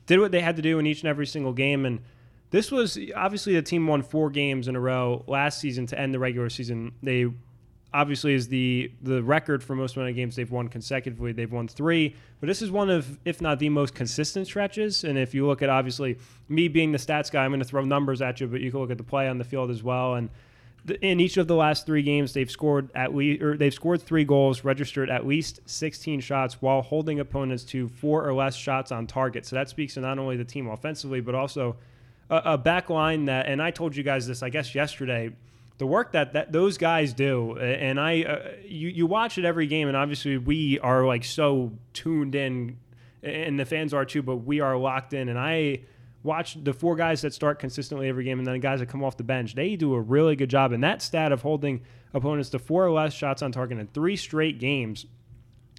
did 0.06 0.20
what 0.20 0.32
they 0.32 0.40
had 0.40 0.56
to 0.56 0.62
do 0.62 0.78
in 0.78 0.86
each 0.86 1.02
and 1.02 1.08
every 1.08 1.26
single 1.26 1.52
game. 1.52 1.84
And 1.84 2.00
this 2.50 2.70
was 2.70 2.98
obviously 3.14 3.54
the 3.54 3.62
team 3.62 3.86
won 3.86 4.02
four 4.02 4.30
games 4.30 4.68
in 4.68 4.76
a 4.76 4.80
row 4.80 5.24
last 5.26 5.60
season 5.60 5.86
to 5.86 5.98
end 5.98 6.14
the 6.14 6.18
regular 6.18 6.48
season. 6.48 6.92
They 7.02 7.26
obviously 7.92 8.34
is 8.34 8.48
the 8.48 8.92
the 9.02 9.22
record 9.22 9.64
for 9.64 9.74
most 9.74 9.96
amount 9.96 10.10
of 10.10 10.16
games 10.16 10.36
they've 10.36 10.50
won 10.50 10.68
consecutively. 10.68 11.32
They've 11.32 11.50
won 11.50 11.66
three, 11.66 12.14
but 12.40 12.46
this 12.46 12.62
is 12.62 12.70
one 12.70 12.90
of, 12.90 13.18
if 13.24 13.40
not 13.40 13.58
the 13.58 13.68
most 13.68 13.94
consistent 13.94 14.46
stretches. 14.46 15.02
And 15.04 15.18
if 15.18 15.34
you 15.34 15.46
look 15.46 15.62
at 15.62 15.68
obviously 15.68 16.18
me 16.48 16.68
being 16.68 16.92
the 16.92 16.98
stats 16.98 17.30
guy, 17.30 17.44
I'm 17.44 17.50
going 17.50 17.60
to 17.60 17.66
throw 17.66 17.84
numbers 17.84 18.22
at 18.22 18.40
you, 18.40 18.46
but 18.46 18.60
you 18.60 18.70
can 18.70 18.80
look 18.80 18.90
at 18.90 18.98
the 18.98 19.04
play 19.04 19.28
on 19.28 19.38
the 19.38 19.44
field 19.44 19.70
as 19.70 19.82
well. 19.82 20.14
And 20.14 20.30
in 21.00 21.20
each 21.20 21.36
of 21.36 21.48
the 21.48 21.54
last 21.54 21.86
three 21.86 22.02
games, 22.02 22.32
they've 22.32 22.50
scored 22.50 22.90
at 22.94 23.14
least 23.14 23.42
or 23.42 23.56
they've 23.56 23.74
scored 23.74 24.02
three 24.02 24.24
goals, 24.24 24.64
registered 24.64 25.10
at 25.10 25.26
least 25.26 25.60
16 25.66 26.20
shots, 26.20 26.60
while 26.60 26.82
holding 26.82 27.20
opponents 27.20 27.64
to 27.64 27.88
four 27.88 28.26
or 28.26 28.34
less 28.34 28.54
shots 28.54 28.92
on 28.92 29.06
target. 29.06 29.46
So 29.46 29.56
that 29.56 29.68
speaks 29.68 29.94
to 29.94 30.00
not 30.00 30.18
only 30.18 30.36
the 30.36 30.44
team 30.44 30.68
offensively, 30.68 31.20
but 31.20 31.34
also 31.34 31.76
a, 32.30 32.42
a 32.44 32.58
back 32.58 32.90
line 32.90 33.26
that. 33.26 33.46
And 33.46 33.62
I 33.62 33.70
told 33.70 33.96
you 33.96 34.02
guys 34.02 34.26
this, 34.26 34.42
I 34.42 34.48
guess, 34.48 34.74
yesterday 34.74 35.32
the 35.78 35.86
work 35.86 36.12
that, 36.12 36.32
that 36.32 36.52
those 36.52 36.78
guys 36.78 37.12
do 37.12 37.56
and 37.58 38.00
i 38.00 38.22
uh, 38.22 38.48
you, 38.64 38.88
you 38.88 39.06
watch 39.06 39.36
it 39.36 39.44
every 39.44 39.66
game 39.66 39.88
and 39.88 39.96
obviously 39.96 40.38
we 40.38 40.78
are 40.80 41.04
like 41.04 41.22
so 41.22 41.70
tuned 41.92 42.34
in 42.34 42.78
and 43.22 43.58
the 43.60 43.64
fans 43.64 43.92
are 43.92 44.04
too 44.04 44.22
but 44.22 44.36
we 44.36 44.60
are 44.60 44.76
locked 44.76 45.12
in 45.12 45.28
and 45.28 45.38
i 45.38 45.78
watch 46.26 46.62
the 46.62 46.72
four 46.72 46.96
guys 46.96 47.22
that 47.22 47.32
start 47.32 47.58
consistently 47.58 48.08
every 48.08 48.24
game 48.24 48.38
and 48.38 48.46
then 48.46 48.54
the 48.54 48.58
guys 48.60 48.80
that 48.80 48.86
come 48.86 49.02
off 49.02 49.16
the 49.16 49.24
bench 49.24 49.54
they 49.54 49.76
do 49.76 49.94
a 49.94 50.00
really 50.00 50.36
good 50.36 50.50
job 50.50 50.72
and 50.72 50.84
that 50.84 51.00
stat 51.00 51.32
of 51.32 51.42
holding 51.42 51.80
opponents 52.12 52.50
to 52.50 52.58
four 52.58 52.84
or 52.84 52.90
less 52.90 53.14
shots 53.14 53.42
on 53.42 53.52
target 53.52 53.78
in 53.78 53.86
three 53.88 54.16
straight 54.16 54.58
games 54.58 55.06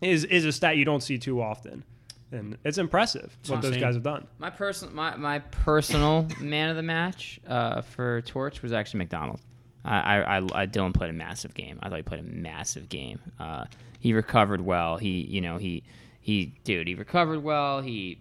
is 0.01 0.23
is 0.23 0.45
a 0.45 0.51
stat 0.51 0.77
you 0.77 0.86
don't 0.86 1.03
see 1.03 1.17
too 1.17 1.41
often 1.41 1.83
and 2.31 2.57
it's 2.63 2.77
impressive 2.77 3.38
what 3.47 3.62
those 3.62 3.77
guys 3.77 3.93
have 3.93 4.03
done 4.03 4.25
my 4.39 4.49
personal 4.49 4.93
my, 4.93 5.15
my 5.15 5.39
personal 5.39 6.27
man 6.41 6.69
of 6.69 6.75
the 6.75 6.83
match 6.83 7.39
uh, 7.47 7.81
for 7.81 8.21
Torch 8.21 8.62
was 8.62 8.73
actually 8.73 8.99
McDonald. 8.99 9.39
I, 9.86 10.17
I, 10.17 10.38
I, 10.38 10.67
Dylan 10.67 10.93
played 10.93 11.12
a 11.12 11.13
massive 11.13 11.53
game. 11.53 11.79
I 11.81 11.88
thought 11.88 11.95
he 11.95 12.03
played 12.03 12.19
a 12.19 12.23
massive 12.23 12.89
game. 12.89 13.19
Uh, 13.39 13.65
he 13.99 14.12
recovered 14.13 14.60
well. 14.60 14.97
He 14.97 15.21
you 15.21 15.39
know 15.39 15.57
he 15.57 15.83
he 16.19 16.53
dude 16.63 16.88
he 16.88 16.95
recovered 16.95 17.41
well. 17.41 17.81
He 17.81 18.19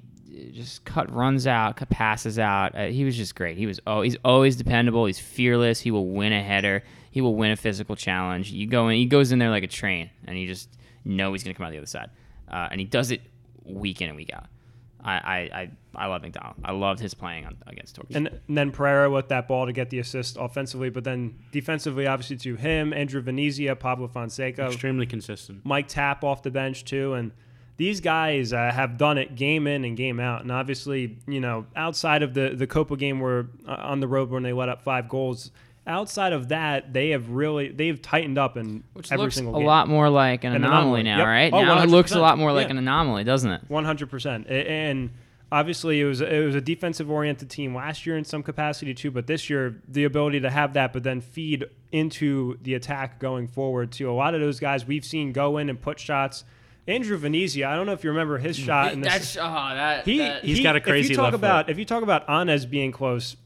just 0.53 0.85
cut 0.85 1.13
runs 1.13 1.47
out, 1.47 1.77
cut 1.77 1.89
passes 1.89 2.39
out. 2.39 2.75
Uh, 2.75 2.87
he 2.87 3.05
was 3.05 3.17
just 3.17 3.35
great. 3.35 3.57
He 3.57 3.67
was 3.67 3.81
oh 3.87 4.03
he's 4.03 4.17
always 4.25 4.57
dependable. 4.57 5.07
He's 5.07 5.19
fearless. 5.19 5.81
He 5.81 5.91
will 5.91 6.09
win 6.09 6.33
a 6.33 6.43
header. 6.43 6.83
He 7.11 7.21
will 7.21 7.35
win 7.35 7.51
a 7.51 7.57
physical 7.57 7.97
challenge. 7.97 8.51
You 8.51 8.67
go 8.67 8.89
in, 8.89 8.97
he 8.97 9.07
goes 9.07 9.33
in 9.33 9.39
there 9.39 9.51
like 9.51 9.65
a 9.65 9.69
train, 9.69 10.11
and 10.27 10.39
you 10.39 10.47
just 10.47 10.69
know 11.05 11.33
he's 11.33 11.43
gonna 11.43 11.55
come 11.55 11.67
out 11.67 11.73
the 11.73 11.79
other 11.79 11.87
side. 11.87 12.11
Uh, 12.51 12.69
and 12.71 12.81
he 12.81 12.87
does 12.87 13.11
it 13.11 13.23
week 13.65 14.01
in 14.01 14.09
and 14.09 14.17
week 14.17 14.31
out. 14.33 14.47
I 15.03 15.13
I, 15.13 15.37
I, 15.37 15.71
I 15.95 16.07
love 16.07 16.23
McDonald. 16.23 16.57
I 16.65 16.73
loved 16.73 17.01
his 17.01 17.15
playing 17.15 17.47
on, 17.47 17.57
against 17.67 17.95
Torch. 17.97 18.09
And, 18.15 18.27
and 18.27 18.57
then 18.59 18.71
Pereira 18.73 19.11
with 19.11 19.29
that 19.29 19.49
ball 19.49 19.67
to 19.67 19.73
get 19.73 19.91
the 19.91 19.99
assist 19.99 20.37
offensively, 20.39 20.91
but 20.91 21.05
then 21.05 21.39
defensively, 21.53 22.07
obviously 22.07 22.37
to 22.39 22.57
him, 22.57 22.93
Andrew 22.93 23.21
Venezia, 23.21 23.77
Pablo 23.77 24.09
Fonseca, 24.09 24.67
Extremely 24.67 25.07
consistent. 25.07 25.65
Mike 25.65 25.89
Tapp 25.89 26.25
off 26.25 26.43
the 26.43 26.51
bench 26.51 26.85
too, 26.85 27.15
and 27.15 27.33
these 27.77 28.01
guys 28.01 28.53
uh, 28.53 28.71
have 28.73 28.97
done 28.97 29.19
it 29.19 29.35
game 29.37 29.67
in 29.67 29.85
and 29.85 29.97
game 29.97 30.19
out. 30.21 30.43
And 30.43 30.51
obviously, 30.51 31.19
you 31.27 31.41
know, 31.41 31.67
outside 31.77 32.23
of 32.23 32.35
the 32.35 32.51
the 32.57 32.67
Copa 32.67 32.97
game 32.97 33.21
where 33.21 33.47
uh, 33.69 33.73
on 33.79 34.01
the 34.01 34.09
road 34.09 34.31
when 34.31 34.43
they 34.43 34.53
let 34.53 34.69
up 34.69 34.83
five 34.83 35.09
goals, 35.09 35.51
outside 35.87 36.33
of 36.33 36.49
that, 36.49 36.93
they 36.93 37.11
have 37.11 37.31
really 37.31 37.69
they've 37.69 38.01
tightened 38.01 38.39
up 38.39 38.57
in 38.57 38.83
Which 38.95 39.13
every 39.13 39.27
a 39.27 39.31
single 39.31 39.55
game. 39.55 39.63
A 39.63 39.67
lot 39.67 39.89
more 39.89 40.09
like 40.09 40.45
an, 40.45 40.55
An 40.55 40.65
anomaly, 40.65 41.01
anomaly. 41.01 41.03
now, 41.05 41.19
Yep. 41.19 41.27
right? 41.27 41.53
Oh, 41.53 41.65
now 41.65 41.83
it 41.83 41.91
looks 41.91 42.13
a 42.13 42.19
lot 42.21 42.39
more 42.39 42.53
like 42.53 42.67
Yeah. 42.67 42.73
an 42.73 42.79
anomaly, 42.79 43.25
doesn't 43.25 43.51
it? 43.51 43.61
One 43.69 43.85
hundred 43.85 44.11
percent, 44.11 44.47
and 44.49 45.11
obviously 45.53 46.01
it 46.01 46.05
was 46.05 46.21
it 46.23 46.45
was 46.45 46.55
a 46.55 46.61
defensive 46.61 47.11
oriented 47.11 47.49
team 47.51 47.75
last 47.75 48.05
year 48.07 48.17
in 48.17 48.25
some 48.25 48.43
capacity 48.43 48.95
too, 48.95 49.11
but 49.11 49.27
this 49.27 49.49
year 49.51 49.81
the 49.87 50.05
ability 50.05 50.41
to 50.41 50.51
have 50.51 50.73
that, 50.73 50.93
but 50.93 51.03
then 51.05 51.21
feed 51.21 51.65
into 51.93 52.59
the 52.63 52.75
attack 52.75 53.19
going 53.21 53.47
forward 53.47 53.93
too. 53.93 54.11
A 54.11 54.13
lot 54.13 54.35
of 54.35 54.41
those 54.41 54.59
guys 54.59 54.87
we've 54.87 55.05
seen 55.05 55.33
go 55.33 55.59
in 55.59 55.69
and 55.69 55.81
put 55.81 56.01
shots. 56.01 56.45
Andrew 56.89 57.17
Venezia, 57.17 57.69
I 57.69 57.75
don't 57.75 57.87
know 57.87 57.93
if 57.93 58.05
you 58.05 58.11
remember 58.11 58.39
his 58.39 58.57
shot. 58.57 58.93
in 58.93 59.01
the, 59.01 59.09
That's 59.09 59.37
oh, 59.37 59.41
that, 59.43 60.05
he, 60.05 60.19
that- 60.19 60.45
He's 60.45 60.59
he- 60.59 60.63
got 60.63 60.77
a 60.77 60.81
crazy 60.81 61.07
If 61.07 61.11
you 61.11 61.17
talk 61.17 61.25
left 61.25 61.35
about 61.35 61.67
foot. 61.67 61.73
if 61.73 61.79
you 61.79 61.85
talk 61.85 62.03
about 62.03 62.27
Anez 62.29 62.69
being 62.69 62.93
close, 62.93 63.37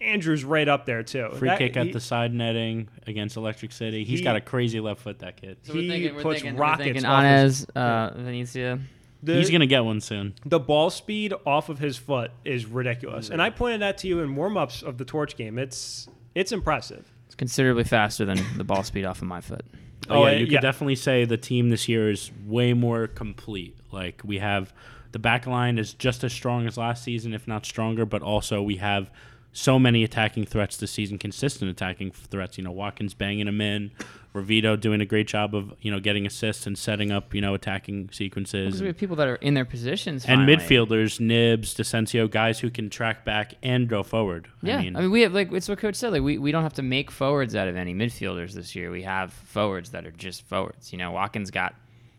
Andrew's 0.00 0.44
right 0.44 0.68
up 0.68 0.84
there 0.86 1.02
too. 1.02 1.28
Free 1.36 1.48
That- 1.48 1.58
kick 1.58 1.76
at 1.76 1.86
he- 1.86 1.92
the 1.92 2.00
side 2.00 2.32
netting 2.34 2.88
against 3.06 3.36
Electric 3.36 3.72
City. 3.72 4.04
He's 4.04 4.18
He- 4.20 4.24
got 4.24 4.36
a 4.36 4.40
crazy 4.40 4.80
left 4.80 5.00
foot, 5.00 5.20
that 5.20 5.36
kid. 5.40 5.58
so 5.62 5.74
we're 5.74 5.82
he 5.82 5.88
thinking, 5.88 6.14
we're 6.16 6.22
puts 6.22 6.40
thinking, 6.42 6.58
rockets 6.58 6.78
We're 6.78 6.84
thinking 6.94 7.04
his- 7.44 7.66
Anez, 7.66 7.76
uh, 7.76 8.14
Venezia. 8.16 8.78
the, 9.22 9.34
He's 9.36 9.50
going 9.50 9.60
to 9.60 9.66
get 9.66 9.84
one 9.84 10.00
soon. 10.00 10.34
the 10.44 10.60
ball 10.60 10.90
speed 10.90 11.34
off 11.46 11.68
of 11.68 11.78
his 11.80 11.96
foot 11.96 12.30
is 12.44 12.66
ridiculous, 12.66 13.30
and 13.30 13.40
I 13.42 13.50
pointed 13.50 13.80
that 13.82 13.98
to 13.98 14.08
you 14.08 14.20
in 14.20 14.34
warm 14.36 14.56
ups 14.56 14.82
of 14.82 14.98
the 14.98 15.04
Torch 15.04 15.36
game. 15.36 15.58
It's 15.58 16.08
it's 16.34 16.52
impressive. 16.52 17.10
It's 17.26 17.34
considerably 17.34 17.82
faster 17.84 18.24
than 18.24 18.38
the 18.56 18.62
ball 18.64 18.82
speed 18.84 19.04
off 19.04 19.18
of 19.22 19.26
my 19.28 19.40
foot. 19.40 19.64
Oh, 20.10 20.26
yeah, 20.26 20.32
you 20.32 20.46
could 20.46 20.54
yeah. 20.54 20.60
definitely 20.60 20.96
say 20.96 21.24
the 21.24 21.36
team 21.36 21.70
this 21.70 21.88
year 21.88 22.10
is 22.10 22.30
way 22.46 22.72
more 22.72 23.06
complete. 23.06 23.76
Like 23.92 24.22
we 24.24 24.38
have 24.38 24.72
the 25.12 25.18
back 25.18 25.46
line 25.46 25.78
is 25.78 25.94
just 25.94 26.24
as 26.24 26.32
strong 26.32 26.66
as 26.66 26.76
last 26.76 27.04
season, 27.04 27.34
if 27.34 27.46
not 27.46 27.64
stronger, 27.64 28.04
but 28.04 28.22
also 28.22 28.62
we 28.62 28.76
have 28.76 29.10
so 29.58 29.78
many 29.78 30.04
attacking 30.04 30.46
threats 30.46 30.76
this 30.76 30.92
season, 30.92 31.18
consistent 31.18 31.70
attacking 31.70 32.12
threats. 32.12 32.56
You 32.56 32.64
know, 32.64 32.70
Watkins 32.70 33.14
banging 33.14 33.46
them 33.46 33.60
in, 33.60 33.90
Ravito 34.34 34.78
doing 34.78 35.00
a 35.00 35.04
great 35.04 35.26
job 35.26 35.54
of 35.54 35.74
you 35.80 35.90
know 35.90 35.98
getting 35.98 36.26
assists 36.26 36.66
and 36.66 36.78
setting 36.78 37.10
up 37.10 37.34
you 37.34 37.40
know 37.40 37.54
attacking 37.54 38.10
sequences. 38.12 38.66
Because 38.66 38.80
we 38.82 38.86
have 38.86 38.96
people 38.96 39.16
that 39.16 39.26
are 39.26 39.36
in 39.36 39.54
their 39.54 39.64
positions. 39.64 40.24
and 40.26 40.40
finally. 40.40 40.56
midfielders, 40.56 41.18
Nibs, 41.18 41.74
Desencio, 41.74 42.30
guys 42.30 42.60
who 42.60 42.70
can 42.70 42.88
track 42.88 43.24
back 43.24 43.54
and 43.62 43.88
go 43.88 44.02
forward. 44.02 44.48
Yeah, 44.62 44.78
I 44.78 44.90
mean, 44.90 45.10
we 45.10 45.22
have 45.22 45.34
like 45.34 45.52
it's 45.52 45.68
what 45.68 45.78
Coach 45.78 45.96
said. 45.96 46.12
Like 46.12 46.22
we, 46.22 46.38
we 46.38 46.52
don't 46.52 46.62
have 46.62 46.74
to 46.74 46.82
make 46.82 47.10
forwards 47.10 47.56
out 47.56 47.68
of 47.68 47.76
any 47.76 47.94
midfielders 47.94 48.52
this 48.52 48.76
year. 48.76 48.90
We 48.90 49.02
have 49.02 49.32
forwards 49.32 49.90
that 49.90 50.06
are 50.06 50.12
just 50.12 50.42
forwards. 50.42 50.92
You 50.92 50.98
know, 50.98 51.10
Watkins 51.10 51.50
got 51.50 51.74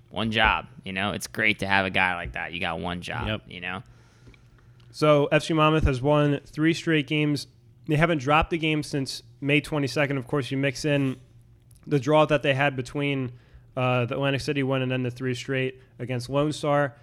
one 0.09 0.31
job. 0.31 0.67
You 0.83 0.93
know, 0.93 1.11
it's 1.11 1.27
great 1.27 1.59
to 1.59 1.67
have 1.67 1.85
a 1.85 1.89
guy 1.89 2.15
like 2.15 2.33
that. 2.33 2.51
You 2.51 2.59
got 2.59 2.79
one 2.79 3.01
job. 3.01 3.27
Yep. 3.27 3.41
You 3.47 3.61
know, 3.61 3.83
So 4.91 5.27
FC 5.31 5.55
Monmouth 5.55 5.83
has 5.83 6.01
won 6.01 6.39
three 6.45 6.73
straight 6.73 7.07
games. 7.07 7.47
They 7.87 7.95
haven't 7.95 8.19
dropped 8.19 8.53
a 8.53 8.57
game 8.57 8.83
since 8.83 9.23
May 9.41 9.61
22nd. 9.61 10.17
Of 10.17 10.27
course, 10.27 10.51
you 10.51 10.57
mix 10.57 10.85
in 10.85 11.17
the 11.87 11.99
draw 11.99 12.25
that 12.25 12.43
they 12.43 12.53
had 12.53 12.75
between 12.75 13.31
uh, 13.75 14.05
the 14.05 14.15
Atlantic 14.15 14.41
City 14.41 14.63
win 14.63 14.81
and 14.81 14.91
then 14.91 15.03
the 15.03 15.11
three 15.11 15.33
straight 15.33 15.79
against 15.99 16.29
Lone 16.29 16.51
Star. 16.51 16.95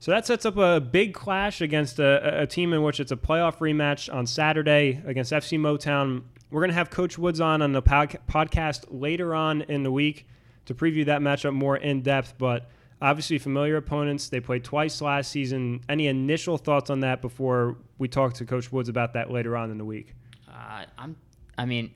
So 0.00 0.10
that 0.10 0.26
sets 0.26 0.44
up 0.44 0.56
a 0.58 0.80
big 0.80 1.14
clash 1.14 1.60
against 1.60 1.98
a, 1.98 2.42
a 2.42 2.46
team 2.46 2.72
in 2.72 2.82
which 2.82 3.00
it's 3.00 3.12
a 3.12 3.16
playoff 3.16 3.58
rematch 3.58 4.12
on 4.12 4.26
Saturday 4.26 5.02
against 5.06 5.32
FC 5.32 5.58
Motown. 5.58 6.24
We're 6.50 6.60
going 6.60 6.70
to 6.70 6.74
have 6.74 6.90
Coach 6.90 7.16
Woods 7.16 7.40
on 7.40 7.62
on 7.62 7.72
the 7.72 7.80
pod- 7.80 8.18
podcast 8.28 8.84
later 8.90 9.34
on 9.34 9.62
in 9.62 9.82
the 9.82 9.90
week 9.90 10.26
to 10.66 10.74
preview 10.74 11.06
that 11.06 11.20
matchup 11.20 11.54
more 11.54 11.76
in 11.76 12.02
depth. 12.02 12.34
But 12.36 12.68
obviously, 13.00 13.38
familiar 13.38 13.76
opponents. 13.76 14.28
They 14.28 14.40
played 14.40 14.64
twice 14.64 15.00
last 15.00 15.30
season. 15.30 15.80
Any 15.88 16.06
initial 16.06 16.58
thoughts 16.58 16.90
on 16.90 17.00
that 17.00 17.22
before 17.22 17.76
we 17.98 18.08
talk 18.08 18.34
to 18.34 18.44
Coach 18.44 18.72
Woods 18.72 18.88
about 18.88 19.12
that 19.14 19.30
later 19.30 19.56
on 19.56 19.70
in 19.70 19.78
the 19.78 19.84
week? 19.84 20.14
uh, 20.54 20.84
I'm. 20.98 21.16
I 21.56 21.66
mean, 21.66 21.92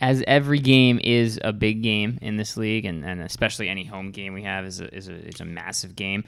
as 0.00 0.22
every 0.26 0.58
game 0.58 1.00
is 1.02 1.38
a 1.42 1.52
big 1.52 1.82
game 1.82 2.18
in 2.22 2.36
this 2.36 2.56
league, 2.56 2.84
and, 2.84 3.04
and 3.04 3.20
especially 3.20 3.68
any 3.68 3.84
home 3.84 4.10
game 4.10 4.32
we 4.32 4.42
have 4.42 4.64
is 4.64 4.80
a, 4.80 4.94
is 4.94 5.08
a 5.08 5.14
it's 5.14 5.40
a 5.40 5.44
massive 5.44 5.96
game. 5.96 6.24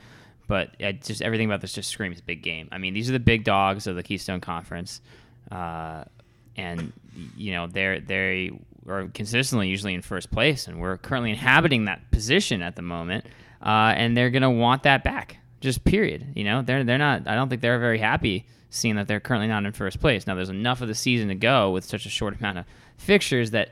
But 0.48 0.80
uh, 0.82 0.92
just 0.92 1.22
everything 1.22 1.46
about 1.46 1.60
this 1.60 1.72
just 1.72 1.90
screams 1.90 2.20
big 2.20 2.42
game. 2.42 2.68
I 2.70 2.78
mean, 2.78 2.94
these 2.94 3.08
are 3.08 3.12
the 3.12 3.20
big 3.20 3.44
dogs 3.44 3.86
of 3.86 3.96
the 3.96 4.02
Keystone 4.02 4.40
Conference, 4.40 5.00
uh, 5.50 6.04
and 6.56 6.92
you 7.36 7.52
know 7.52 7.66
they're 7.66 8.00
they 8.00 8.52
are 8.88 9.08
consistently 9.08 9.68
usually 9.68 9.94
in 9.94 10.02
first 10.02 10.30
place, 10.30 10.68
and 10.68 10.80
we're 10.80 10.98
currently 10.98 11.30
inhabiting 11.30 11.86
that 11.86 12.10
position 12.10 12.62
at 12.62 12.76
the 12.76 12.82
moment. 12.82 13.26
Uh, 13.62 13.94
and 13.96 14.16
they're 14.16 14.30
gonna 14.30 14.50
want 14.50 14.82
that 14.84 15.04
back, 15.04 15.38
just 15.60 15.84
period. 15.84 16.26
You 16.34 16.44
know, 16.44 16.62
they're 16.62 16.84
they're 16.84 16.98
not. 16.98 17.26
I 17.26 17.34
don't 17.34 17.48
think 17.48 17.62
they're 17.62 17.78
very 17.78 17.98
happy 17.98 18.46
seeing 18.70 18.96
that 18.96 19.08
they're 19.08 19.20
currently 19.20 19.48
not 19.48 19.64
in 19.64 19.72
first 19.72 20.00
place. 20.00 20.26
Now, 20.26 20.34
there's 20.34 20.50
enough 20.50 20.80
of 20.80 20.88
the 20.88 20.94
season 20.94 21.28
to 21.28 21.34
go 21.34 21.70
with 21.70 21.84
such 21.84 22.06
a 22.06 22.10
short 22.10 22.38
amount 22.38 22.58
of 22.58 22.64
fixtures 22.98 23.52
that 23.52 23.70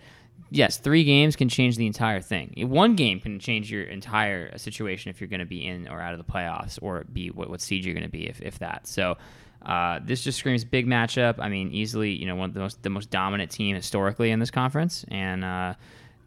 yes, 0.51 0.79
three 0.79 1.05
games 1.05 1.37
can 1.37 1.49
change 1.49 1.77
the 1.77 1.87
entire 1.87 2.20
thing. 2.20 2.55
One 2.68 2.94
game 2.94 3.20
can 3.20 3.38
change 3.38 3.70
your 3.70 3.83
entire 3.85 4.57
situation 4.57 5.11
if 5.11 5.20
you're 5.20 5.29
going 5.29 5.40
to 5.40 5.47
be 5.47 5.66
in 5.66 5.88
or 5.88 6.01
out 6.01 6.14
of 6.14 6.25
the 6.25 6.33
playoffs 6.33 6.79
or 6.81 7.05
be 7.12 7.29
what, 7.31 7.51
what 7.51 7.61
seed 7.61 7.85
you're 7.85 7.94
going 7.94 8.05
to 8.05 8.11
be, 8.11 8.29
if, 8.29 8.40
if 8.40 8.59
that. 8.61 8.87
So 8.87 9.16
uh, 9.64 10.01
this 10.05 10.23
just 10.23 10.38
screams 10.38 10.64
big 10.64 10.87
matchup. 10.87 11.37
I 11.38 11.49
mean, 11.49 11.73
easily, 11.73 12.12
you 12.12 12.27
know, 12.27 12.37
one 12.37 12.51
of 12.51 12.55
the 12.55 12.61
most 12.61 12.83
the 12.83 12.90
most 12.90 13.11
dominant 13.11 13.51
team 13.51 13.75
historically 13.75 14.31
in 14.31 14.38
this 14.38 14.51
conference, 14.51 15.05
and 15.09 15.44
uh, 15.44 15.75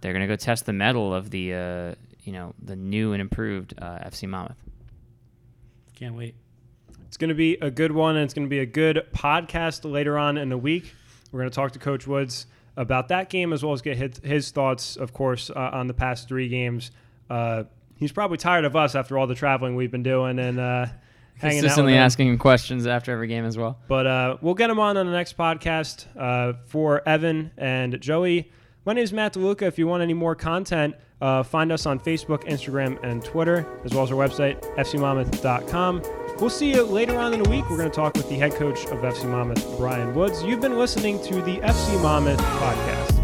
they're 0.01 0.13
going 0.13 0.27
to 0.27 0.27
go 0.27 0.35
test 0.35 0.65
the 0.65 0.73
mettle 0.73 1.13
of 1.13 1.29
the 1.29 1.53
uh, 1.53 1.95
you 2.27 2.33
know 2.33 2.53
the 2.61 2.75
new 2.75 3.13
and 3.13 3.21
improved 3.21 3.73
uh, 3.81 3.99
FC 3.99 4.27
Monmouth. 4.27 4.57
Can't 5.95 6.13
wait. 6.13 6.35
It's 7.07 7.15
going 7.15 7.29
to 7.29 7.35
be 7.35 7.53
a 7.61 7.71
good 7.71 7.93
one, 7.93 8.17
and 8.17 8.25
it's 8.25 8.33
going 8.33 8.45
to 8.45 8.49
be 8.49 8.59
a 8.59 8.65
good 8.65 9.07
podcast 9.15 9.89
later 9.89 10.17
on 10.17 10.37
in 10.37 10.49
the 10.49 10.57
week. 10.57 10.93
We're 11.31 11.39
going 11.39 11.49
to 11.49 11.55
talk 11.55 11.71
to 11.71 11.79
Coach 11.79 12.05
Woods 12.05 12.45
about 12.75 13.07
that 13.07 13.29
game 13.29 13.53
as 13.53 13.63
well 13.63 13.73
as 13.73 13.81
get 13.81 13.97
his, 13.97 14.17
his 14.23 14.51
thoughts, 14.51 14.97
of 14.97 15.13
course, 15.13 15.49
uh, 15.49 15.69
on 15.73 15.87
the 15.87 15.93
past 15.93 16.27
three 16.27 16.49
games. 16.49 16.91
Uh, 17.29 17.63
he's 17.95 18.11
probably 18.11 18.37
tired 18.37 18.65
of 18.65 18.75
us 18.75 18.93
after 18.93 19.17
all 19.17 19.25
the 19.25 19.33
traveling 19.33 19.75
we've 19.75 19.89
been 19.89 20.03
doing 20.03 20.37
and 20.37 20.59
uh, 20.59 20.85
hanging 21.37 21.61
Consistently 21.61 21.97
out. 21.97 22.03
asking 22.03 22.27
him 22.27 22.37
questions 22.37 22.85
after 22.85 23.13
every 23.13 23.27
game 23.27 23.45
as 23.45 23.57
well. 23.57 23.79
But 23.87 24.05
uh, 24.05 24.37
we'll 24.41 24.53
get 24.53 24.69
him 24.69 24.79
on 24.79 24.97
on 24.97 25.05
the 25.05 25.13
next 25.13 25.37
podcast 25.37 26.05
uh, 26.17 26.57
for 26.67 27.07
Evan 27.07 27.51
and 27.57 27.99
Joey. 28.01 28.51
My 28.87 28.93
name 28.93 29.03
is 29.03 29.11
Matt 29.11 29.33
DeLuca. 29.33 29.63
If 29.63 29.77
you 29.77 29.85
want 29.85 30.01
any 30.01 30.13
more 30.13 30.33
content, 30.33 30.95
uh, 31.19 31.43
find 31.43 31.73
us 31.73 31.85
on 31.85 31.99
Facebook, 31.99 32.45
Instagram, 32.45 32.97
and 33.03 33.21
Twitter, 33.21 33.67
as 33.83 33.93
well 33.93 34.05
as 34.05 34.11
our 34.11 34.17
website, 34.17 34.61
fcmonmouth.com. 34.77 36.03
We'll 36.39 36.49
see 36.49 36.71
you 36.71 36.83
later 36.83 37.17
on 37.17 37.33
in 37.33 37.43
the 37.43 37.49
week. 37.49 37.69
We're 37.69 37.75
going 37.75 37.91
to 37.91 37.95
talk 37.95 38.15
with 38.15 38.29
the 38.29 38.35
head 38.35 38.53
coach 38.53 38.85
of 38.85 38.99
FC 38.99 39.29
Monmouth, 39.29 39.77
Brian 39.77 40.15
Woods. 40.15 40.41
You've 40.41 40.61
been 40.61 40.79
listening 40.79 41.21
to 41.23 41.41
the 41.41 41.57
FC 41.57 42.01
Monmouth 42.01 42.39
podcast. 42.39 43.16